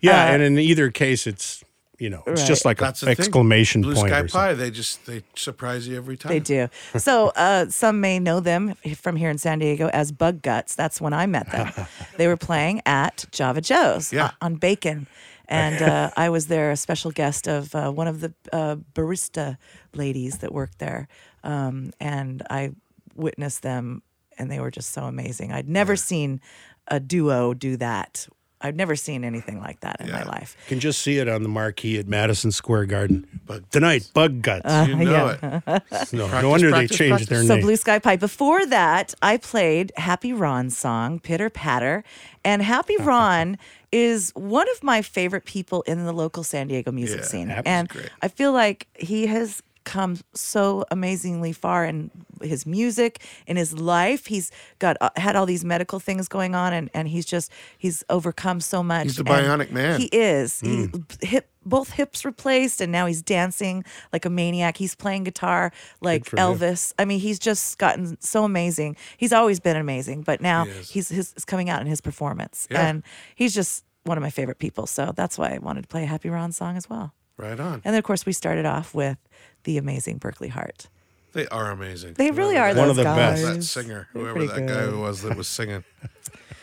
yeah, 0.00 0.24
uh, 0.24 0.32
and 0.32 0.42
in 0.42 0.58
either 0.58 0.90
case, 0.90 1.26
it's 1.26 1.62
you 1.98 2.10
know, 2.10 2.22
it's 2.26 2.46
just 2.46 2.64
like 2.64 2.80
an 2.80 2.86
That's 2.86 3.00
the 3.00 3.06
thing. 3.06 3.16
exclamation 3.18 3.82
Blue 3.82 3.94
point. 3.94 4.08
Sky. 4.08 4.26
Pie, 4.26 4.54
they 4.54 4.70
just 4.70 5.06
they 5.06 5.22
surprise 5.34 5.88
you 5.88 5.96
every 5.96 6.16
time. 6.16 6.30
They 6.30 6.40
do. 6.40 6.68
So 6.96 7.28
uh, 7.36 7.68
some 7.70 8.00
may 8.00 8.18
know 8.18 8.40
them 8.40 8.74
from 8.96 9.16
here 9.16 9.30
in 9.30 9.38
San 9.38 9.58
Diego 9.58 9.88
as 9.88 10.12
Bug 10.12 10.42
Guts. 10.42 10.74
That's 10.74 11.00
when 11.00 11.12
I 11.12 11.26
met 11.26 11.50
them. 11.50 11.72
they 12.16 12.26
were 12.26 12.36
playing 12.36 12.82
at 12.86 13.24
Java 13.32 13.60
Joe's 13.60 14.12
Yeah. 14.12 14.26
uh, 14.26 14.30
on 14.42 14.56
Bacon. 14.56 15.06
And 15.48 15.80
uh, 15.80 16.10
I 16.16 16.28
was 16.28 16.48
there, 16.48 16.72
a 16.72 16.76
special 16.76 17.12
guest 17.12 17.46
of 17.46 17.72
uh, 17.74 17.90
one 17.92 18.08
of 18.08 18.20
the 18.20 18.34
uh, 18.52 18.76
barista 18.94 19.58
ladies 19.94 20.38
that 20.38 20.52
worked 20.52 20.80
there. 20.80 21.06
Um, 21.44 21.92
and 22.00 22.42
I 22.50 22.72
witnessed 23.14 23.62
them, 23.62 24.02
and 24.38 24.50
they 24.50 24.58
were 24.58 24.72
just 24.72 24.90
so 24.92 25.04
amazing. 25.04 25.52
I'd 25.52 25.68
never 25.68 25.94
seen 25.94 26.40
a 26.88 26.98
duo 26.98 27.54
do 27.54 27.76
that. 27.76 28.26
I've 28.60 28.74
never 28.74 28.96
seen 28.96 29.22
anything 29.22 29.60
like 29.60 29.80
that 29.80 30.00
in 30.00 30.10
my 30.10 30.22
life. 30.24 30.56
You 30.64 30.68
can 30.70 30.80
just 30.80 31.02
see 31.02 31.18
it 31.18 31.28
on 31.28 31.42
the 31.42 31.48
marquee 31.48 31.98
at 31.98 32.08
Madison 32.08 32.50
Square 32.50 32.86
Garden. 32.86 33.26
But 33.44 33.70
tonight, 33.70 34.10
Bug 34.14 34.40
Guts. 34.40 34.64
Uh, 34.64 34.86
You 34.88 34.96
know 34.96 35.36
yeah. 35.42 35.60
it. 35.66 35.82
no, 36.12 36.26
Practice, 36.28 36.42
no 36.42 36.48
wonder 36.48 36.70
practice, 36.70 36.90
they 36.90 36.96
changed 36.96 37.10
practice. 37.10 37.28
their 37.28 37.38
name. 37.40 37.48
So. 37.48 37.60
Blue 37.60 37.76
Sky 37.76 37.98
Pie. 37.98 38.16
Before 38.16 38.64
that, 38.66 39.14
I 39.20 39.36
played 39.36 39.92
Happy 39.96 40.32
Ron's 40.32 40.76
song, 40.76 41.20
Pitter 41.20 41.50
Patter. 41.50 42.02
And 42.44 42.62
Happy 42.62 42.96
Ron 43.00 43.58
is 43.92 44.32
one 44.34 44.66
of 44.70 44.82
my 44.82 45.02
favorite 45.02 45.44
people 45.44 45.82
in 45.82 46.04
the 46.04 46.12
local 46.12 46.42
San 46.42 46.66
Diego 46.68 46.90
music 46.92 47.20
Yeah, 47.20 47.26
scene. 47.26 47.48
Happy's 47.48 47.66
And 47.66 47.88
great. 47.88 48.10
I 48.22 48.28
feel 48.28 48.52
like 48.52 48.88
he 48.98 49.26
has 49.26 49.62
come 49.86 50.18
so 50.34 50.84
amazingly 50.90 51.52
far 51.52 51.86
in 51.86 52.10
his 52.42 52.66
music 52.66 53.22
in 53.46 53.56
his 53.56 53.72
life. 53.72 54.26
He's 54.26 54.50
got 54.78 54.96
uh, 55.00 55.08
had 55.16 55.36
all 55.36 55.46
these 55.46 55.64
medical 55.64 55.98
things 56.00 56.28
going 56.28 56.54
on 56.54 56.74
and 56.74 56.90
and 56.92 57.08
he's 57.08 57.24
just 57.24 57.50
he's 57.78 58.04
overcome 58.10 58.60
so 58.60 58.82
much. 58.82 59.04
He's 59.04 59.18
and 59.18 59.26
bionic 59.28 59.70
man. 59.70 59.98
he 59.98 60.06
is. 60.12 60.60
He 60.60 60.88
hip 61.22 61.48
both 61.64 61.90
hips 61.92 62.24
replaced 62.24 62.80
and 62.80 62.92
now 62.92 63.06
he's 63.06 63.22
dancing 63.22 63.84
like 64.12 64.24
a 64.24 64.30
maniac. 64.30 64.76
He's 64.76 64.94
playing 64.94 65.24
guitar 65.24 65.72
like 66.02 66.26
for 66.26 66.36
him. 66.36 66.42
elvis. 66.58 66.92
I 66.98 67.04
mean 67.06 67.20
he's 67.20 67.38
just 67.38 67.78
gotten 67.78 68.20
so 68.20 68.44
amazing. 68.44 68.96
He's 69.16 69.32
always 69.32 69.60
been 69.60 69.76
amazing 69.76 70.22
but 70.22 70.40
now 70.40 70.64
He 70.64 70.82
he's 70.82 71.08
his, 71.08 71.32
it's 71.32 71.44
coming 71.46 71.70
out 71.70 71.80
in 71.80 71.86
his 71.86 72.00
performance. 72.00 72.66
Yeah. 72.70 72.88
and 72.88 73.02
he's 73.34 73.54
just 73.54 73.84
one 74.04 74.18
of 74.18 74.22
my 74.22 74.30
favorite 74.30 74.58
people 74.58 74.86
so 74.86 75.12
that's 75.16 75.36
why 75.36 75.48
i 75.52 75.58
wanted 75.58 75.82
to 75.82 75.88
play 75.88 76.04
a 76.04 76.06
happy 76.06 76.28
ron 76.28 76.52
song 76.52 76.76
as 76.76 76.88
well 76.88 77.12
Right 77.36 77.58
on. 77.60 77.74
and 77.74 77.82
then 77.84 77.94
of 77.96 78.04
course 78.04 78.24
we 78.26 78.32
started 78.32 78.64
off 78.66 78.94
with 78.94 79.18
the 79.64 79.76
amazing 79.78 80.18
berkley 80.18 80.48
hart 80.48 80.88
They 81.32 81.46
are 81.48 81.70
amazing. 81.70 82.14
They 82.14 82.30
really 82.30 82.54
Whoever 82.54 82.70
are 82.70 82.74
that- 82.74 82.80
One 82.80 82.90
of 82.90 82.96
the 82.96 83.02
those 83.04 83.16
best. 83.16 83.42
That 83.44 83.62
singer, 83.62 84.08
They're 84.14 84.22
whoever 84.22 84.46
pretty 84.46 84.60
that 84.66 84.72
guy 84.74 84.82
who 84.86 85.00
was 85.00 85.20
that 85.22 85.36
was 85.36 85.46
singing. 85.48 85.84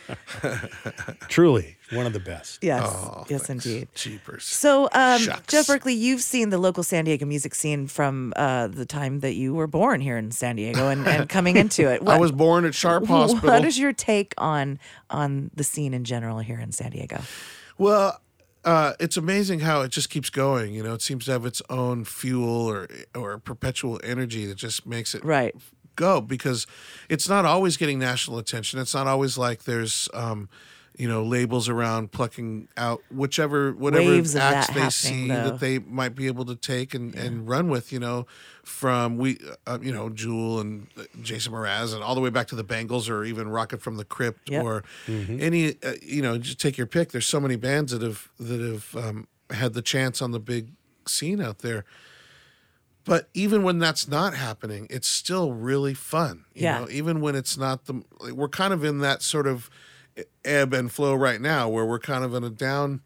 Truly, 1.28 1.76
one 1.92 2.06
of 2.06 2.12
the 2.12 2.20
best. 2.20 2.62
Yes, 2.62 2.82
Oh, 2.84 3.24
yes, 3.28 3.46
thanks. 3.46 3.64
indeed. 3.66 3.88
Jeepers. 3.94 4.44
So, 4.44 4.88
um, 4.92 5.20
Jeff 5.46 5.66
Berkley, 5.66 5.94
you've 5.94 6.20
seen 6.22 6.50
the 6.50 6.58
local 6.58 6.82
San 6.82 7.04
Diego 7.04 7.24
music 7.26 7.54
scene 7.54 7.86
from 7.86 8.32
uh, 8.36 8.66
the 8.68 8.84
time 8.84 9.20
that 9.20 9.34
you 9.34 9.54
were 9.54 9.66
born 9.66 10.00
here 10.00 10.16
in 10.16 10.30
San 10.30 10.56
Diego 10.56 10.88
and, 10.88 11.06
and 11.06 11.28
coming 11.36 11.56
into 11.56 11.88
it. 11.90 12.06
I 12.06 12.18
was 12.18 12.32
born 12.32 12.64
at 12.64 12.74
Sharp 12.74 13.06
Hospital. 13.06 13.48
What 13.50 13.64
is 13.64 13.78
your 13.78 13.92
take 13.92 14.34
on 14.38 14.78
on 15.08 15.50
the 15.54 15.64
scene 15.64 15.94
in 15.94 16.04
general 16.04 16.38
here 16.40 16.58
in 16.58 16.72
San 16.72 16.90
Diego? 16.90 17.20
Well, 17.78 18.20
uh, 18.64 18.94
it's 18.98 19.16
amazing 19.16 19.60
how 19.60 19.82
it 19.82 19.90
just 19.90 20.10
keeps 20.10 20.30
going. 20.30 20.74
You 20.74 20.82
know, 20.82 20.94
it 20.94 21.02
seems 21.02 21.24
to 21.26 21.32
have 21.32 21.44
its 21.46 21.60
own 21.68 22.04
fuel 22.04 22.66
or 22.66 22.88
or 23.14 23.38
perpetual 23.38 24.00
energy 24.02 24.46
that 24.46 24.56
just 24.56 24.86
makes 24.86 25.14
it 25.14 25.24
Right. 25.24 25.54
go 25.96 26.20
because 26.20 26.66
it's 27.08 27.28
not 27.28 27.44
always 27.44 27.76
getting 27.76 27.98
national 27.98 28.38
attention. 28.38 28.80
It's 28.80 28.94
not 28.94 29.06
always 29.06 29.36
like 29.38 29.64
there's 29.64 30.08
um, 30.14 30.48
you 30.96 31.08
know 31.08 31.24
labels 31.24 31.68
around 31.68 32.12
plucking 32.12 32.68
out 32.76 33.02
whichever 33.10 33.72
whatever 33.72 34.04
Waves 34.10 34.36
acts 34.36 34.68
they 34.74 34.88
see 34.90 35.28
though. 35.28 35.50
that 35.50 35.60
they 35.60 35.78
might 35.80 36.14
be 36.14 36.26
able 36.28 36.44
to 36.44 36.54
take 36.54 36.94
and, 36.94 37.14
and 37.14 37.48
run 37.48 37.68
with. 37.68 37.92
You 37.92 37.98
know, 38.00 38.26
from 38.62 39.16
we 39.18 39.38
uh, 39.66 39.78
you 39.82 39.92
know 39.92 40.08
Jewel 40.10 40.60
and 40.60 40.86
uh, 40.96 41.02
Jason 41.22 41.52
Mraz 41.52 41.94
and 41.94 42.02
all 42.02 42.14
the 42.14 42.20
way 42.20 42.30
back 42.30 42.46
to 42.48 42.54
the 42.54 42.64
Bengals 42.64 43.10
or 43.10 43.24
even 43.24 43.48
Rocket 43.48 43.82
from 43.82 43.96
the 43.96 44.04
Crypt 44.04 44.48
Yep. 44.50 44.62
or 44.64 44.84
any 45.08 45.70
uh, 45.82 45.94
you 46.02 46.22
know 46.22 46.38
just 46.38 46.60
take 46.60 46.78
your 46.78 46.86
pick. 46.86 47.10
There's 47.12 47.26
so 47.26 47.40
many 47.40 47.56
bands 47.56 47.90
that 47.92 48.02
have 48.02 48.28
that 48.38 48.60
have 48.60 48.96
um, 48.96 49.26
had 49.50 49.74
the 49.74 49.82
chance 49.82 50.22
on 50.22 50.30
the 50.30 50.40
big 50.40 50.70
scene 51.06 51.40
out 51.40 51.58
there. 51.58 51.84
But 53.06 53.28
even 53.34 53.62
when 53.64 53.78
that's 53.78 54.08
not 54.08 54.34
happening, 54.34 54.86
it's 54.88 55.06
still 55.08 55.52
really 55.52 55.92
fun. 55.92 56.46
You 56.54 56.62
Yeah. 56.62 56.78
know, 56.80 56.88
even 56.90 57.20
when 57.20 57.34
it's 57.34 57.58
not 57.58 57.84
the 57.84 58.02
like, 58.20 58.32
we're 58.32 58.48
kind 58.48 58.72
of 58.72 58.82
in 58.82 59.00
that 59.00 59.20
sort 59.20 59.46
of 59.46 59.68
ebb 60.44 60.72
and 60.72 60.90
flow 60.92 61.14
right 61.14 61.40
now 61.40 61.68
where 61.68 61.84
we're 61.84 61.98
kind 61.98 62.24
of 62.24 62.34
in 62.34 62.44
a 62.44 62.50
down 62.50 63.00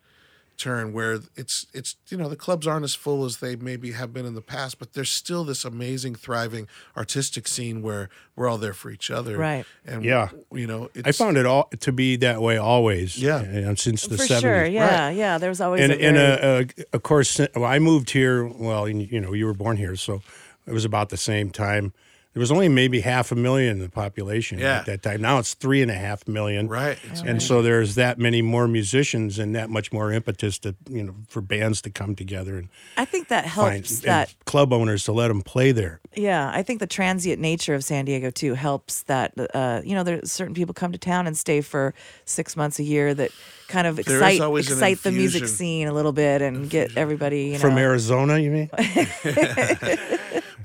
turn 0.57 0.93
where 0.93 1.21
it's 1.37 1.67
it's 1.73 1.95
you 2.09 2.17
know 2.17 2.29
the 2.29 2.35
clubs 2.35 2.67
aren't 2.67 2.83
as 2.83 2.93
full 2.93 3.25
as 3.25 3.37
they 3.37 3.55
maybe 3.55 3.93
have 3.93 4.13
been 4.13 4.27
in 4.27 4.35
the 4.35 4.41
past 4.43 4.77
but 4.81 4.93
there's 4.93 5.09
still 5.09 5.45
this 5.45 5.65
amazing 5.65 6.17
thriving 6.17 6.67
artistic 6.97 7.47
scene 7.47 7.81
where 7.81 8.09
we're 8.35 8.49
all 8.49 8.59
there 8.59 8.73
for 8.73 8.91
each 8.91 9.09
other 9.09 9.39
Right. 9.39 9.65
and 9.87 10.05
Yeah. 10.05 10.31
you 10.53 10.67
know 10.67 10.91
it's, 10.95 11.07
I 11.07 11.13
found 11.13 11.37
it 11.37 11.47
all 11.47 11.71
to 11.79 11.93
be 11.93 12.17
that 12.17 12.43
way 12.43 12.57
always. 12.57 13.17
Yeah. 13.23 13.39
and 13.41 13.79
since 13.79 14.03
the 14.09 14.17
For 14.17 14.25
70s. 14.25 14.41
sure, 14.41 14.65
yeah, 14.67 15.11
yeah. 15.11 15.39
There 15.39 15.49
was 15.49 15.61
always 15.61 15.81
and 15.83 15.93
a 15.93 16.01
and 16.03 16.17
very- 16.17 16.43
uh, 16.43 16.83
uh, 16.83 16.83
of 16.93 17.03
course, 17.05 17.39
well, 17.55 17.65
I 17.65 17.79
moved 17.79 18.11
here. 18.11 18.45
Well, 18.45 18.89
you 18.89 19.21
know, 19.21 19.33
you 19.35 19.47
were 19.47 19.55
born 19.55 19.77
here, 19.77 19.95
so 19.95 20.23
it 20.67 20.73
was 20.73 20.85
about 20.85 21.11
the 21.11 21.17
same 21.17 21.51
time. 21.51 21.93
There 22.39 22.43
was 22.43 22.53
only 22.53 22.69
maybe 22.69 23.01
half 23.01 23.33
a 23.33 23.35
million 23.35 23.73
in 23.73 23.79
the 23.81 23.89
population 23.89 24.61
Yeah. 24.61 24.79
at 24.79 24.87
that 24.87 25.03
time. 25.03 25.21
Now 25.21 25.39
it's 25.41 25.55
three 25.55 25.83
and 25.83 25.91
a 25.91 25.95
half 25.95 26.29
million. 26.29 26.69
right 26.69 26.97
it's 27.11 27.21
And 27.21 27.43
so 27.43 27.63
there's 27.63 27.97
that 27.97 28.17
many 28.21 28.43
more 28.43 28.69
musicians 28.69 29.41
and 29.41 29.57
that 29.57 29.71
much 29.71 29.93
more 29.93 30.13
impetus 30.13 30.57
to 30.61 30.77
you 30.89 31.03
know 31.03 31.17
for 31.29 31.41
bands 31.41 31.83
to 31.83 31.91
come 31.91 32.15
together 32.15 32.57
and 32.57 32.69
I 32.97 33.07
think 33.07 33.27
that 33.27 33.43
find 33.49 33.73
helps 33.75 33.91
and 33.91 34.03
that 34.05 34.35
club 34.45 34.73
owners 34.73 35.03
to 35.05 35.13
let 35.13 35.27
them 35.29 35.43
play 35.43 35.73
there. 35.73 36.01
Yeah, 36.15 36.49
I 36.55 36.63
think 36.63 36.79
the 36.79 36.87
transient 36.87 37.41
nature 37.41 37.75
of 37.75 37.83
San 37.83 38.05
Diego 38.05 38.31
too 38.31 38.55
helps 38.55 39.03
that 39.05 39.33
uh, 39.53 39.81
you 39.85 39.97
know 39.97 40.05
there's 40.05 40.31
certain 40.31 40.55
people 40.55 40.75
come 40.75 40.93
to 40.93 40.99
town 40.99 41.27
and 41.27 41.37
stay 41.37 41.61
for 41.61 41.93
six 42.25 42.57
months 42.57 42.79
a 42.79 42.85
year 42.85 43.15
that 43.15 43.33
kind 43.69 43.87
of 43.87 43.99
is 43.99 44.07
excite 44.07 44.41
excite 44.41 45.03
the 45.03 45.13
music 45.13 45.47
scene 45.47 45.87
a 45.87 45.93
little 45.93 46.13
bit 46.13 46.43
and 46.43 46.69
get 46.69 46.97
everybody 46.97 47.45
you 47.45 47.53
know 47.53 47.59
From 47.59 47.79
Arizona, 47.79 48.39
you 48.39 48.51
mean? 48.51 48.71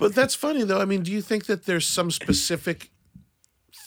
But 0.04 0.16
that's 0.16 0.36
funny 0.36 0.64
though. 0.64 0.82
I 0.82 0.86
mean, 0.86 1.02
do 1.04 1.14
you 1.14 1.22
think 1.22 1.46
that 1.46 1.66
there's 1.66 1.88
some 1.88 2.12
specific 2.12 2.92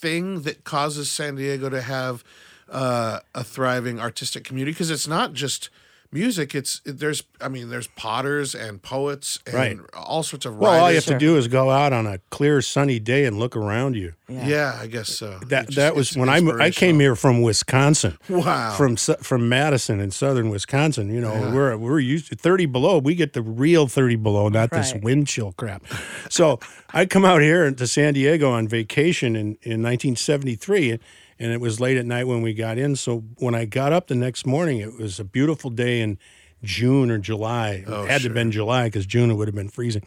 thing 0.01 0.41
that 0.41 0.63
causes 0.63 1.11
San 1.11 1.35
Diego 1.35 1.69
to 1.69 1.79
have 1.79 2.23
uh, 2.69 3.19
a 3.35 3.43
thriving 3.43 3.99
artistic 3.99 4.43
community? 4.43 4.71
Because 4.71 4.89
it's 4.89 5.07
not 5.07 5.33
just 5.33 5.69
music. 6.11 6.55
It's 6.55 6.81
there's 6.85 7.23
I 7.41 7.49
mean 7.49 7.69
there's 7.69 7.87
potters 7.87 8.55
and 8.55 8.81
poets 8.81 9.39
and 9.45 9.55
Right. 9.55 9.77
all 9.93 10.23
sorts 10.23 10.45
of 10.45 10.57
Well, 10.57 10.83
all 10.83 10.89
you 10.89 10.95
have 10.95 11.05
to 11.05 11.17
do 11.17 11.37
is 11.37 11.47
go 11.47 11.69
out 11.69 11.93
on 11.93 12.07
a 12.07 12.19
clear 12.29 12.61
sunny 12.61 12.99
day 12.99 13.25
and 13.25 13.37
look 13.39 13.55
around 13.55 13.95
you. 13.95 14.13
Yeah. 14.29 14.77
I 14.79 14.87
guess 14.87 15.09
so. 15.09 15.39
That 15.47 15.65
It's 15.67 15.75
that 15.75 15.95
was 15.95 16.15
when 16.17 16.29
I 16.29 16.37
I 16.59 16.71
came 16.71 16.99
here 16.99 17.15
from 17.15 17.41
Wisconsin. 17.41 18.17
Wow. 18.29 18.73
From 18.75 18.95
from 18.97 19.49
Madison 19.49 19.99
in 19.99 20.11
southern 20.11 20.49
Wisconsin, 20.49 21.09
you 21.13 21.21
know, 21.21 21.51
we're 21.53 21.75
we're 21.77 21.99
used 21.99 22.29
to 22.29 22.35
30 22.35 22.65
below. 22.67 22.97
We 22.99 23.15
get 23.15 23.33
the 23.33 23.41
real 23.41 23.87
30 23.87 24.15
below, 24.17 24.49
not 24.49 24.71
this 24.71 24.93
wind 24.93 25.27
chill 25.27 25.53
crap. 25.53 25.83
So 26.29 26.59
I 26.93 27.05
come 27.05 27.25
out 27.25 27.41
here 27.41 27.69
to 27.71 27.87
San 27.87 28.13
Diego 28.13 28.49
on 28.51 28.67
vacation 28.67 29.35
in 29.35 29.57
in 29.61 29.81
1973, 29.83 30.91
and, 30.91 30.99
and 31.39 31.51
it 31.51 31.61
was 31.61 31.79
late 31.79 31.97
at 31.97 32.05
night 32.05 32.27
when 32.27 32.41
we 32.41 32.53
got 32.53 32.77
in. 32.77 32.95
So 32.95 33.19
when 33.37 33.55
I 33.55 33.65
got 33.65 33.93
up 33.93 34.07
the 34.07 34.15
next 34.15 34.45
morning, 34.45 34.79
it 34.79 34.97
was 34.97 35.19
a 35.19 35.23
beautiful 35.23 35.69
day 35.69 36.01
in 36.01 36.17
June 36.63 37.11
or 37.11 37.17
July. 37.17 37.83
Oh, 37.87 38.03
it 38.03 38.09
had 38.09 38.21
to 38.21 38.27
have 38.27 38.33
been 38.33 38.51
July 38.51 38.85
because 38.85 39.05
June 39.05 39.29
it 39.29 39.35
would 39.35 39.47
have 39.47 39.55
been 39.55 39.69
freezing. 39.69 40.03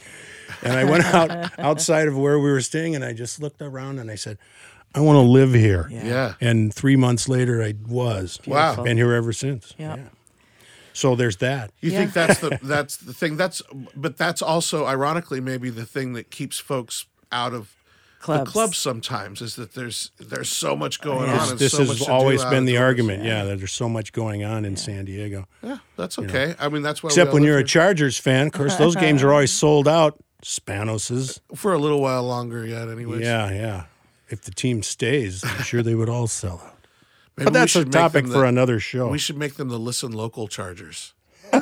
And 0.62 0.72
I 0.72 0.84
went 0.84 1.04
out 1.04 1.30
outside 1.58 2.08
of 2.08 2.16
where 2.18 2.38
we 2.38 2.50
were 2.50 2.60
staying, 2.60 2.94
and 2.96 3.04
I 3.04 3.12
just 3.12 3.40
looked 3.40 3.62
around 3.62 3.98
and 3.98 4.10
I 4.10 4.14
said. 4.16 4.38
I 4.92 4.98
want 4.98 5.18
to 5.18 5.20
live 5.20 5.54
here. 5.54 5.88
Yeah. 5.88 6.34
And 6.40 6.74
three 6.74 6.96
months 6.96 7.28
later, 7.28 7.62
I 7.62 7.74
was. 7.86 8.40
Wow. 8.44 8.82
Been 8.82 8.96
here 8.96 9.12
ever 9.12 9.32
since. 9.32 9.72
Yep. 9.78 9.98
Yeah. 9.98 10.04
So 10.92 11.14
there's 11.14 11.36
that. 11.36 11.70
You 11.80 11.92
Yeah. 11.92 11.98
think 12.00 12.12
that's 12.12 12.40
the 12.40 12.58
that's 12.64 12.96
the 12.96 13.14
thing. 13.14 13.36
That's 13.36 13.62
but 13.94 14.16
that's 14.16 14.42
also 14.42 14.86
ironically 14.86 15.40
maybe 15.40 15.70
the 15.70 15.86
thing 15.86 16.14
that 16.14 16.32
keeps 16.32 16.58
folks 16.58 17.06
out 17.30 17.54
of 17.54 17.72
Clubs. 18.20 18.44
the 18.44 18.52
clubs 18.52 18.76
sometimes 18.76 19.40
is 19.40 19.56
that 19.56 19.72
there's 19.72 20.10
there's 20.18 20.50
so 20.50 20.76
much 20.76 21.00
going 21.00 21.30
This, 21.30 21.40
on. 21.42 21.50
and 21.50 21.58
this 21.58 21.72
so 21.72 21.78
much 21.80 21.88
has 21.98 22.06
to 22.06 22.12
always 22.12 22.44
been 22.44 22.66
the 22.66 22.76
argument. 22.76 23.24
Yeah. 23.24 23.44
that 23.44 23.58
there's 23.58 23.72
so 23.72 23.88
much 23.88 24.12
going 24.12 24.44
on 24.44 24.64
in 24.66 24.76
San 24.76 25.06
Diego. 25.06 25.48
Yeah, 25.62 25.78
that's 25.96 26.18
okay. 26.18 26.54
I 26.60 26.68
mean, 26.68 26.82
that's 26.82 27.02
why. 27.02 27.08
Except 27.08 27.28
all 27.28 27.34
when 27.34 27.42
you're 27.44 27.58
a. 27.58 27.64
Chargers 27.64 28.18
fan. 28.18 28.48
Of 28.48 28.52
course, 28.52 28.76
those 28.76 28.94
games 28.94 29.22
are 29.22 29.32
always 29.32 29.52
sold 29.64 29.88
out. 29.88 30.18
Spanos's. 30.44 31.40
for 31.54 31.72
a 31.74 31.78
little 31.78 32.00
while 32.00 32.22
longer 32.22 32.66
yet. 32.66 32.88
Anyways, 32.88 33.20
Yeah, 33.22 33.50
yeah. 33.50 33.84
If 34.28 34.42
the 34.42 34.50
team 34.50 34.82
stays, 34.82 35.42
I'm 35.44 35.62
sure 35.64 35.82
they 35.82 35.94
would 35.94 36.08
all 36.08 36.26
sell 36.26 36.62
out. 36.64 36.76
Maybe 37.36 37.44
But 37.46 37.52
that's 37.54 37.74
a 37.76 37.84
topic 37.84 38.24
them 38.24 38.32
for 38.32 38.44
another 38.44 38.80
show. 38.80 39.08
We 39.08 39.18
should 39.18 39.36
make 39.38 39.54
them 39.54 39.68
the 39.68 39.78
listen 39.78 40.12
local 40.12 40.46
Chargers. 40.48 41.14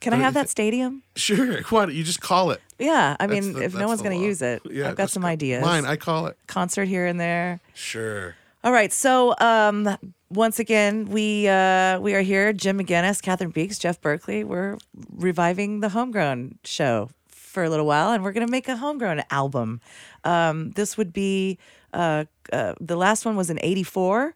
Can 0.00 0.14
I 0.14 0.16
have 0.16 0.34
that 0.34 0.48
stadium? 0.48 1.02
Sure. 1.16 1.62
Why 1.64 1.86
don't 1.86 1.94
you 1.94 2.04
just 2.04 2.20
call 2.22 2.50
it? 2.50 2.60
Yeah, 2.80 3.16
I 3.20 3.26
mean, 3.26 3.52
the- 3.52 3.62
if 3.64 3.74
no 3.74 3.86
one's 3.86 4.02
going 4.02 4.18
to 4.18 4.24
use 4.24 4.42
it, 4.42 4.62
Yeah, 4.70 4.88
I've 4.88 4.96
got 4.96 5.10
some 5.10 5.24
ideas. 5.24 5.62
Mine, 5.62 5.84
I 5.86 5.96
call 5.96 6.26
it. 6.26 6.36
Concert 6.46 6.86
here 6.88 7.06
and 7.06 7.20
there. 7.20 7.60
Sure. 7.74 8.34
All 8.64 8.72
right. 8.72 8.92
So 8.92 9.34
um, 9.38 9.96
once 10.28 10.58
again, 10.58 11.06
we 11.06 11.48
uh, 11.48 11.98
we 12.00 12.14
are 12.14 12.20
here. 12.22 12.52
Jim 12.52 12.78
McInnes, 12.78 13.22
Catherine 13.22 13.50
Beeks, 13.50 13.78
Jeff 13.78 14.00
Berkley. 14.00 14.44
We're 14.44 14.76
reviving 15.14 15.80
the 15.80 15.90
Homegrown 15.90 16.58
show 16.64 17.10
for 17.28 17.64
a 17.64 17.70
little 17.70 17.86
while, 17.86 18.10
and 18.12 18.22
we're 18.22 18.32
going 18.32 18.46
to 18.46 18.50
make 18.50 18.68
a 18.68 18.76
Homegrown 18.76 19.22
album. 19.30 19.80
Um, 20.24 20.70
this 20.72 20.96
would 20.96 21.12
be 21.12 21.58
uh, 21.92 22.24
uh, 22.52 22.74
the 22.80 22.96
last 22.96 23.24
one 23.24 23.34
was 23.36 23.48
in 23.50 23.58
'84. 23.62 24.34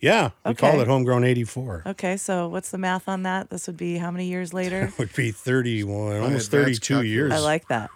Yeah, 0.00 0.30
we 0.46 0.54
call 0.54 0.80
it 0.80 0.86
Homegrown 0.88 1.24
84. 1.24 1.82
Okay, 1.86 2.16
so 2.16 2.48
what's 2.48 2.70
the 2.70 2.78
math 2.78 3.08
on 3.08 3.22
that? 3.24 3.50
This 3.50 3.66
would 3.66 3.76
be 3.76 3.98
how 3.98 4.10
many 4.10 4.26
years 4.26 4.52
later? 4.54 4.92
Would 4.98 5.14
be 5.14 5.30
31, 5.32 6.20
almost 6.20 6.50
32 6.50 7.02
years. 7.02 7.32
I 7.32 7.38
like 7.38 7.68
that. 7.68 7.90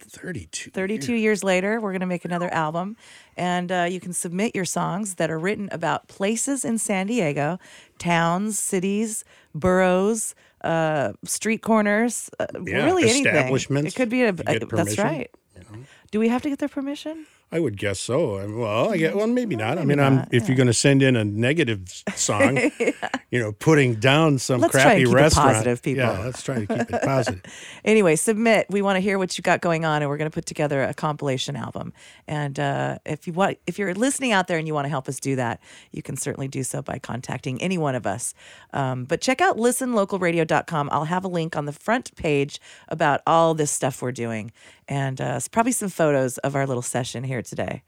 32. 0.00 0.70
32 0.72 1.14
years 1.14 1.42
later, 1.42 1.80
we're 1.80 1.92
going 1.92 2.00
to 2.00 2.06
make 2.06 2.24
another 2.26 2.52
album. 2.52 2.96
And 3.36 3.72
uh, 3.72 3.86
you 3.90 3.98
can 3.98 4.12
submit 4.12 4.54
your 4.54 4.66
songs 4.66 5.14
that 5.14 5.30
are 5.30 5.38
written 5.38 5.70
about 5.72 6.06
places 6.08 6.64
in 6.66 6.76
San 6.78 7.06
Diego, 7.06 7.58
towns, 7.98 8.58
cities, 8.58 9.24
boroughs, 9.54 10.34
uh, 10.62 11.12
street 11.24 11.62
corners, 11.62 12.28
uh, 12.38 12.46
Yeah, 12.62 12.84
really 12.84 13.04
anything. 13.04 13.26
establishments, 13.26 13.94
It 13.94 13.96
could 13.96 14.10
be 14.10 14.22
a. 14.22 14.28
if 14.28 14.38
you 14.38 14.44
get 14.44 14.62
uh, 14.62 14.66
that's 14.76 14.96
permission, 14.96 15.04
right. 15.04 15.30
Do 16.10 16.20
we 16.20 16.28
have 16.28 16.42
to 16.42 16.50
get 16.50 16.58
their 16.58 16.68
permission? 16.68 17.24
I 17.54 17.60
would 17.60 17.76
guess 17.76 18.00
so. 18.00 18.48
Well, 18.50 18.92
I 18.92 18.96
get 18.96 19.14
well, 19.14 19.26
maybe 19.26 19.56
not. 19.56 19.72
I 19.72 19.84
maybe 19.84 19.88
mean, 19.88 20.00
I'm 20.00 20.16
not, 20.16 20.28
if 20.32 20.48
you're 20.48 20.56
going 20.56 20.68
to 20.68 20.72
send 20.72 21.02
in 21.02 21.16
a 21.16 21.22
negative 21.24 21.82
song, 22.14 22.56
you 23.30 23.38
know, 23.38 23.52
putting 23.52 23.96
down 23.96 24.38
some 24.38 24.62
Let's 24.62 24.72
try 24.72 24.82
crappy 24.82 25.00
and 25.02 25.06
keep 25.08 25.12
it 25.12 25.20
restaurant. 25.20 25.48
positive, 25.52 25.82
people. 25.82 26.04
Yeah, 26.04 26.18
let's 26.20 26.42
try 26.42 26.64
to 26.64 26.66
keep 26.66 26.90
it 26.90 27.02
positive. 27.02 27.42
Anyway, 27.84 28.14
submit. 28.16 28.66
We 28.70 28.80
want 28.80 28.96
to 28.96 29.00
hear 29.00 29.18
what 29.18 29.36
you've 29.36 29.44
got 29.44 29.60
going 29.60 29.84
on, 29.84 30.02
and 30.02 30.08
we're 30.08 30.16
going 30.16 30.30
to 30.30 30.34
put 30.34 30.46
together 30.46 30.82
a 30.82 30.94
compilation 30.94 31.56
album. 31.56 31.92
And 32.28 32.58
uh, 32.58 32.98
if 33.04 33.26
you 33.26 33.32
want, 33.32 33.58
if 33.66 33.78
you're 33.78 33.92
listening 33.94 34.32
out 34.32 34.46
there 34.46 34.56
and 34.56 34.66
you 34.66 34.72
want 34.72 34.84
to 34.84 34.88
help 34.88 35.08
us 35.08 35.18
do 35.18 35.36
that, 35.36 35.60
you 35.90 36.00
can 36.00 36.16
certainly 36.16 36.48
do 36.48 36.62
so 36.62 36.80
by 36.80 36.98
contacting 36.98 37.60
any 37.60 37.76
one 37.76 37.94
of 37.94 38.06
us. 38.06 38.34
Um, 38.72 39.04
but 39.04 39.20
check 39.20 39.40
out 39.40 39.56
listenlocalradio.com. 39.56 40.88
I'll 40.92 41.04
have 41.04 41.24
a 41.24 41.28
link 41.28 41.56
on 41.56 41.66
the 41.66 41.72
front 41.72 42.14
page 42.16 42.60
about 42.88 43.20
all 43.26 43.52
this 43.54 43.70
stuff 43.70 44.00
we're 44.00 44.12
doing, 44.12 44.52
and 44.88 45.20
uh, 45.20 45.40
probably 45.50 45.72
some 45.72 45.88
photos 45.88 46.38
of 46.38 46.54
our 46.54 46.66
little 46.66 46.82
session 46.82 47.24
here 47.24 47.41
here 47.42 47.56
today. 47.66 47.82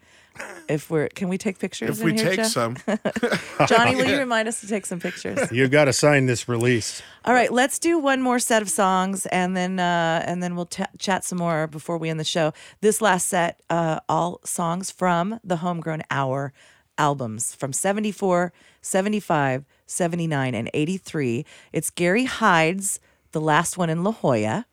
If 0.68 0.90
we're, 0.90 1.08
can 1.08 1.28
we 1.28 1.38
take 1.38 1.58
pictures? 1.60 1.98
If 2.00 2.04
we 2.04 2.12
here, 2.12 2.24
take 2.24 2.36
Jeff? 2.36 2.46
some. 2.48 2.76
Johnny, 3.68 3.94
will 3.94 4.06
you 4.06 4.18
remind 4.18 4.48
us 4.48 4.60
to 4.62 4.66
take 4.66 4.84
some 4.84 4.98
pictures? 4.98 5.52
You 5.52 5.68
got 5.68 5.84
to 5.84 5.92
sign 5.92 6.26
this 6.26 6.48
release. 6.48 7.02
All 7.24 7.34
right, 7.34 7.52
let's 7.52 7.78
do 7.78 7.98
one 7.98 8.20
more 8.20 8.38
set 8.40 8.60
of 8.60 8.68
songs, 8.68 9.26
and 9.26 9.56
then 9.56 9.78
uh, 9.78 10.24
and 10.26 10.42
then 10.42 10.56
we'll 10.56 10.66
t- 10.66 10.82
chat 10.98 11.24
some 11.24 11.38
more 11.38 11.66
before 11.68 11.98
we 11.98 12.10
end 12.10 12.18
the 12.18 12.24
show. 12.24 12.52
This 12.80 13.00
last 13.00 13.28
set, 13.28 13.60
uh, 13.70 14.00
all 14.08 14.40
songs 14.44 14.90
from 14.90 15.38
the 15.44 15.56
Homegrown 15.56 16.02
Hour 16.10 16.52
albums 16.98 17.54
from 17.54 17.72
74, 17.72 18.52
75, 18.80 19.64
79, 19.86 20.54
and 20.54 20.70
83. 20.74 21.44
It's 21.72 21.90
Gary 21.90 22.24
Hyde's 22.24 22.98
The 23.32 23.40
Last 23.40 23.76
One 23.78 23.90
in 23.90 24.02
La 24.04 24.12
Jolla, 24.12 24.66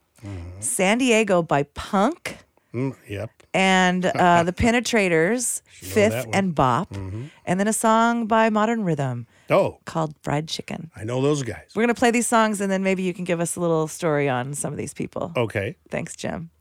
San 0.60 0.98
Diego 1.00 1.42
by 1.42 1.64
Punk, 1.64 2.38
Mm, 2.74 2.96
yep. 3.08 3.30
And 3.54 4.06
uh, 4.06 4.44
The 4.46 4.54
Penetrators, 4.54 5.62
Fifth 5.68 6.28
and 6.34 6.56
Bop, 6.56 6.94
and 6.94 7.60
then 7.60 7.68
a 7.68 7.74
song 7.74 8.28
by 8.28 8.50
Modern 8.50 8.84
Rhythm 8.84 9.28
Oh, 9.50 9.80
called 9.86 10.16
Fried 10.22 10.48
Chicken. 10.48 10.92
I 10.96 11.04
know 11.04 11.22
those 11.22 11.44
guys. 11.44 11.72
We're 11.76 11.82
going 11.84 11.94
to 11.94 12.00
play 12.00 12.12
these 12.12 12.28
songs 12.28 12.62
and 12.62 12.72
then 12.72 12.84
maybe 12.84 13.04
you 13.04 13.14
can 13.14 13.26
give 13.26 13.42
us 13.42 13.56
a 13.58 13.60
little 13.60 13.88
story 13.88 14.30
on 14.30 14.54
some 14.54 14.72
of 14.72 14.78
these 14.78 14.94
people. 14.94 15.34
Okay. 15.36 15.76
Thanks, 15.90 16.16
Jim. 16.16 16.52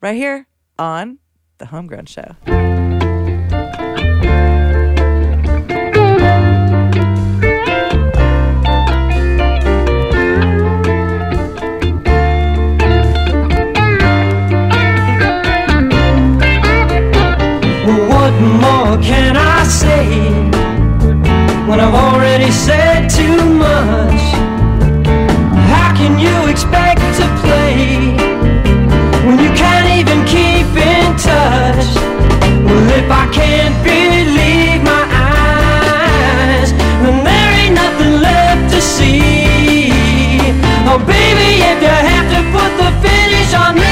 Right 0.00 0.16
here 0.16 0.48
on 0.78 1.18
The 1.58 1.66
Homegrown 1.66 2.06
Show. 2.06 2.34
Say 19.64 20.06
when 21.66 21.80
I've 21.80 21.94
already 21.94 22.50
said 22.50 23.08
too 23.08 23.44
much? 23.44 24.20
How 25.72 25.92
can 25.96 26.18
you 26.18 26.48
expect 26.48 27.00
to 27.18 27.26
play 27.42 28.14
when 29.26 29.38
you 29.38 29.50
can't 29.56 29.88
even 29.98 30.24
keep 30.26 30.68
in 30.76 31.16
touch? 31.16 31.86
Well, 32.64 32.88
if 33.00 33.10
I 33.10 33.26
can't 33.32 33.76
believe 33.82 34.82
my 34.84 35.04
eyes, 35.10 36.70
then 37.02 37.24
there 37.24 37.50
ain't 37.60 37.74
nothing 37.74 38.20
left 38.20 38.72
to 38.74 38.80
see. 38.80 39.90
Oh, 40.86 40.98
baby, 40.98 41.62
if 41.70 41.82
you 41.82 41.96
have 42.12 42.28
to 42.36 42.40
put 42.54 42.70
the 42.80 42.90
finish 43.02 43.54
on 43.54 43.83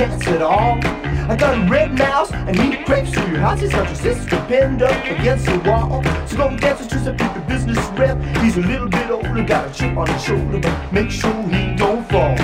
chance 0.00 0.26
at 0.28 0.40
all. 0.40 0.78
I 1.30 1.36
got 1.36 1.58
a 1.58 1.70
red 1.70 1.92
mouse 1.92 2.32
and 2.32 2.58
he 2.58 2.82
creeps 2.84 3.10
through 3.10 3.32
your 3.32 3.40
house. 3.40 3.60
He's 3.60 3.70
got 3.70 3.86
your 3.86 3.94
sister 3.94 4.42
pinned 4.48 4.80
up 4.80 5.04
against 5.04 5.44
the 5.44 5.58
wall. 5.58 6.02
So 6.26 6.38
go 6.38 6.56
dance 6.56 6.80
with 6.80 6.88
Tristan 6.88 7.18
Pete, 7.18 7.34
the 7.34 7.40
business 7.40 7.76
rep. 7.98 8.18
He's 8.42 8.56
a 8.56 8.62
little 8.62 8.88
bit 8.88 9.10
older, 9.10 9.44
got 9.44 9.68
a 9.68 9.78
chip 9.78 9.94
on 9.98 10.06
his 10.06 10.24
shoulder, 10.24 10.58
but 10.58 10.90
make 10.90 11.10
sure 11.10 11.42
he 11.48 11.76
don't 11.76 12.08
fall. 12.08 12.36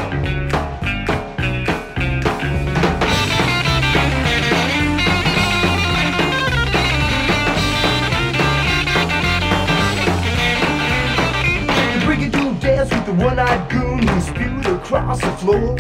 The 13.06 13.12
One-eyed 13.12 13.70
goon 13.70 14.04
who 14.04 14.20
spewed 14.20 14.66
across 14.66 15.20
the 15.20 15.30
floor 15.36 15.76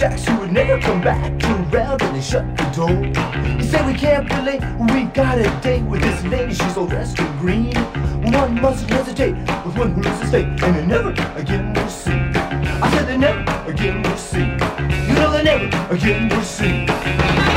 jacks 0.00 0.26
who 0.26 0.34
would 0.38 0.50
never 0.50 0.80
come 0.80 1.02
back 1.02 1.38
to 1.38 1.46
around 1.70 2.00
and 2.00 2.24
shut 2.24 2.56
the 2.56 2.64
door. 2.74 2.88
He 3.58 3.62
said 3.62 3.86
we 3.86 3.92
can't 3.92 4.26
believe 4.26 4.62
we 4.94 5.04
got 5.12 5.38
a 5.38 5.60
date 5.60 5.82
with 5.82 6.00
this 6.00 6.24
lady 6.24 6.54
She's 6.54 6.74
all 6.78 6.86
dressed 6.86 7.18
in 7.18 7.38
green. 7.38 7.74
One 8.32 8.58
must 8.62 8.88
hesitate 8.88 9.34
with 9.62 9.76
one 9.76 9.92
who 9.92 10.00
loses 10.00 10.20
to 10.20 10.26
stay 10.28 10.44
And 10.44 10.74
they 10.74 10.86
never 10.86 11.10
again 11.36 11.74
will 11.74 11.88
see. 11.88 12.12
I 12.12 12.90
said 12.94 13.08
they 13.08 13.18
never 13.18 13.40
again 13.70 14.02
will 14.02 14.16
see. 14.16 14.46
You 15.06 15.14
know 15.16 15.32
they 15.32 15.42
never 15.42 15.94
again 15.94 16.30
will 16.30 16.42
see. 16.44 17.49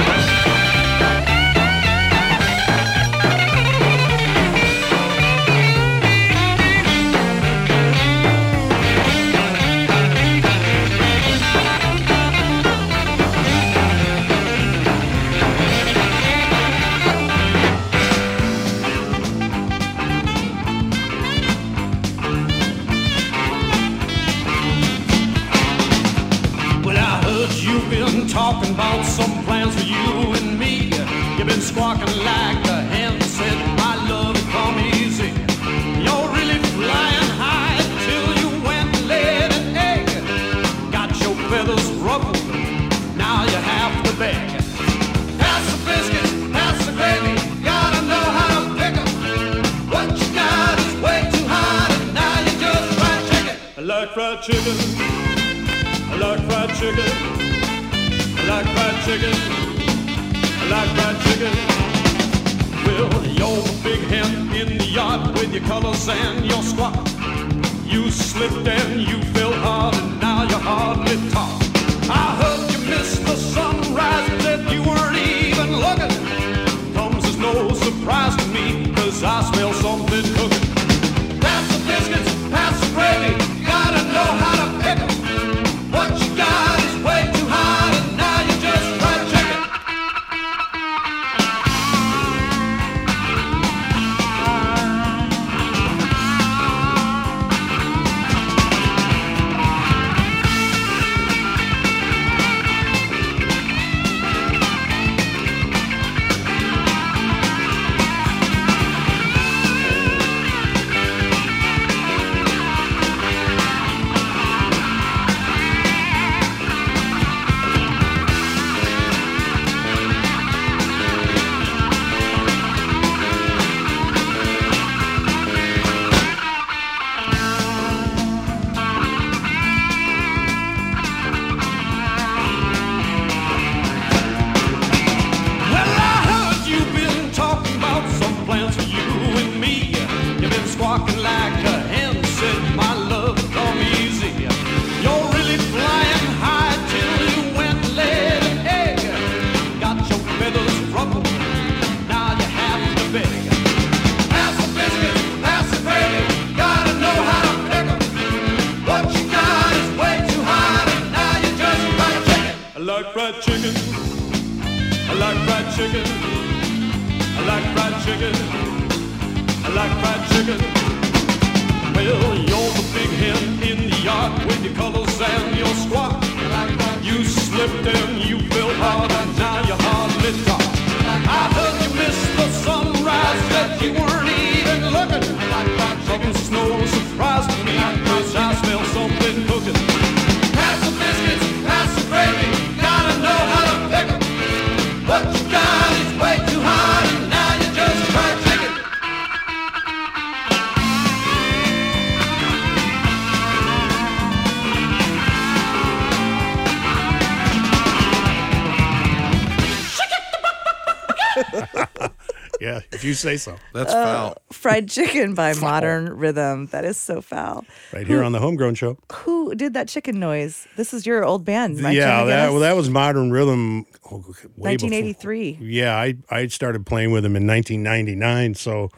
You 213.13 213.29
say 213.29 213.37
so. 213.37 213.55
That's 213.73 213.93
Uh, 213.93 214.03
foul. 214.05 214.37
Fried 214.51 214.89
chicken 214.89 215.35
by 215.35 215.53
Modern 215.53 216.09
Rhythm. 216.17 216.67
That 216.67 216.83
is 216.85 216.97
so 216.97 217.21
foul. 217.21 217.65
Right 217.93 218.07
here 218.07 218.19
Who- 218.19 218.23
on 218.25 218.31
the 218.31 218.39
Homegrown 218.39 218.75
Show. 218.75 218.97
Who 219.11 219.53
did 219.55 219.73
that 219.75 219.87
chicken 219.87 220.19
noise? 220.19 220.67
This 220.75 220.93
is 220.93 221.05
your 221.05 221.23
old 221.23 221.45
band, 221.45 221.77
Mike 221.79 221.95
yeah, 221.95 222.23
that 222.25 222.51
well, 222.51 222.59
that 222.61 222.75
was 222.75 222.89
Modern 222.89 223.31
Rhythm. 223.31 223.85
oh, 224.11 224.17
way 224.57 224.75
before- 224.75 224.89
1983. 224.89 225.59
Yeah, 225.61 225.95
I 225.95 226.15
I 226.29 226.47
started 226.47 226.85
playing 226.85 227.11
with 227.11 227.23
him 227.25 227.35
in 227.35 227.45
1999, 227.45 228.55
so 228.55 228.89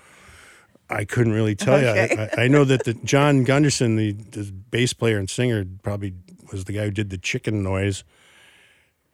I 0.89 1.03
couldn't 1.03 1.33
really 1.33 1.55
tell 1.55 1.75
Okay. 1.75 2.07
you. 2.11 2.21
I, 2.41 2.45
I 2.45 2.47
know 2.47 2.63
that 2.63 2.83
the 2.85 2.93
John 2.93 3.43
Gunderson, 3.43 3.95
the, 3.97 4.11
the 4.11 4.51
bass 4.71 4.93
player 4.93 5.17
and 5.17 5.29
singer, 5.29 5.65
probably 5.83 6.13
was 6.51 6.65
the 6.65 6.73
guy 6.73 6.85
who 6.85 6.91
did 6.91 7.09
the 7.09 7.17
chicken 7.17 7.63
noise. 7.63 8.03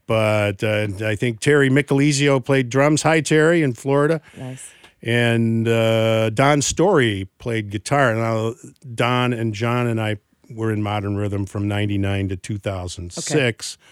But 0.07 0.61
uh, 0.63 0.87
I 1.05 1.15
think 1.15 1.39
Terry 1.39 1.69
Michelizio 1.69 2.43
played 2.43 2.69
drums. 2.69 3.03
Hi, 3.03 3.21
Terry, 3.21 3.61
in 3.61 3.73
Florida. 3.73 4.19
Nice. 4.37 4.69
And 5.03 5.67
uh, 5.67 6.29
Don 6.29 6.61
Story 6.61 7.27
played 7.39 7.69
guitar. 7.71 8.13
Now, 8.13 8.53
Don 8.93 9.33
and 9.33 9.53
John 9.53 9.87
and 9.87 9.99
I 9.99 10.17
were 10.49 10.71
in 10.71 10.83
Modern 10.83 11.15
Rhythm 11.15 11.45
from 11.45 11.67
99 11.67 12.29
to 12.29 12.37
2006. 12.37 13.77
Okay. 13.77 13.83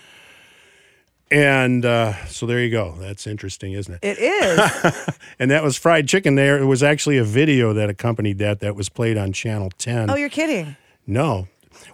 And 1.31 1.85
uh, 1.85 2.25
so 2.25 2.45
there 2.45 2.59
you 2.59 2.71
go. 2.71 2.95
That's 2.99 3.27
interesting, 3.27 3.73
isn't 3.73 3.93
it? 3.93 3.99
It 4.03 4.19
is. 4.19 5.17
and 5.39 5.51
that 5.51 5.63
was 5.63 5.77
fried 5.77 6.07
chicken 6.07 6.35
there. 6.35 6.57
It 6.59 6.65
was 6.65 6.81
actually 6.81 7.17
a 7.17 7.23
video 7.23 7.73
that 7.73 7.89
accompanied 7.89 8.39
that 8.39 8.59
that 8.61 8.75
was 8.75 8.89
played 8.89 9.17
on 9.17 9.31
Channel 9.31 9.69
10. 9.77 10.09
oh, 10.09 10.15
you're 10.15 10.29
kidding. 10.29 10.75
No. 11.05 11.47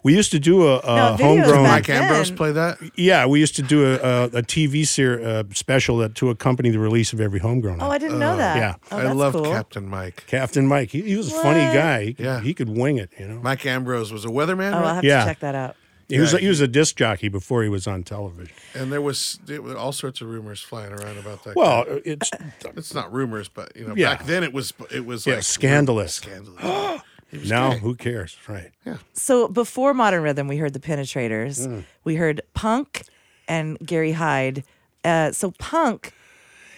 We 0.06 0.16
used 0.16 0.30
to 0.34 0.40
do 0.40 0.68
a, 0.68 0.78
a 0.84 0.96
No, 0.96 1.18
homegrown. 1.18 1.64
back 1.64 1.88
Mike 1.88 1.90
Ambrose 1.90 2.30
play 2.30 2.52
that? 2.52 2.78
Yeah, 2.96 3.26
we 3.26 3.40
used 3.40 3.56
to 3.56 3.64
do 3.64 3.86
a, 3.88 3.96
a, 3.96 4.24
a 4.26 4.44
TV 4.44 4.86
ser- 4.86 5.20
uh, 5.20 5.44
special 5.52 5.98
that 5.98 6.14
to 6.16 6.30
accompany 6.30 6.70
the 6.70 6.78
release 6.78 7.12
of 7.12 7.20
every 7.20 7.40
homegrown. 7.40 7.82
Oh, 7.82 7.90
I 7.90 7.98
didn't 7.98 8.20
know 8.20 8.38
that. 8.38 8.56
Yeah. 8.58 8.76
Oh, 8.92 8.98
I 9.00 9.02
that's 9.02 9.16
love 9.16 9.34
cool. 9.34 9.46
Captain 9.46 9.90
Mike. 9.90 10.24
Captain 10.28 10.68
Mike. 10.68 10.92
He, 10.92 11.02
he 11.02 11.16
was 11.16 11.34
a 11.34 11.42
funny 11.42 11.66
What? 11.66 11.74
guy. 11.74 12.06
He 12.06 12.14
could, 12.14 12.26
Yeah. 12.26 12.40
he 12.42 12.54
could 12.54 12.70
wing 12.70 12.98
it, 12.98 13.10
you 13.20 13.28
know. 13.28 13.40
Mike 13.42 13.66
Ambrose 13.66 14.14
was 14.14 14.26
a 14.26 14.30
weatherman, 14.30 14.74
Oh, 14.74 14.84
I'll 14.86 14.94
have 14.96 15.04
Yeah. 15.04 15.22
to 15.22 15.26
check 15.26 15.40
that 15.40 15.56
out. 15.56 15.76
He 16.08 16.20
was 16.20 16.34
Yeah, 16.34 16.40
he 16.40 16.48
was 16.50 16.62
a 16.62 16.68
disc 16.68 16.98
jockey 16.98 17.28
before 17.30 17.64
he 17.64 17.70
was 17.70 17.88
on 17.88 18.04
television. 18.04 18.54
and 18.76 18.92
there 18.94 19.02
was, 19.02 19.40
there 19.48 19.60
were 19.60 19.76
all 19.76 19.92
sorts 19.92 20.22
of 20.22 20.28
rumors 20.30 20.62
flying 20.62 20.92
around 20.94 21.18
about 21.18 21.44
that. 21.46 21.56
Well, 21.56 21.84
it's 21.88 22.30
it's 22.78 22.94
not 22.94 23.12
rumors, 23.12 23.48
but 23.50 23.76
you 23.76 23.88
know, 23.88 23.96
Yeah. 23.98 24.18
back 24.18 24.28
then 24.28 24.44
it 24.44 24.54
was 24.54 24.72
it 24.94 25.04
was 25.04 25.26
Yeah, 25.26 25.36
like 25.36 25.44
scandalous. 25.46 26.14
Scandalous. 26.22 27.02
He 27.32 27.38
was 27.40 27.50
now 27.50 27.72
gay. 27.74 27.80
who 27.80 27.96
cares, 27.96 28.38
right? 28.48 28.72
Yeah. 28.86 28.98
So 29.14 29.48
before 29.48 29.94
Modern 29.94 30.22
Rhythm, 30.24 30.48
we 30.48 30.58
heard 30.58 30.74
the 30.74 30.80
Penetrators. 30.80 31.68
Mm. 31.68 31.84
We 32.04 32.16
heard 32.16 32.42
Punk 32.54 33.04
and 33.48 33.78
Gary 33.80 34.14
Hyde. 34.14 34.64
Uh, 35.04 35.32
so 35.32 35.52
Punk, 35.60 36.14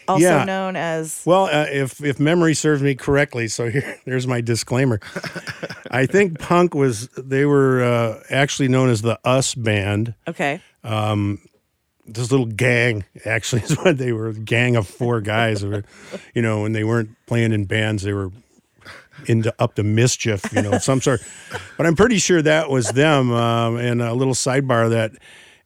also 0.08 0.24
Yeah. 0.26 0.44
known 0.46 0.76
as 0.76 1.22
Well, 1.26 1.46
uh, 1.46 1.66
if 1.70 2.04
if 2.04 2.20
memory 2.20 2.54
serves 2.54 2.82
me 2.82 2.96
correctly, 2.96 3.48
so 3.48 3.70
here 3.70 4.00
there's 4.06 4.26
my 4.28 4.42
disclaimer. 4.42 5.00
I 5.92 6.06
think 6.06 6.40
punk 6.40 6.74
was 6.74 7.08
they 7.18 7.46
were 7.46 7.84
uh, 7.84 8.24
actually 8.30 8.68
known 8.70 8.90
as 8.90 9.02
the 9.02 9.20
Us 9.26 9.54
Band. 9.56 10.14
okay, 10.28 10.62
This 12.10 12.32
little 12.32 12.46
gang 12.46 13.04
actually 13.26 13.62
is 13.68 13.78
what 13.78 13.98
they 13.98 14.12
were. 14.14 14.30
A 14.30 14.34
gang 14.34 14.76
of 14.78 14.88
four 14.88 15.20
guys. 15.22 15.62
Who 15.62 15.70
were, 15.70 15.84
you 16.34 16.42
know, 16.42 16.62
when 16.62 16.72
they 16.72 16.84
weren't 16.86 17.10
playing 17.26 17.52
in 17.54 17.66
bands, 17.66 18.04
they 18.04 18.14
were 18.14 18.32
into 19.26 19.54
up 19.60 19.76
to 19.76 19.84
mischief, 19.84 20.42
you 20.54 20.62
know, 20.62 20.74
of 20.74 20.84
some 20.84 21.02
sort. 21.02 21.22
But 21.78 21.86
I'm 21.86 21.96
pretty 21.96 22.18
sure 22.20 22.42
that 22.42 22.70
was 22.70 22.90
them. 22.92 23.32
Um, 23.32 23.78
and 23.78 24.02
a 24.02 24.14
little 24.14 24.34
sidebar 24.36 24.90
that. 24.92 25.12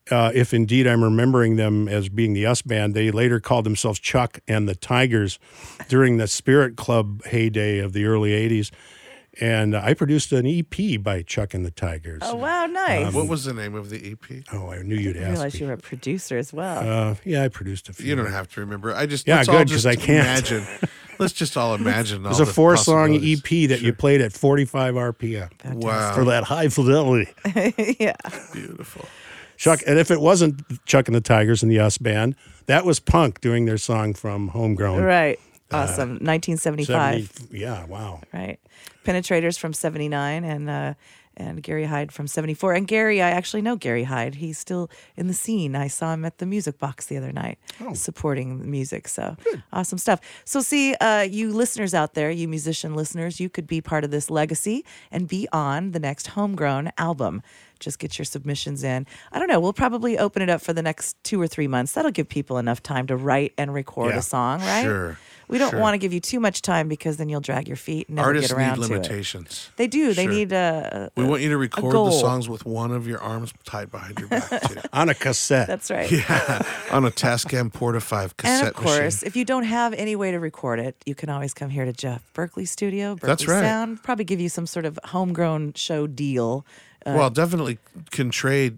Uh, 0.09 0.31
if 0.33 0.51
indeed 0.51 0.87
I'm 0.87 1.03
remembering 1.03 1.57
them 1.57 1.87
as 1.87 2.09
being 2.09 2.33
the 2.33 2.45
Us 2.47 2.63
Band, 2.63 2.95
they 2.95 3.11
later 3.11 3.39
called 3.39 3.65
themselves 3.65 3.99
Chuck 3.99 4.39
and 4.47 4.67
the 4.67 4.73
Tigers 4.75 5.37
during 5.89 6.17
the 6.17 6.27
Spirit 6.27 6.75
Club 6.75 7.23
heyday 7.25 7.77
of 7.77 7.93
the 7.93 8.05
early 8.05 8.31
80s. 8.31 8.71
And 9.39 9.77
I 9.77 9.93
produced 9.93 10.31
an 10.33 10.45
EP 10.47 11.01
by 11.01 11.21
Chuck 11.21 11.53
and 11.53 11.63
the 11.65 11.71
Tigers. 11.71 12.19
oh 12.23 12.35
wow, 12.35 12.65
nice. 12.65 13.13
what 13.13 13.27
was 13.29 13.45
the 13.45 13.53
name 13.53 13.75
of 13.75 13.89
the 13.91 14.11
EP? 14.13 14.43
Oh, 14.51 14.71
I 14.71 14.81
knew 14.81 14.95
you'd 14.95 15.15
I 15.17 15.21
ask 15.21 15.29
realize 15.33 15.53
me. 15.53 15.59
you 15.61 15.65
were 15.67 15.73
a 15.73 15.77
producer 15.77 16.37
as 16.37 16.51
well. 16.51 17.11
Uh, 17.11 17.15
yeah, 17.23 17.43
I 17.43 17.47
produced 17.47 17.87
a 17.87 17.93
few. 17.93 18.07
You 18.07 18.15
don't 18.15 18.31
have 18.31 18.51
to 18.55 18.59
remember. 18.59 18.93
I 18.93 19.05
just 19.05 19.25
Yeah, 19.27 19.43
good, 19.45 19.49
all 19.51 19.59
'cause 19.59 19.69
just 19.71 19.85
I 19.85 19.95
can't. 19.95 20.51
imagine. 20.51 20.65
let's 21.21 21.33
just 21.33 21.55
all 21.55 21.75
imagine. 21.75 22.25
It 22.25 22.29
was 22.29 22.39
a 22.39 22.45
the 22.45 22.51
four 22.51 22.75
song. 22.75 23.15
EP 23.15 23.43
that 23.69 23.79
you 23.81 23.93
played 23.93 24.19
at 24.21 24.33
45 24.33 24.95
RPM 24.95 25.73
Wow, 25.75 26.13
for 26.13 26.25
that 26.25 26.43
high 26.43 26.67
fidelity. 26.67 27.31
yeah. 27.99 28.15
beautiful. 28.51 29.05
Chuck, 29.57 29.79
and 29.85 29.99
if 29.99 30.09
it 30.09 30.19
wasn't 30.19 30.61
Chuck 30.85 31.07
and 31.07 31.15
the 31.15 31.21
Tigers 31.21 31.61
and 31.61 31.71
the 31.71 31.79
Us 31.79 31.99
Band, 31.99 32.35
that 32.65 32.83
was 32.83 32.99
Punk 32.99 33.39
doing 33.41 33.65
their 33.65 33.77
song 33.77 34.13
from 34.15 34.49
Homegrown. 34.49 35.03
Right. 35.03 35.39
Uh, 35.71 35.77
Awesome. 35.87 36.09
1975. 36.19 37.31
70 37.31 37.57
yeah, 37.57 37.85
wow. 37.85 38.21
Right. 38.33 38.59
Penetrators 39.05 39.57
from 39.57 39.71
79 39.73 40.43
and 40.43 40.69
uh 40.69 40.93
and 41.41 41.61
Gary 41.63 41.85
Hyde 41.85 42.11
from 42.11 42.27
74. 42.27 42.73
And 42.73 42.87
Gary, 42.87 43.21
I 43.21 43.31
actually 43.31 43.61
know 43.61 43.75
Gary 43.75 44.03
Hyde. 44.03 44.35
He's 44.35 44.57
still 44.57 44.89
in 45.17 45.27
the 45.27 45.33
scene. 45.33 45.75
I 45.75 45.87
saw 45.87 46.13
him 46.13 46.23
at 46.25 46.37
the 46.37 46.45
music 46.45 46.77
box 46.77 47.05
the 47.07 47.17
other 47.17 47.31
night 47.31 47.57
Oh. 47.81 47.93
supporting 47.93 48.59
the 48.59 48.67
music. 48.67 49.07
So 49.07 49.35
awesome 49.73 49.97
stuff. 49.97 50.19
So, 50.45 50.61
see, 50.61 50.93
uh, 50.95 51.21
you 51.21 51.51
listeners 51.51 51.93
out 51.93 52.13
there, 52.13 52.29
you 52.31 52.47
musician 52.47 52.93
listeners, 52.95 53.39
you 53.39 53.49
could 53.49 53.67
be 53.67 53.81
part 53.81 54.03
of 54.03 54.11
this 54.11 54.29
legacy 54.29 54.85
and 55.11 55.27
be 55.27 55.47
on 55.51 55.91
the 55.91 55.99
next 55.99 56.27
homegrown 56.27 56.91
album. 56.97 57.41
Just 57.79 57.97
get 57.97 58.19
your 58.19 58.25
submissions 58.25 58.83
in. 58.83 59.07
I 59.31 59.39
don't 59.39 59.47
know. 59.47 59.59
We'll 59.59 59.73
probably 59.73 60.17
open 60.17 60.43
it 60.43 60.49
up 60.49 60.61
for 60.61 60.71
the 60.71 60.83
next 60.83 61.17
two 61.23 61.41
or 61.41 61.47
three 61.47 61.67
months. 61.67 61.93
That'll 61.93 62.11
give 62.11 62.29
people 62.29 62.59
enough 62.59 62.83
time 62.83 63.07
to 63.07 63.15
write 63.15 63.53
and 63.57 63.73
record 63.73 64.11
Yeah. 64.13 64.19
a 64.19 64.21
song, 64.21 64.59
right? 64.61 64.83
Sure, 64.83 65.17
We 65.51 65.57
don't 65.59 65.69
sure. 65.71 65.79
want 65.79 65.93
to 65.93 65.97
give 65.99 66.13
you 66.13 66.19
too 66.19 66.39
much 66.39 66.61
time 66.63 66.87
because 66.87 67.17
then 67.17 67.29
you'll 67.29 67.41
drag 67.41 67.67
your 67.67 67.77
feet 67.77 68.07
and 68.07 68.15
never 68.15 68.29
Artists 68.29 68.51
get 68.51 68.57
around 68.57 68.79
need 68.79 68.87
to 68.87 68.93
it. 68.93 68.95
limitations. 68.95 69.69
They 69.75 69.85
do. 69.87 70.13
They 70.13 70.23
Sure. 70.23 70.33
need 70.33 70.51
a. 70.53 71.11
We 71.15 71.25
want 71.25 71.41
you 71.43 71.49
to 71.49 71.57
record 71.57 71.93
the 71.93 72.11
songs 72.11 72.49
with 72.49 72.65
one 72.65 72.91
of 72.91 73.05
your 73.07 73.19
arms 73.21 73.53
tied 73.65 73.91
behind 73.91 74.17
your 74.17 74.29
back 74.29 74.49
too. 74.49 74.79
On 74.93 75.09
a 75.09 75.13
cassette. 75.13 75.67
That's 75.67 75.91
right. 75.91 76.09
yeah, 76.11 76.61
on 76.91 77.05
a 77.05 77.11
Tascam 77.11 77.71
Porta 77.71 77.99
Five 78.01 78.35
cassette 78.37 78.59
And 78.59 78.67
of 78.69 78.73
course, 78.75 78.97
machine. 79.21 79.27
if 79.27 79.35
you 79.35 79.45
don't 79.45 79.65
have 79.65 79.93
any 79.93 80.15
way 80.15 80.31
to 80.31 80.39
record 80.39 80.79
it, 80.79 80.95
you 81.05 81.13
can 81.15 81.29
always 81.29 81.53
come 81.53 81.69
here 81.69 81.85
to 81.85 81.93
Jeff 81.93 82.23
Berkley 82.33 82.65
Studio. 82.65 83.15
Berkley 83.15 83.27
That's 83.27 83.47
right. 83.47 83.61
Sound 83.61 84.01
probably 84.03 84.25
give 84.25 84.39
you 84.39 84.49
some 84.49 84.65
sort 84.65 84.85
of 84.85 84.97
homegrown 85.03 85.73
show 85.73 86.07
deal. 86.07 86.65
Uh, 87.05 87.13
well, 87.17 87.29
definitely 87.29 87.77
can 88.11 88.29
trade 88.31 88.77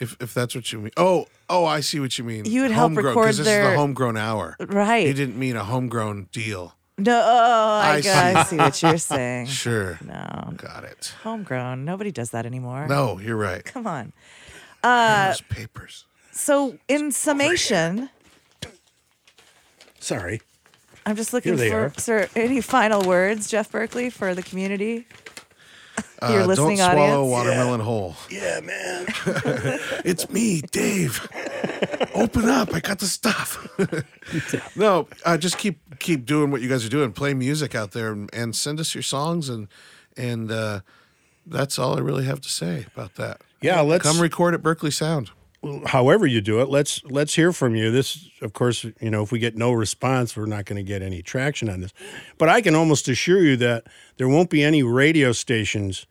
if 0.00 0.16
if 0.20 0.34
that's 0.34 0.54
what 0.54 0.72
you 0.72 0.80
mean. 0.80 0.90
Oh, 0.96 1.26
oh, 1.52 1.64
I 1.64 1.80
see 1.80 2.00
what 2.00 2.16
you 2.18 2.24
mean. 2.24 2.44
You 2.46 2.62
would 2.62 2.70
help 2.70 2.90
Homegrown, 2.92 3.06
record 3.14 3.28
this 3.28 3.38
is 3.40 3.44
their- 3.44 3.70
the 3.70 3.76
homegrown 3.76 4.16
hour. 4.16 4.56
Right. 4.58 5.06
You 5.06 5.14
didn't 5.14 5.38
mean 5.38 5.54
a 5.56 5.64
homegrown 5.64 6.28
deal. 6.32 6.74
no, 6.98 7.20
oh, 7.24 7.80
I, 7.82 7.94
I 7.96 8.00
got- 8.00 8.36
I 8.36 8.42
see. 8.44 8.48
see 8.50 8.56
what 8.56 8.82
you're 8.82 8.98
saying. 9.14 9.46
Sure. 9.46 9.98
No, 10.04 10.52
Got 10.56 10.84
it. 10.84 11.14
homegrown. 11.22 11.84
Nobody 11.84 12.10
does 12.10 12.30
that 12.30 12.46
anymore. 12.46 12.86
No, 12.88 13.18
you're 13.18 13.36
right. 13.36 13.64
Come 13.64 13.86
on. 13.86 14.12
Uh, 14.82 15.28
Those 15.28 15.40
papers. 15.42 16.06
So, 16.32 16.78
in 16.88 17.12
summation, 17.12 18.08
Sorry. 20.00 20.40
I'm 21.06 21.16
just 21.16 21.32
looking 21.32 21.56
Here 21.56 21.64
they 21.64 21.70
for 21.70 21.84
are. 21.86 21.92
sir, 21.98 22.28
any 22.36 22.60
final 22.60 23.02
words, 23.02 23.48
Jeff 23.50 23.70
Berkley, 23.70 24.08
for 24.10 24.34
the 24.34 24.42
community. 24.42 25.06
Your 26.22 26.42
Uh, 26.42 26.46
listening 26.46 26.76
don't 26.78 26.92
swallow 26.92 27.24
audience. 27.24 27.30
watermelon 27.30 27.80
whole. 27.80 28.16
Yeah, 28.30 28.60
man. 28.60 29.06
it's 30.04 30.30
me, 30.30 30.60
Dave. 30.70 31.20
Open 32.14 32.48
up. 32.48 32.72
I 32.74 32.80
got 32.80 32.98
the 33.00 33.06
stuff. 33.06 33.66
no, 34.76 35.08
uh, 35.24 35.36
just 35.36 35.58
keep 35.58 35.80
keep 35.98 36.24
doing 36.24 36.50
what 36.50 36.60
you 36.62 36.68
guys 36.68 36.84
are 36.84 36.88
doing. 36.88 37.12
Play 37.12 37.34
music 37.34 37.74
out 37.74 37.90
there 37.92 38.12
and, 38.12 38.30
and 38.32 38.54
send 38.54 38.78
us 38.80 38.94
your 38.94 39.02
songs 39.02 39.48
and 39.48 39.68
and 40.16 40.50
uh, 40.52 40.80
that's 41.46 41.78
all 41.78 41.96
I 41.96 42.00
really 42.00 42.24
have 42.24 42.40
to 42.42 42.48
say 42.48 42.86
about 42.94 43.16
that. 43.16 43.40
Yeah, 43.60 43.80
let's 43.80 44.04
Come 44.04 44.20
record 44.20 44.54
at 44.54 44.62
Berkley 44.62 44.90
Sound. 44.90 45.30
However 45.86 46.26
you 46.26 46.40
do 46.40 46.60
it, 46.60 46.68
let's 46.68 47.04
let's 47.04 47.34
hear 47.34 47.52
from 47.52 47.74
you. 47.74 47.90
This, 47.90 48.28
of 48.40 48.52
course, 48.52 48.84
you 48.84 49.10
know, 49.10 49.22
if 49.22 49.30
we 49.30 49.38
get 49.38 49.56
no 49.56 49.72
response, 49.72 50.36
we're 50.36 50.46
not 50.46 50.64
going 50.64 50.76
to 50.76 50.82
get 50.82 51.02
any 51.02 51.22
traction 51.22 51.68
on 51.68 51.80
this. 51.80 51.92
But 52.38 52.48
I 52.48 52.60
can 52.60 52.74
almost 52.74 53.08
assure 53.08 53.40
you 53.40 53.56
that 53.58 53.86
there 54.16 54.28
won't 54.28 54.50
be 54.50 54.62
any 54.62 54.82
radio 54.82 55.32
stations 55.32 56.06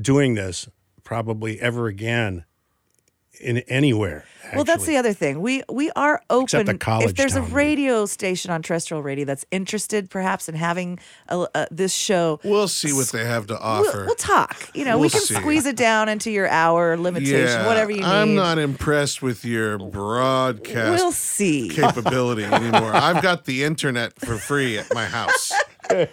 doing 0.00 0.34
this 0.34 0.68
probably 1.04 1.60
ever 1.60 1.86
again 1.86 2.44
in 3.40 3.58
anywhere. 3.68 4.24
Well, 4.54 4.64
that's 4.64 4.84
the 4.84 4.96
other 4.96 5.12
thing. 5.12 5.40
We 5.42 5.62
we 5.70 5.92
are 5.92 6.20
Except 6.28 6.62
open. 6.62 6.74
a 6.74 6.78
college 6.78 7.10
if 7.10 7.14
there's 7.16 7.36
a 7.36 7.40
town, 7.40 7.52
radio 7.52 8.04
station 8.06 8.50
on 8.50 8.62
terrestrial 8.62 9.00
radio 9.00 9.24
that's 9.24 9.46
interested, 9.52 10.10
perhaps, 10.10 10.48
in 10.48 10.56
having 10.56 10.98
a, 11.28 11.46
a, 11.54 11.68
this 11.70 11.94
show, 11.94 12.40
We'll 12.42 12.66
see 12.66 12.92
what 12.92 13.06
they 13.10 13.24
have 13.24 13.46
to 13.46 13.52
we'll, 13.54 13.62
offer. 13.62 14.04
we'll 14.06 14.16
talk. 14.16 14.68
You 14.74 14.84
know, 14.86 14.96
we 14.96 15.02
We'll 15.02 15.10
can 15.10 15.20
see. 15.20 15.34
squeeze 15.34 15.66
it 15.66 15.76
down 15.76 16.08
into 16.08 16.32
your 16.32 16.48
hour 16.48 16.96
limitation, 16.96 17.64
whatever 17.64 17.92
you 17.92 17.98
need. 17.98 18.04
I'm 18.06 18.34
not 18.34 18.58
impressed 18.58 19.22
with 19.22 19.44
your 19.44 19.78
broadcast 19.78 21.00
We'll 21.00 21.12
see. 21.12 21.68
capability 21.68 22.42
anymore. 22.42 22.92
I've 22.92 23.22
got 23.22 23.44
the 23.44 23.62
internet 23.62 24.18
for 24.18 24.36
free 24.36 24.78
at 24.78 24.92
my 24.92 25.04
house. 25.06 25.52
So 25.90 26.04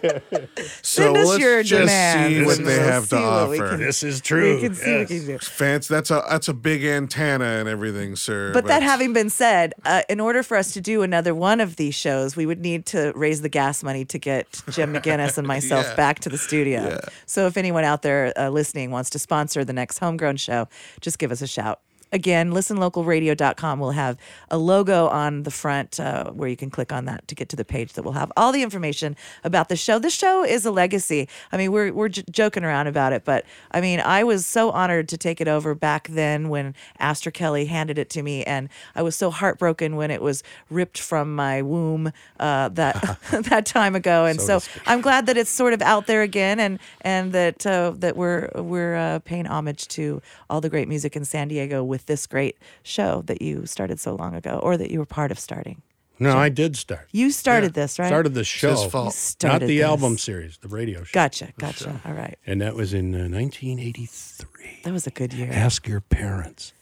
Send 0.82 1.16
us 1.16 1.26
let's 1.28 1.40
your 1.42 1.62
just 1.62 1.80
demands 1.80 2.34
see 2.36 2.44
what 2.44 2.58
and 2.58 2.66
they 2.66 2.78
we'll 2.78 2.88
have 2.88 3.02
to 3.04 3.08
see 3.08 3.16
what 3.16 3.48
we 3.50 3.60
offer. 3.60 3.68
can- 3.70 3.80
This 3.80 4.02
is 4.02 4.20
true. 4.20 4.54
We 4.56 4.60
can 4.60 4.74
see 4.74 4.90
what 4.98 5.08
we 5.10 5.18
can 5.18 5.26
do. 5.26 5.38
Fancy. 5.38 5.94
That's 5.94 6.10
a 6.10 6.22
that's 6.28 6.48
a 6.48 6.54
big 6.54 6.84
antenna 6.84 7.44
and 7.44 7.68
everything, 7.68 8.16
sir. 8.16 8.52
But 8.52 8.66
that 8.66 8.82
having 8.82 9.12
been 9.12 9.30
said, 9.30 9.74
uh, 9.84 10.02
in 10.08 10.20
order 10.20 10.42
for 10.42 10.56
us 10.56 10.72
to 10.72 10.80
do 10.80 11.02
another 11.02 11.34
one 11.34 11.60
of 11.60 11.76
these 11.76 11.94
shows, 11.94 12.36
we 12.36 12.46
would 12.46 12.60
need 12.60 12.86
to 12.86 13.12
raise 13.14 13.40
the 13.42 13.48
gas 13.48 13.82
money 13.82 14.04
to 14.06 14.18
get 14.18 14.62
Jim 14.70 14.92
McInnes 14.94 15.38
and 15.38 15.46
myself 15.56 15.86
Yeah. 15.88 15.94
back 15.96 16.20
to 16.20 16.28
the 16.28 16.38
studio. 16.38 16.98
So 17.26 17.46
if 17.46 17.56
anyone 17.56 17.84
out 17.84 18.02
there 18.02 18.32
uh, 18.36 18.48
listening 18.50 18.90
wants 18.90 19.10
to 19.10 19.18
sponsor 19.18 19.64
the 19.64 19.72
next 19.72 19.98
homegrown 19.98 20.36
show, 20.36 20.68
just 21.00 21.18
give 21.18 21.30
us 21.32 21.42
a 21.42 21.46
shout. 21.46 21.80
Again, 22.12 22.52
listenlocalradio.com 22.52 23.80
will 23.80 23.92
have 23.92 24.18
a 24.50 24.58
logo 24.58 25.08
on 25.08 25.44
the 25.44 25.50
front 25.50 25.98
uh, 25.98 26.30
where 26.30 26.48
you 26.48 26.56
can 26.56 26.70
click 26.70 26.92
on 26.92 27.04
that 27.06 27.26
to 27.28 27.34
get 27.34 27.48
to 27.50 27.56
the 27.56 27.64
page 27.64 27.94
that 27.94 28.02
will 28.02 28.12
have 28.12 28.30
all 28.36 28.52
the 28.52 28.62
information 28.62 29.16
about 29.44 29.68
the 29.68 29.76
show. 29.76 29.98
The 29.98 30.10
show 30.10 30.44
is 30.44 30.66
a 30.66 30.70
legacy. 30.70 31.28
I 31.52 31.56
mean, 31.56 31.72
we're, 31.72 31.92
we're 31.92 32.08
j- 32.08 32.24
joking 32.30 32.64
around 32.64 32.86
about 32.88 33.12
it, 33.12 33.24
but 33.24 33.44
I 33.70 33.80
mean, 33.80 34.00
I 34.00 34.24
was 34.24 34.44
so 34.46 34.70
honored 34.70 35.08
to 35.08 35.16
take 35.16 35.40
it 35.40 35.48
over 35.48 35.74
back 35.74 36.08
then 36.08 36.48
when 36.48 36.74
Astor 36.98 37.30
Kelly 37.30 37.66
handed 37.66 37.98
it 37.98 38.10
to 38.10 38.22
me, 38.22 38.44
and 38.44 38.68
I 38.94 39.02
was 39.02 39.16
so 39.16 39.30
heartbroken 39.30 39.96
when 39.96 40.10
it 40.10 40.20
was 40.22 40.42
ripped 40.70 40.98
from 40.98 41.34
my 41.34 41.62
womb 41.62 42.12
uh, 42.38 42.68
that 42.70 43.18
that 43.30 43.66
time 43.66 43.94
ago. 43.94 44.24
And 44.24 44.40
So 44.40 44.58
so, 44.60 44.70
I'm 44.86 45.00
glad 45.00 45.26
that 45.26 45.36
it's 45.36 45.50
sort 45.50 45.72
of 45.72 45.82
out 45.82 46.06
there 46.06 46.22
again, 46.22 46.58
and 46.60 46.78
and 47.02 47.32
that 47.32 47.66
uh, 47.66 47.92
that 47.96 48.16
we're 48.16 48.50
we're 48.54 48.96
uh, 48.96 49.18
paying 49.20 49.46
homage 49.46 49.88
to 49.88 50.22
all 50.48 50.60
the 50.60 50.68
great 50.68 50.88
music 50.88 51.16
in 51.16 51.24
San 51.24 51.48
Diego 51.48 51.84
with 51.84 51.97
this 52.06 52.26
great 52.26 52.56
show 52.82 53.22
that 53.26 53.40
you 53.42 53.66
started 53.66 54.00
so 54.00 54.14
long 54.14 54.34
ago, 54.34 54.58
or 54.62 54.76
that 54.76 54.90
you 54.90 54.98
were 54.98 55.06
part 55.06 55.30
of 55.30 55.38
starting. 55.38 55.82
No, 56.20 56.36
I 56.36 56.48
did 56.48 56.76
start. 56.76 57.08
You 57.12 57.30
started 57.30 57.74
this, 57.74 57.96
right? 57.98 58.08
Started 58.08 58.34
the 58.34 58.42
show, 58.42 58.70
his 58.72 58.84
fault. 58.90 59.36
You 59.42 59.48
not 59.48 59.60
the 59.60 59.66
this. 59.78 59.84
album 59.84 60.18
series, 60.18 60.58
the 60.58 60.66
radio 60.68 61.04
show. 61.04 61.12
Gotcha, 61.14 61.52
gotcha. 61.58 62.00
All 62.04 62.12
right, 62.12 62.36
And 62.44 62.60
that 62.60 62.74
was 62.74 62.92
in 62.92 63.14
uh, 63.14 63.28
1983. 63.28 64.80
that 64.82 64.92
was 64.92 65.06
a 65.06 65.10
good 65.10 65.32
year. 65.32 65.48
Ask 65.52 65.86
your 65.86 66.00
parents. 66.00 66.72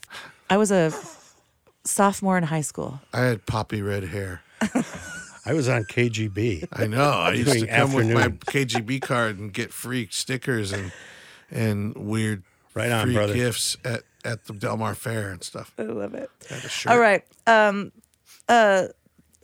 I 0.49 0.57
was 0.57 0.71
a 0.71 0.91
sophomore 1.85 2.39
in 2.39 2.45
high 2.45 2.61
school. 2.63 3.01
I 3.13 3.23
had 3.23 3.47
poppy 3.47 3.83
red 3.83 4.05
hair. 4.05 4.43
I 5.45 5.53
was 5.53 5.69
on 5.69 5.85
KGB. 5.85 6.67
I 6.73 6.87
know. 6.87 7.03
I 7.11 7.33
used 7.33 7.53
to 7.53 7.59
Doing 7.59 7.71
come 7.71 7.93
with 7.93 8.11
my. 8.11 8.29
KGB 8.29 9.03
card 9.03 9.39
and 9.39 9.53
get 9.53 9.73
free 9.73 10.09
stickers 10.11 10.73
and 10.73 10.93
and 11.51 11.95
weird 11.97 12.43
Right 12.75 12.91
on, 12.91 13.07
free 13.07 13.15
brother. 13.15 13.35
gifts 13.35 13.77
at, 13.85 14.03
at 14.27 14.45
the 14.47 14.53
Del 14.53 14.77
Mar 14.77 14.95
Fair 14.95 15.31
and 15.31 15.43
stuff. 15.43 15.73
I 15.79 15.83
love 15.83 16.15
it. 16.15 16.31
I 16.51 16.55
had 16.55 16.65
a 16.65 16.69
shirt. 16.69 16.93
All 16.93 16.99
right. 16.99 17.25
Um, 17.47 17.93
uh, 18.49 18.89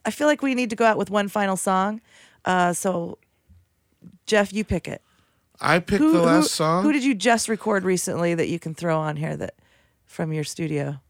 I 0.04 0.10
feel 0.10 0.26
like 0.26 0.42
we 0.42 0.54
need 0.54 0.70
to 0.70 0.76
go 0.76 0.84
out 0.84 0.98
with 0.98 1.10
one 1.10 1.28
final 1.28 1.56
song. 1.56 2.00
Uh, 2.44 2.72
so, 2.72 3.18
Jeff, 4.26 4.52
you 4.52 4.64
pick 4.64 4.88
it. 4.88 5.00
I 5.60 5.78
picked 5.78 6.00
the 6.00 6.20
last 6.22 6.50
song. 6.52 6.82
Who 6.82 6.92
did 6.92 7.04
you 7.04 7.14
just 7.14 7.48
record 7.48 7.84
recently 7.84 8.34
that 8.34 8.48
you 8.48 8.58
can 8.58 8.74
throw 8.74 8.98
on 8.98 9.16
here 9.16 9.36
that 9.36 9.54
from 10.04 10.32
your 10.32 10.44
studio? 10.44 11.00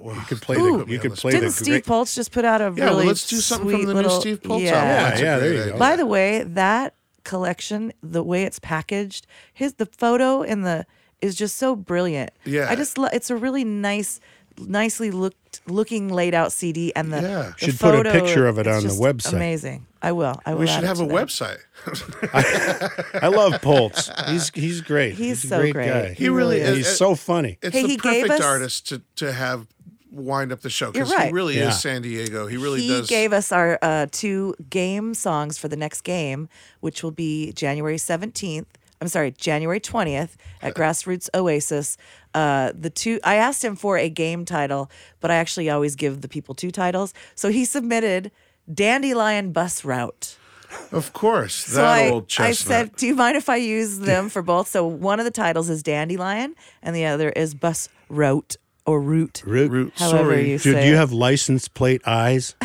well, 0.00 0.14
You 0.14 0.22
could 0.22 0.40
play 0.40 0.56
Ooh. 0.56 0.84
the. 0.84 0.90
You 0.90 0.98
could 0.98 1.14
play 1.14 1.32
Didn't 1.32 1.48
the. 1.48 1.52
Steve 1.52 1.66
great- 1.66 1.86
Poltz 1.86 2.14
just 2.14 2.32
put 2.32 2.44
out 2.44 2.60
a 2.60 2.64
Yeah, 2.64 2.86
well, 2.86 2.94
really 2.94 3.06
let's 3.08 3.28
do 3.28 3.36
something 3.36 3.70
from 3.70 3.82
sweet 3.82 3.92
the 3.94 4.02
new 4.02 4.20
Steve 4.20 4.42
Poltz 4.42 4.64
yeah. 4.64 4.72
album. 4.74 5.18
Yeah, 5.18 5.24
yeah, 5.24 5.38
there 5.38 5.52
you 5.66 5.72
go. 5.72 5.78
By 5.78 5.96
the 5.96 6.06
way, 6.06 6.42
that 6.42 6.94
collection, 7.24 7.92
the 8.02 8.22
way 8.22 8.44
it's 8.44 8.58
packaged, 8.58 9.26
his 9.52 9.74
the 9.74 9.86
photo 9.86 10.42
and 10.42 10.64
the 10.64 10.86
is 11.20 11.34
just 11.34 11.56
so 11.56 11.74
brilliant. 11.76 12.30
Yeah. 12.44 12.66
I 12.68 12.76
just 12.76 12.98
lo- 12.98 13.08
it's 13.12 13.30
a 13.30 13.36
really 13.36 13.64
nice, 13.64 14.20
nicely 14.58 15.10
looked 15.10 15.60
looking 15.66 16.08
laid 16.08 16.34
out 16.34 16.52
CD, 16.52 16.94
and 16.94 17.12
the, 17.12 17.20
Yeah. 17.22 17.52
the 17.58 17.66
Should 17.66 17.80
put 17.80 18.06
a 18.06 18.10
picture 18.12 18.46
of 18.46 18.58
it 18.58 18.66
on 18.66 18.82
the 18.82 18.90
website. 18.90 19.32
Amazing. 19.32 19.86
I 20.02 20.12
will. 20.12 20.40
I 20.46 20.52
will. 20.52 20.60
we 20.60 20.66
should 20.66 20.84
have 20.84 21.00
a 21.00 21.06
that. 21.06 21.12
website. 21.14 21.58
I 23.22 23.28
love 23.28 23.60
Poltz. 23.62 24.10
He's 24.28 24.50
he's 24.54 24.80
great. 24.80 25.14
He's 25.14 25.44
a 25.44 25.48
so 25.48 25.60
great, 25.60 25.72
great. 25.72 25.88
guy. 25.88 26.12
He 26.14 26.28
really 26.28 26.60
And 26.60 26.70
is. 26.70 26.76
He's 26.86 26.96
so 26.96 27.14
funny. 27.14 27.58
It's 27.62 27.74
Hey, 27.74 27.82
the 27.82 27.88
he 27.88 27.96
perfect 27.96 28.30
us- 28.30 28.40
artist 28.42 28.88
to, 28.88 29.02
to 29.16 29.32
have 29.32 29.66
wind 30.10 30.50
up 30.52 30.60
the 30.60 30.70
show 30.70 30.92
because 30.92 31.12
right. 31.12 31.26
he 31.28 31.32
really 31.32 31.56
Yeah. 31.58 31.68
is 31.68 31.80
San 31.80 32.02
Diego. 32.02 32.46
He 32.46 32.56
really 32.56 32.80
he 32.82 32.88
does. 32.88 33.08
He 33.08 33.14
gave 33.14 33.32
us 33.32 33.52
our 33.52 33.78
uh, 33.82 34.06
two 34.10 34.54
game 34.70 35.14
songs 35.14 35.58
for 35.58 35.68
the 35.68 35.76
next 35.76 36.02
game, 36.02 36.48
which 36.80 37.02
will 37.02 37.10
be 37.10 37.52
January 37.52 37.96
17th. 37.96 38.66
I'm 39.00 39.08
sorry, 39.08 39.30
January 39.32 39.80
20th 39.80 40.30
at 40.62 40.74
Grassroots 40.76 41.28
Oasis. 41.34 41.96
Uh, 42.34 42.72
the 42.78 42.90
two, 42.90 43.20
I 43.24 43.36
asked 43.36 43.64
him 43.64 43.76
for 43.76 43.98
a 43.98 44.08
game 44.08 44.44
title, 44.44 44.90
but 45.20 45.30
I 45.30 45.36
actually 45.36 45.68
always 45.70 45.96
give 45.96 46.20
the 46.22 46.28
people 46.28 46.54
two 46.54 46.70
titles. 46.70 47.12
So 47.34 47.50
he 47.50 47.64
submitted 47.64 48.30
Dandelion 48.72 49.52
Bus 49.52 49.84
Route. 49.84 50.36
of 50.92 51.12
course, 51.12 51.64
that 51.66 51.72
So 51.72 51.84
I, 51.84 52.10
old 52.10 52.28
chestnut. 52.28 52.48
I 52.48 52.52
said, 52.86 52.96
Do 52.96 53.06
you 53.06 53.14
mind 53.14 53.36
if 53.36 53.48
I 53.48 53.56
use 53.56 53.98
them 54.00 54.28
for 54.28 54.42
both? 54.42 54.68
So 54.68 54.86
one 54.86 55.18
of 55.20 55.24
the 55.24 55.30
titles 55.30 55.68
is 55.70 55.82
Dandelion, 55.82 56.54
and 56.82 56.94
the 56.96 57.06
other 57.06 57.30
is 57.30 57.54
Bus 57.54 57.88
Route 58.08 58.56
or 58.84 59.00
Route. 59.00 59.42
Root. 59.46 59.70
Root, 59.70 59.92
However 59.96 60.18
sorry. 60.18 60.50
you 60.50 60.58
Dude, 60.58 60.74
say 60.74 60.82
do 60.82 60.88
you 60.88 60.96
have 60.96 61.12
license 61.12 61.68
plate 61.68 62.02
eyes? 62.06 62.54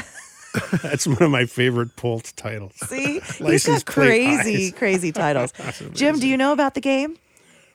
That's 0.83 1.07
one 1.07 1.21
of 1.21 1.31
my 1.31 1.45
favorite 1.45 1.95
Poltz 1.95 2.31
titles. 2.33 2.73
See, 2.87 3.19
he's 3.19 3.65
got 3.67 3.85
crazy, 3.85 4.65
eyes. 4.67 4.73
crazy 4.73 5.11
titles. 5.13 5.53
Jim, 5.93 6.19
do 6.19 6.27
you 6.27 6.37
know 6.37 6.51
about 6.51 6.73
the 6.73 6.81
game? 6.81 7.17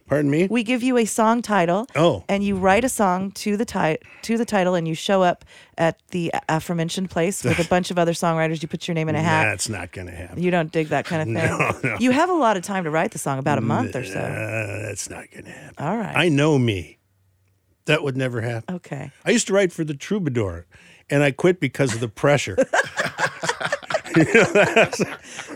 Pardon 0.08 0.30
me? 0.30 0.46
We 0.48 0.62
give 0.62 0.84
you 0.84 0.98
a 0.98 1.04
song 1.04 1.42
title. 1.42 1.88
Oh. 1.96 2.22
And 2.28 2.44
you 2.44 2.54
write 2.56 2.84
a 2.84 2.88
song 2.88 3.32
to 3.32 3.56
the 3.56 3.64
ti- 3.64 3.98
to 4.22 4.38
the 4.38 4.44
title, 4.44 4.76
and 4.76 4.86
you 4.86 4.94
show 4.94 5.22
up 5.22 5.44
at 5.78 5.98
the 6.12 6.30
aforementioned 6.48 7.10
place 7.10 7.42
with 7.42 7.58
a 7.58 7.64
bunch 7.68 7.90
of 7.90 7.98
other 7.98 8.12
songwriters. 8.12 8.62
You 8.62 8.68
put 8.68 8.86
your 8.86 8.94
name 8.94 9.08
in 9.08 9.16
a 9.16 9.20
hat. 9.22 9.46
That's 9.46 9.68
not 9.68 9.90
going 9.90 10.06
to 10.06 10.12
happen. 10.14 10.40
You 10.40 10.52
don't 10.52 10.70
dig 10.70 10.88
that 10.88 11.06
kind 11.06 11.22
of 11.22 11.26
thing. 11.26 11.58
No, 11.58 11.90
no. 11.90 11.96
You 11.98 12.12
have 12.12 12.30
a 12.30 12.34
lot 12.34 12.56
of 12.56 12.62
time 12.62 12.84
to 12.84 12.90
write 12.90 13.10
the 13.10 13.18
song, 13.18 13.40
about 13.40 13.58
a 13.58 13.62
month 13.62 13.96
or 13.96 14.04
so. 14.04 14.20
Uh, 14.20 14.82
that's 14.86 15.10
not 15.10 15.28
going 15.32 15.46
to 15.46 15.50
happen. 15.50 15.84
All 15.84 15.96
right. 15.96 16.16
I 16.16 16.28
know 16.28 16.56
me. 16.56 16.98
That 17.86 18.04
would 18.04 18.16
never 18.16 18.40
happen. 18.42 18.76
okay. 18.76 19.10
I 19.24 19.30
used 19.30 19.46
to 19.48 19.52
write 19.52 19.72
for 19.72 19.82
the 19.84 19.94
Troubadour, 19.94 20.66
and 21.10 21.22
I 21.22 21.30
quit 21.30 21.60
because 21.60 21.94
of 21.94 22.00
the 22.00 22.08
pressure. 22.08 22.56
Liz, 24.16 25.04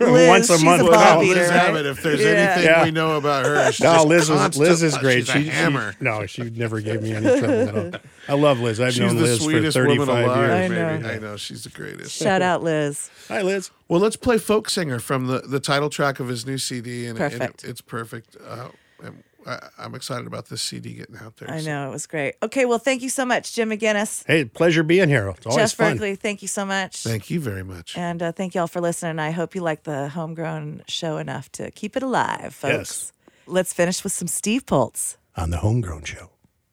Once 0.28 0.50
a 0.50 0.54
she's 0.56 0.64
month. 0.64 0.82
a 0.82 0.84
Well, 0.84 0.92
Bob 0.92 1.20
Liz 1.20 1.30
eater, 1.30 1.48
right? 1.48 1.86
If 1.86 2.02
there's 2.02 2.20
Yeah. 2.20 2.26
anything 2.28 2.64
Yeah. 2.64 2.84
we 2.84 2.90
know 2.90 3.16
about 3.16 3.46
her, 3.46 3.72
she's 3.72 3.80
No, 3.82 4.04
Liz 4.04 4.24
is 4.24 4.28
constant- 4.36 4.68
Liz 4.68 4.82
is 4.82 4.98
great. 4.98 5.26
She's 5.26 5.28
a 5.30 5.32
She- 5.38 5.44
she- 5.44 5.48
hammer. 5.50 5.94
no, 6.00 6.26
she 6.26 6.42
never 6.50 6.80
gave 6.80 7.02
me 7.02 7.12
any 7.14 7.38
trouble 7.40 7.68
at 7.68 7.74
all. 7.94 8.00
I 8.28 8.34
love 8.34 8.60
Liz. 8.60 8.80
I've 8.80 8.92
She's 8.92 9.00
known 9.00 9.16
the 9.16 9.22
Liz 9.22 9.38
for 9.44 9.70
35 9.72 10.08
alive. 10.08 10.36
years. 10.36 10.50
I 10.50 10.68
baby. 10.68 11.02
know. 11.02 11.08
I 11.08 11.18
know 11.18 11.36
she's 11.36 11.64
the 11.64 11.70
greatest. 11.70 12.14
Shout 12.16 12.42
out, 12.42 12.62
Liz. 12.62 13.10
Hi, 13.28 13.40
Liz. 13.42 13.70
Well, 13.88 14.00
let's 14.00 14.16
play 14.16 14.36
"Folk 14.38 14.68
Singer" 14.68 14.98
from 14.98 15.26
the, 15.26 15.38
the 15.40 15.60
title 15.60 15.88
track 15.88 16.20
of 16.20 16.28
his 16.28 16.44
new 16.46 16.58
CD, 16.58 17.06
and, 17.06 17.18
and 17.18 17.32
Perfect. 17.32 17.64
it, 17.64 17.70
it's 17.70 17.80
perfect. 17.80 18.36
Uh, 18.46 18.68
and 19.02 19.22
I, 19.46 19.68
I'm 19.78 19.94
excited 19.94 20.26
about 20.26 20.46
this 20.48 20.62
CD 20.62 20.94
getting 20.94 21.16
out 21.16 21.36
there. 21.36 21.50
I 21.50 21.60
so. 21.60 21.66
know 21.70 21.88
it 21.88 21.92
was 21.92 22.06
great. 22.06 22.34
Okay, 22.42 22.64
well, 22.66 22.78
thank 22.78 23.02
you 23.02 23.08
so 23.08 23.24
much, 23.24 23.54
Jim 23.54 23.70
McInnes, 23.70 24.24
Hey, 24.26 24.44
pleasure 24.44 24.82
being 24.82 25.08
here. 25.08 25.28
It's 25.30 25.46
always 25.46 25.70
Jeff 25.70 25.76
fun. 25.76 25.92
Berkley. 25.94 26.14
Thank 26.16 26.42
you 26.42 26.48
so 26.48 26.64
much. 26.64 27.02
Thank 27.02 27.30
you 27.30 27.40
very 27.40 27.62
much. 27.64 27.96
And 27.96 28.22
uh, 28.22 28.32
thank 28.32 28.54
you 28.54 28.60
all 28.60 28.66
for 28.66 28.80
listening. 28.80 29.18
I 29.18 29.30
hope 29.30 29.54
you 29.54 29.60
like 29.62 29.84
the 29.84 30.08
homegrown 30.10 30.82
show 30.88 31.16
enough 31.16 31.50
to 31.52 31.70
keep 31.70 31.96
it 31.96 32.02
alive, 32.02 32.54
folks. 32.54 32.72
Yes. 32.74 33.12
Let's 33.46 33.72
finish 33.72 34.04
with 34.04 34.12
some 34.12 34.28
Steve 34.28 34.66
Poltz. 34.66 35.16
On 35.36 35.50
the 35.50 35.58
Homegrown 35.58 36.04
Show. 36.04 36.30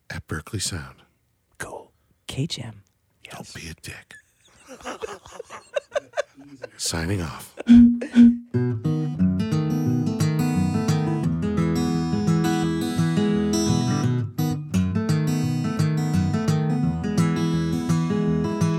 At 0.09 0.25
Berkley 0.27 0.59
Sound, 0.59 1.03
Cool. 1.57 1.91
K 2.27 2.47
Jim. 2.47 2.83
don't 3.29 3.53
be 3.53 3.69
a 3.69 3.73
dick. 3.81 4.15
Signing 6.77 7.21
off. 7.21 7.55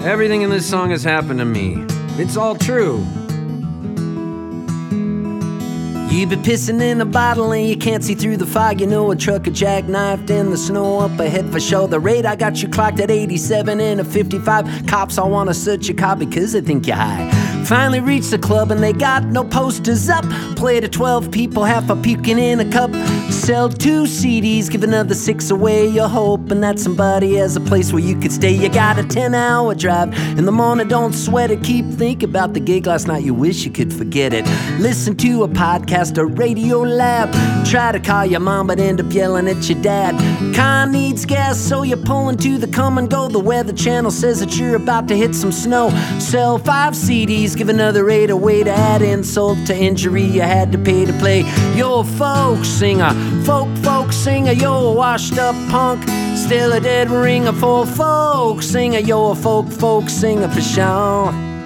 Everything 0.08 0.40
in 0.40 0.48
this 0.48 0.66
song 0.66 0.88
has 0.92 1.04
happened 1.04 1.38
to 1.38 1.44
me. 1.44 1.84
It's 2.16 2.38
all 2.38 2.54
true. 2.54 3.04
You 6.10 6.26
be 6.26 6.36
pissing 6.36 6.80
in 6.80 7.00
a 7.00 7.04
bottle 7.04 7.52
and 7.52 7.66
you 7.66 7.76
can't 7.76 8.02
see 8.02 8.14
through 8.14 8.38
the 8.38 8.46
fog. 8.46 8.80
You 8.80 8.86
know 8.86 9.10
a 9.10 9.16
truck 9.16 9.46
a 9.46 9.50
jackknifed 9.50 10.30
in 10.30 10.50
the 10.50 10.56
snow 10.56 11.00
up 11.00 11.20
ahead 11.20 11.52
for 11.52 11.60
sure. 11.60 11.86
The 11.86 12.00
rate 12.00 12.24
I 12.24 12.34
got 12.34 12.62
you 12.62 12.68
clocked 12.68 12.98
at 12.98 13.10
87 13.10 13.78
and 13.78 14.00
a 14.00 14.04
55. 14.04 14.86
Cops 14.86 15.18
all 15.18 15.30
wanna 15.30 15.52
search 15.52 15.86
your 15.86 15.96
car 15.96 16.16
because 16.16 16.52
they 16.52 16.62
think 16.62 16.86
you're 16.86 16.96
high. 16.96 17.30
Finally 17.64 18.00
reached 18.00 18.30
the 18.30 18.38
club 18.38 18.70
and 18.70 18.82
they 18.82 18.94
got 18.94 19.24
no 19.24 19.44
posters 19.44 20.08
up. 20.08 20.24
Play 20.56 20.80
to 20.80 20.88
12 20.88 21.30
people, 21.30 21.64
half 21.64 21.90
a 21.90 21.96
puking 21.96 22.38
in 22.38 22.60
a 22.60 22.72
cup. 22.72 22.90
Sell 23.30 23.68
two 23.68 24.04
CDs, 24.04 24.70
give 24.70 24.82
another 24.82 25.14
six 25.14 25.50
away. 25.50 25.86
You're 25.86 26.08
hoping 26.08 26.62
that 26.62 26.78
somebody 26.78 27.34
has 27.36 27.56
a 27.56 27.60
place 27.60 27.92
where 27.92 28.02
you 28.02 28.18
could 28.18 28.32
stay. 28.32 28.52
You 28.52 28.70
got 28.70 28.98
a 28.98 29.04
10 29.04 29.34
hour 29.34 29.74
drive 29.74 30.14
in 30.38 30.46
the 30.46 30.52
morning, 30.52 30.88
don't 30.88 31.12
sweat 31.12 31.50
it. 31.50 31.62
Keep 31.62 31.90
thinking 31.90 32.30
about 32.30 32.54
the 32.54 32.60
gig 32.60 32.86
last 32.86 33.06
night, 33.06 33.22
you 33.22 33.34
wish 33.34 33.66
you 33.66 33.70
could 33.70 33.92
forget 33.92 34.32
it. 34.32 34.46
Listen 34.80 35.14
to 35.16 35.42
a 35.44 35.48
podcast, 35.48 35.97
a 35.98 36.24
radio 36.24 36.78
lab. 36.78 37.28
Try 37.66 37.90
to 37.90 37.98
call 37.98 38.24
your 38.24 38.38
mom, 38.38 38.68
but 38.68 38.78
end 38.78 39.00
up 39.00 39.12
yelling 39.12 39.48
at 39.48 39.68
your 39.68 39.82
dad. 39.82 40.14
Car 40.54 40.86
needs 40.86 41.26
gas, 41.26 41.58
so 41.58 41.82
you're 41.82 41.96
pulling 41.98 42.36
to 42.36 42.56
the 42.56 42.68
come 42.68 42.98
and 42.98 43.10
go. 43.10 43.26
The 43.26 43.40
weather 43.40 43.72
channel 43.72 44.12
says 44.12 44.38
that 44.38 44.56
you're 44.56 44.76
about 44.76 45.08
to 45.08 45.16
hit 45.16 45.34
some 45.34 45.50
snow. 45.50 45.90
Sell 46.20 46.58
five 46.58 46.94
CDs, 46.94 47.56
give 47.56 47.68
another 47.68 48.08
eight 48.10 48.30
away 48.30 48.62
to 48.62 48.70
add 48.70 49.02
insult 49.02 49.58
to 49.66 49.76
injury. 49.76 50.22
You 50.22 50.42
had 50.42 50.70
to 50.70 50.78
pay 50.78 51.04
to 51.04 51.12
play. 51.14 51.40
You're 51.74 52.02
a 52.02 52.04
folk 52.04 52.64
singer, 52.64 53.10
folk, 53.44 53.68
folk 53.78 54.12
singer. 54.12 54.52
You're 54.52 54.92
a 54.92 54.92
washed 54.92 55.36
up 55.36 55.56
punk, 55.68 56.04
still 56.36 56.74
a 56.74 56.80
dead 56.80 57.10
ringer 57.10 57.52
for 57.52 57.84
folk 57.86 58.62
singer. 58.62 59.00
You're 59.00 59.32
a 59.32 59.34
folk, 59.34 59.68
folk 59.68 60.08
singer 60.08 60.48
for 60.48 60.60
sure. 60.60 61.57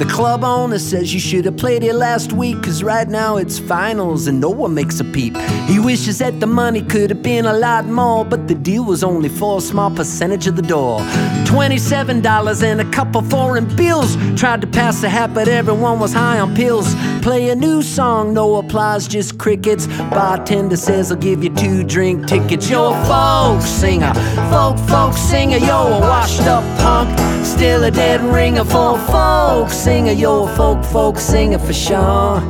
The 0.00 0.06
club 0.06 0.44
owner 0.44 0.78
says 0.78 1.12
you 1.12 1.20
should 1.20 1.44
have 1.44 1.58
played 1.58 1.84
it 1.84 1.92
last 1.92 2.32
week, 2.32 2.62
cause 2.62 2.82
right 2.82 3.06
now 3.06 3.36
it's 3.36 3.58
finals 3.58 4.28
and 4.28 4.40
no 4.40 4.48
one 4.48 4.72
makes 4.72 4.98
a 4.98 5.04
peep. 5.04 5.36
He 5.68 5.78
wishes 5.78 6.20
that 6.20 6.40
the 6.40 6.46
money 6.46 6.80
could 6.80 7.10
have 7.10 7.22
been 7.22 7.44
a 7.44 7.52
lot 7.52 7.84
more, 7.84 8.24
but 8.24 8.48
the 8.48 8.54
deal 8.54 8.82
was 8.82 9.04
only 9.04 9.28
for 9.28 9.58
a 9.58 9.60
small 9.60 9.90
percentage 9.90 10.46
of 10.46 10.56
the 10.56 10.62
door. 10.62 11.00
$27 11.44 12.62
and 12.62 12.80
a 12.80 12.90
couple 12.92 13.20
foreign 13.20 13.66
bills. 13.76 14.16
Tried 14.40 14.62
to 14.62 14.66
pass 14.66 15.02
the 15.02 15.10
hat, 15.10 15.34
but 15.34 15.48
everyone 15.48 16.00
was 16.00 16.14
high 16.14 16.40
on 16.40 16.56
pills. 16.56 16.94
Play 17.20 17.50
a 17.50 17.54
new 17.54 17.82
song, 17.82 18.32
no 18.32 18.56
applause, 18.56 19.06
just 19.06 19.36
crickets. 19.36 19.86
Bartender 20.08 20.78
says 20.78 21.12
I'll 21.12 21.18
give 21.18 21.44
you 21.44 21.54
two 21.54 21.84
drink 21.84 22.26
tickets. 22.26 22.70
You're 22.70 22.94
a 22.94 23.04
folk 23.04 23.60
singer, 23.60 24.14
folk, 24.50 24.78
folk 24.88 25.12
singer. 25.12 25.58
You're 25.58 25.88
a 25.98 26.00
washed 26.00 26.46
up 26.46 26.64
punk, 26.78 27.10
still 27.44 27.84
a 27.84 27.90
dead 27.90 28.22
ringer 28.22 28.64
for 28.64 28.98
a 28.98 29.06
folk 29.12 29.68
singer. 29.68 29.89
You're 29.90 30.48
a 30.48 30.56
folk, 30.56 30.84
folk 30.84 31.18
singer 31.18 31.58
for 31.58 31.72
sure. 31.72 32.40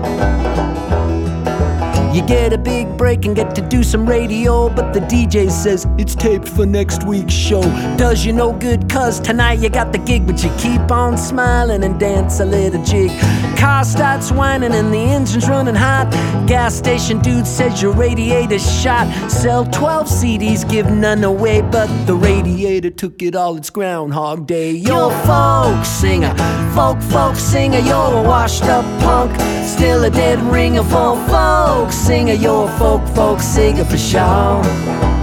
You 2.14 2.22
get 2.26 2.52
a 2.52 2.58
big 2.58 2.98
break 2.98 3.24
and 3.24 3.34
get 3.34 3.54
to 3.54 3.62
do 3.62 3.82
some 3.82 4.06
radio, 4.06 4.68
but 4.68 4.92
the 4.92 5.00
DJ 5.00 5.50
says 5.50 5.86
it's 5.96 6.14
taped 6.14 6.46
for 6.46 6.66
next 6.66 7.06
week's 7.06 7.32
show. 7.32 7.62
Does 7.96 8.26
you 8.26 8.34
no 8.34 8.52
good, 8.52 8.89
cuz 8.90 9.20
tonight 9.20 9.60
you 9.60 9.68
got 9.68 9.92
the 9.92 9.98
gig, 9.98 10.26
but 10.26 10.42
you 10.42 10.50
keep 10.58 10.90
on 10.90 11.16
smiling 11.16 11.84
and 11.84 11.98
dance 11.98 12.40
a 12.40 12.44
little 12.44 12.82
jig. 12.84 13.10
Car 13.56 13.84
starts 13.84 14.32
whining 14.32 14.72
and 14.72 14.92
the 14.92 14.98
engine's 14.98 15.48
running 15.48 15.74
hot. 15.74 16.10
Gas 16.46 16.74
station 16.74 17.20
dude 17.20 17.46
says 17.46 17.80
your 17.80 17.92
radiator's 17.92 18.66
shot. 18.82 19.06
Sell 19.30 19.64
12 19.66 20.06
CDs, 20.08 20.68
give 20.68 20.90
none 20.90 21.22
away, 21.24 21.62
but 21.62 21.88
the 22.06 22.14
radiator 22.14 22.90
took 22.90 23.22
it 23.22 23.36
all, 23.36 23.56
it's 23.56 23.70
Groundhog 23.70 24.46
Day. 24.46 24.72
You're 24.72 25.12
a 25.12 25.26
folk 25.26 25.84
singer, 25.84 26.34
folk, 26.74 27.00
folk 27.02 27.36
singer, 27.36 27.78
you're 27.78 28.14
a 28.20 28.22
washed 28.22 28.64
up 28.64 28.84
punk. 29.00 29.32
Still 29.64 30.04
a 30.04 30.10
dead 30.10 30.40
ringer 30.52 30.82
for 30.82 31.16
folk 31.28 31.92
singer, 31.92 32.34
you're 32.34 32.68
a 32.68 32.78
folk, 32.78 33.06
folk 33.14 33.40
singer 33.40 33.84
for 33.84 33.98
sure. 33.98 35.19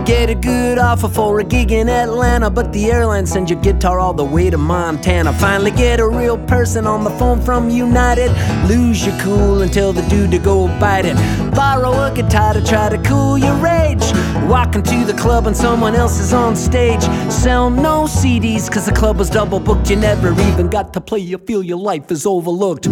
You 0.00 0.06
get 0.06 0.30
a 0.30 0.34
good 0.34 0.78
offer 0.78 1.08
for 1.08 1.40
a 1.40 1.44
gig 1.44 1.72
in 1.72 1.86
Atlanta, 1.90 2.48
but 2.48 2.72
the 2.72 2.90
airline 2.90 3.26
sends 3.26 3.50
your 3.50 3.60
guitar 3.60 4.00
all 4.00 4.14
the 4.14 4.24
way 4.24 4.48
to 4.48 4.56
Montana. 4.56 5.30
Finally 5.34 5.72
get 5.72 6.00
a 6.00 6.08
real 6.08 6.38
person 6.38 6.86
on 6.86 7.04
the 7.04 7.10
phone 7.10 7.38
from 7.42 7.68
United. 7.68 8.30
Lose 8.66 9.04
your 9.04 9.14
cool 9.18 9.60
and 9.60 9.70
tell 9.70 9.92
the 9.92 10.00
dude 10.08 10.30
to 10.30 10.38
go 10.38 10.68
bite 10.80 11.04
it. 11.04 11.16
Borrow 11.54 11.92
a 11.92 12.14
guitar 12.14 12.54
to 12.54 12.64
try 12.64 12.88
to 12.88 12.96
cool 13.02 13.36
your 13.36 13.54
rage. 13.56 14.00
Walk 14.48 14.74
into 14.74 15.04
the 15.04 15.12
club 15.12 15.46
and 15.46 15.54
someone 15.54 15.94
else 15.94 16.18
is 16.18 16.32
on 16.32 16.56
stage. 16.56 17.02
Sell 17.30 17.68
no 17.68 18.04
CDs 18.04 18.72
cause 18.72 18.86
the 18.86 18.92
club 18.92 19.18
was 19.18 19.28
double 19.28 19.60
booked. 19.60 19.90
You 19.90 19.96
never 19.96 20.32
even 20.48 20.68
got 20.70 20.94
to 20.94 21.00
play, 21.02 21.18
you 21.18 21.36
feel 21.36 21.62
your 21.62 21.78
life 21.78 22.10
is 22.10 22.24
overlooked. 22.24 22.86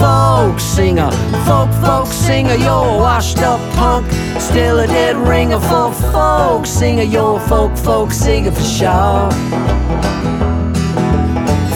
Folk 0.00 0.58
singer, 0.58 1.10
folk, 1.44 1.70
folk 1.84 2.06
singer, 2.06 2.54
you're 2.54 2.70
a 2.70 2.96
washed 2.96 3.38
up 3.38 3.60
punk. 3.74 4.10
Still 4.40 4.78
a 4.80 4.86
dead 4.86 5.16
ringer 5.16 5.60
for 5.60 5.92
folk 5.92 6.53
singer, 6.62 7.02
you're 7.02 7.36
a 7.38 7.48
folk, 7.48 7.76
folk 7.76 8.12
singer 8.12 8.52
for 8.52 8.62
sure. 8.62 10.13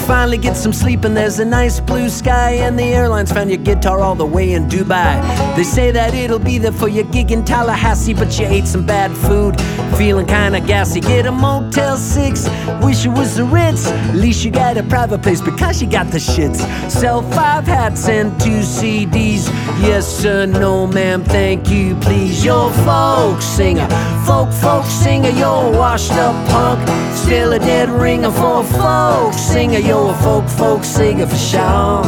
Finally 0.09 0.39
get 0.39 0.57
some 0.57 0.73
sleep 0.73 1.05
and 1.05 1.15
there's 1.15 1.39
a 1.39 1.45
nice 1.45 1.81
blue 1.81 2.09
sky 2.09 2.53
and 2.53 2.79
the 2.79 2.83
airlines 2.83 3.31
found 3.31 3.51
your 3.51 3.59
guitar 3.59 4.01
all 4.01 4.15
the 4.15 4.25
way 4.25 4.55
in 4.55 4.67
Dubai. 4.67 5.21
They 5.55 5.63
say 5.63 5.91
that 5.91 6.15
it'll 6.15 6.39
be 6.39 6.57
there 6.57 6.73
for 6.73 6.89
your 6.89 7.05
gig 7.05 7.31
in 7.31 7.45
Tallahassee, 7.45 8.15
but 8.15 8.39
you 8.39 8.47
ate 8.47 8.67
some 8.67 8.87
bad 8.87 9.15
food, 9.15 9.61
feeling 9.99 10.25
kinda 10.25 10.61
gassy. 10.61 11.01
Get 11.01 11.27
a 11.27 11.31
Motel 11.31 11.99
6, 11.99 12.49
wish 12.81 13.05
it 13.05 13.11
was 13.11 13.37
the 13.37 13.45
Ritz. 13.45 13.87
At 13.87 14.15
least 14.15 14.47
you 14.47 14.51
got 14.51 14.79
a 14.79 14.83
private 14.83 15.21
place 15.23 15.43
because 15.43 15.83
you 15.83 15.87
got 15.87 16.11
the 16.11 16.17
shits. 16.19 16.61
Sell 16.91 17.21
five 17.21 17.67
hats 17.67 18.09
and 18.09 18.33
two 18.41 18.63
CDs. 18.63 19.51
Yes 19.83 20.07
sir, 20.07 20.47
no 20.47 20.87
ma'am, 20.87 21.23
thank 21.23 21.69
you, 21.69 21.95
please. 21.97 22.43
You're 22.43 22.71
folk 22.87 23.43
singer, 23.43 23.87
folk, 24.25 24.51
folk 24.55 24.87
singer. 24.87 25.29
You're 25.29 25.71
washed 25.77 26.13
up 26.13 26.35
punk, 26.49 26.81
still 27.15 27.53
a 27.53 27.59
dead 27.59 27.91
ringer 27.91 28.31
for 28.31 28.61
a 28.61 28.65
folk 28.65 29.35
singer. 29.35 29.79
You're 29.79 29.98
a 30.07 30.15
folk, 30.23 30.49
folk 30.49 30.85
singer 30.85 31.27
for 31.27 31.37
sure. 31.37 32.05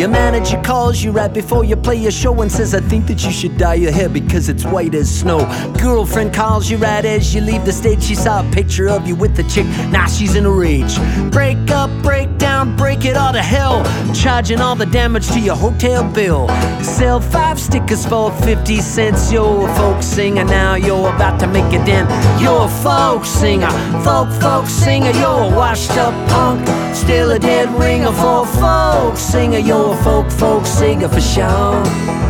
Your 0.00 0.08
manager 0.08 0.58
calls 0.62 1.02
you 1.02 1.10
right 1.10 1.30
before 1.30 1.62
you 1.62 1.76
play 1.76 1.96
your 1.96 2.10
show 2.10 2.40
and 2.40 2.50
says, 2.50 2.74
I 2.74 2.80
think 2.80 3.06
that 3.08 3.22
you 3.22 3.30
should 3.30 3.58
dye 3.58 3.74
your 3.74 3.92
hair 3.92 4.08
because 4.08 4.48
it's 4.48 4.64
white 4.64 4.94
as 4.94 5.14
snow. 5.20 5.40
Girlfriend 5.78 6.32
calls 6.32 6.70
you 6.70 6.78
right 6.78 7.04
as 7.04 7.34
you 7.34 7.42
leave 7.42 7.66
the 7.66 7.72
stage. 7.72 8.02
She 8.02 8.14
saw 8.14 8.40
a 8.40 8.50
picture 8.50 8.88
of 8.88 9.06
you 9.06 9.14
with 9.14 9.36
the 9.36 9.42
chick. 9.42 9.66
Now 9.90 10.06
she's 10.06 10.36
in 10.36 10.46
a 10.46 10.50
rage. 10.50 10.96
Break 11.30 11.70
up, 11.70 11.90
break 12.02 12.39
break 12.64 13.04
it 13.04 13.16
all 13.16 13.32
to 13.32 13.42
hell. 13.42 13.84
Charging 14.14 14.60
all 14.60 14.74
the 14.74 14.86
damage 14.86 15.28
to 15.28 15.40
your 15.40 15.56
hotel 15.56 16.04
bill. 16.12 16.48
Sell 16.82 17.20
five 17.20 17.58
stickers 17.58 18.04
for 18.06 18.30
50 18.30 18.80
cents. 18.80 19.32
You're 19.32 19.68
a 19.68 19.74
folk 19.76 20.02
singer 20.02 20.44
now. 20.44 20.74
You're 20.74 21.08
about 21.14 21.40
to 21.40 21.46
make 21.46 21.72
a 21.72 21.84
dent. 21.84 22.08
You're 22.40 22.64
a 22.64 22.68
folk 22.82 23.24
singer, 23.24 23.70
folk, 24.02 24.30
folk 24.40 24.66
singer. 24.66 25.10
You're 25.12 25.52
a 25.52 25.56
washed 25.56 25.92
up 25.92 26.14
punk. 26.28 26.66
Still 26.94 27.30
a 27.30 27.38
dead 27.38 27.68
ringer 27.78 28.12
for 28.12 28.42
a 28.42 28.46
folk 28.46 29.16
singer. 29.16 29.58
You're 29.58 29.94
a 29.94 30.02
folk, 30.02 30.30
folk 30.30 30.66
singer 30.66 31.08
for 31.08 31.20
sure. 31.20 32.29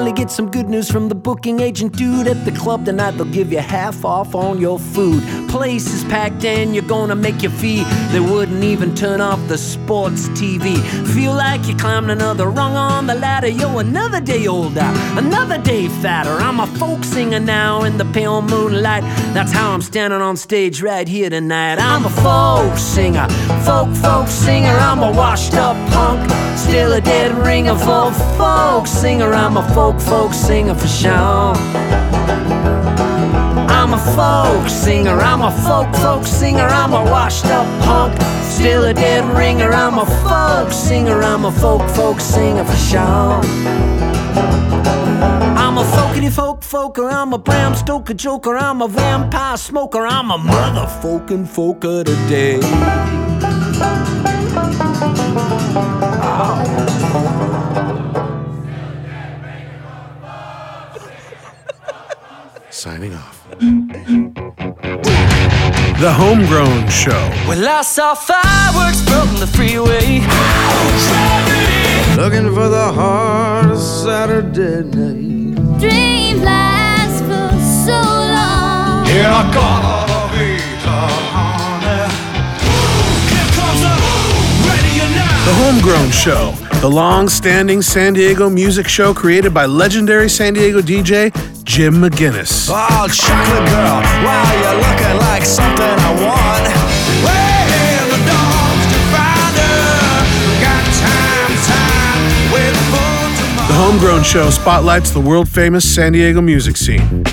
Finally 0.00 0.16
get 0.16 0.30
some 0.30 0.50
good 0.50 0.70
news 0.70 0.90
from 0.90 1.10
the 1.10 1.14
booking 1.14 1.60
agent 1.60 1.94
dude 1.94 2.26
at 2.26 2.42
the 2.46 2.52
club 2.52 2.86
tonight. 2.86 3.10
They'll 3.10 3.26
give 3.26 3.52
you 3.52 3.58
half 3.58 4.02
off 4.02 4.34
on 4.34 4.58
your 4.58 4.78
food. 4.78 5.22
Place 5.50 5.92
is 5.92 6.04
packed 6.04 6.42
and 6.42 6.74
you're 6.74 6.88
gonna 6.88 7.14
make 7.14 7.42
your 7.42 7.50
fee. 7.50 7.84
They 8.10 8.20
wouldn't 8.20 8.64
even 8.64 8.94
turn 8.94 9.20
off 9.20 9.46
the 9.48 9.58
sports 9.58 10.28
TV. 10.30 10.78
Feel 11.14 11.34
like 11.34 11.66
you 11.66 11.76
climbed 11.76 12.10
another 12.10 12.48
rung 12.48 12.76
on 12.76 13.08
the 13.08 13.14
ladder. 13.14 13.48
Yo, 13.48 13.76
another 13.76 14.22
day 14.22 14.46
older, 14.46 14.90
another 15.18 15.58
day 15.58 15.88
fatter. 15.88 16.30
I'm 16.30 16.60
a 16.60 16.66
folk 16.78 17.04
singer 17.04 17.40
now 17.40 17.82
in 17.82 17.98
the 17.98 18.06
pale 18.06 18.40
moonlight. 18.40 19.02
That's 19.34 19.52
how 19.52 19.70
I'm 19.72 19.82
standing 19.82 20.22
on 20.22 20.38
stage 20.38 20.80
right 20.80 21.06
here 21.06 21.28
tonight. 21.28 21.78
I'm 21.78 22.06
a 22.06 22.10
folk 22.24 22.78
singer, 22.78 23.28
folk, 23.66 23.94
folk 23.96 24.28
singer. 24.28 24.76
I'm 24.88 25.00
a 25.00 25.12
washed 25.12 25.54
up 25.54 25.76
punk, 25.90 26.30
still 26.56 26.94
a 26.94 27.02
dead 27.02 27.36
ringer 27.44 27.76
for 27.76 28.12
folk 28.38 28.86
singer. 28.86 29.32
I'm 29.34 29.58
a 29.58 29.74
folk, 29.74 29.89
folk 29.98 30.34
singer 30.34 30.74
for 30.74 30.86
sure. 30.86 31.54
I'm 33.80 33.94
a 33.94 33.98
folk 34.14 34.68
singer, 34.68 35.18
I'm 35.18 35.40
a 35.40 35.50
folk, 35.50 35.92
folk 35.96 36.26
singer, 36.26 36.66
I'm 36.66 36.92
a 36.92 37.02
washed 37.10 37.46
up 37.46 37.66
punk, 37.82 38.20
still 38.42 38.84
a 38.84 38.92
dead 38.92 39.24
ringer. 39.36 39.72
I'm 39.72 39.98
a 39.98 40.04
folk 40.04 40.70
singer, 40.70 41.22
I'm 41.22 41.46
a 41.46 41.50
folk, 41.50 41.88
folk 41.90 42.20
singer 42.20 42.64
for 42.64 42.76
sure. 42.76 43.40
I'm 45.56 45.78
a 45.78 45.84
folkity 45.84 46.30
folk 46.30 46.62
folker, 46.62 47.08
I'm 47.08 47.32
a 47.32 47.38
Bram 47.38 47.74
Stoker 47.74 48.14
joker, 48.14 48.56
I'm 48.56 48.82
a 48.82 48.88
vampire 48.88 49.56
smoker, 49.56 50.06
I'm 50.06 50.30
a 50.30 50.38
motherfucking 50.38 51.48
folker 51.48 52.04
today. 52.04 53.19
Signing 62.80 63.12
off. 63.12 63.46
The 66.00 66.10
Homegrown 66.16 66.88
Show. 66.88 67.28
Well, 67.46 67.68
I 67.68 67.82
saw 67.82 68.14
fireworks 68.14 69.02
from 69.02 69.36
the 69.36 69.46
freeway. 69.46 70.20
Looking 72.16 72.54
for 72.54 72.70
the 72.70 72.90
heart 72.90 73.72
of 73.72 73.78
Saturday 73.78 74.82
night. 74.96 75.78
Dreams 75.78 76.40
last 76.42 77.20
for 77.24 77.50
so 77.84 78.00
long. 78.00 79.04
Yeah, 79.12 79.28
I 79.28 79.52
gotta 79.52 80.32
be 80.32 80.56
honey. 80.80 82.08
Here 83.28 83.50
comes 83.60 83.80
the 83.84 83.92
radio 84.64 85.04
now. 85.20 85.44
The 85.44 85.52
Homegrown 85.52 86.10
Show, 86.12 86.54
the 86.80 86.88
long 86.88 87.28
standing 87.28 87.82
San 87.82 88.14
Diego 88.14 88.48
music 88.48 88.88
show 88.88 89.12
created 89.12 89.52
by 89.52 89.66
legendary 89.66 90.30
San 90.30 90.54
Diego 90.54 90.80
DJ 90.80 91.30
Jim 91.62 91.94
McInnes. 91.96 92.70
Oh, 92.72 93.06
chocolate 93.06 93.68
girl, 93.68 94.00
wow, 94.24 94.52
you're 94.62 94.80
looking 94.80 95.18
like 95.20 95.44
something 95.44 95.84
I 95.84 96.10
want. 96.24 96.64
Where 97.20 98.06
the 98.08 98.20
dogs 98.24 98.86
to 98.88 98.98
find 99.12 99.54
her? 99.60 100.24
Got 100.64 100.84
time, 100.96 101.52
time, 101.68 102.52
waiting 102.52 102.86
for 102.88 103.12
tomorrow. 103.36 103.68
The 103.68 103.74
Homegrown 103.74 104.22
Show 104.22 104.48
spotlights 104.48 105.10
the 105.10 105.20
world 105.20 105.50
famous 105.50 105.84
San 105.94 106.12
Diego 106.12 106.40
music 106.40 106.78
scene. 106.78 107.24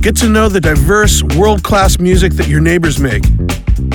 Get 0.00 0.16
to 0.18 0.28
know 0.28 0.48
the 0.48 0.60
diverse, 0.60 1.24
world 1.36 1.64
class 1.64 1.98
music 1.98 2.34
that 2.34 2.46
your 2.46 2.60
neighbors 2.60 3.00
make. 3.00 3.24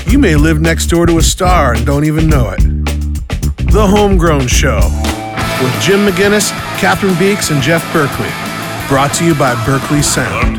You 0.08 0.20
may 0.20 0.36
live 0.36 0.60
next 0.60 0.88
door 0.88 1.06
to 1.06 1.20
a 1.20 1.24
star 1.24 1.74
and 1.74 1.86
don't 1.86 2.04
even 2.04 2.28
know 2.28 2.50
it. 2.50 2.87
The 3.78 3.86
Homegrown 3.86 4.48
Show 4.48 4.80
with 5.62 5.82
Jim 5.84 6.00
McInnes, 6.08 6.50
Catherine 6.80 7.14
Beeks, 7.20 7.52
and 7.52 7.62
Jeff 7.62 7.84
Berkley. 7.94 8.26
Brought 8.88 9.14
to 9.18 9.24
you 9.24 9.36
by 9.36 9.54
Berkley 9.68 10.02
Sound. 10.02 10.58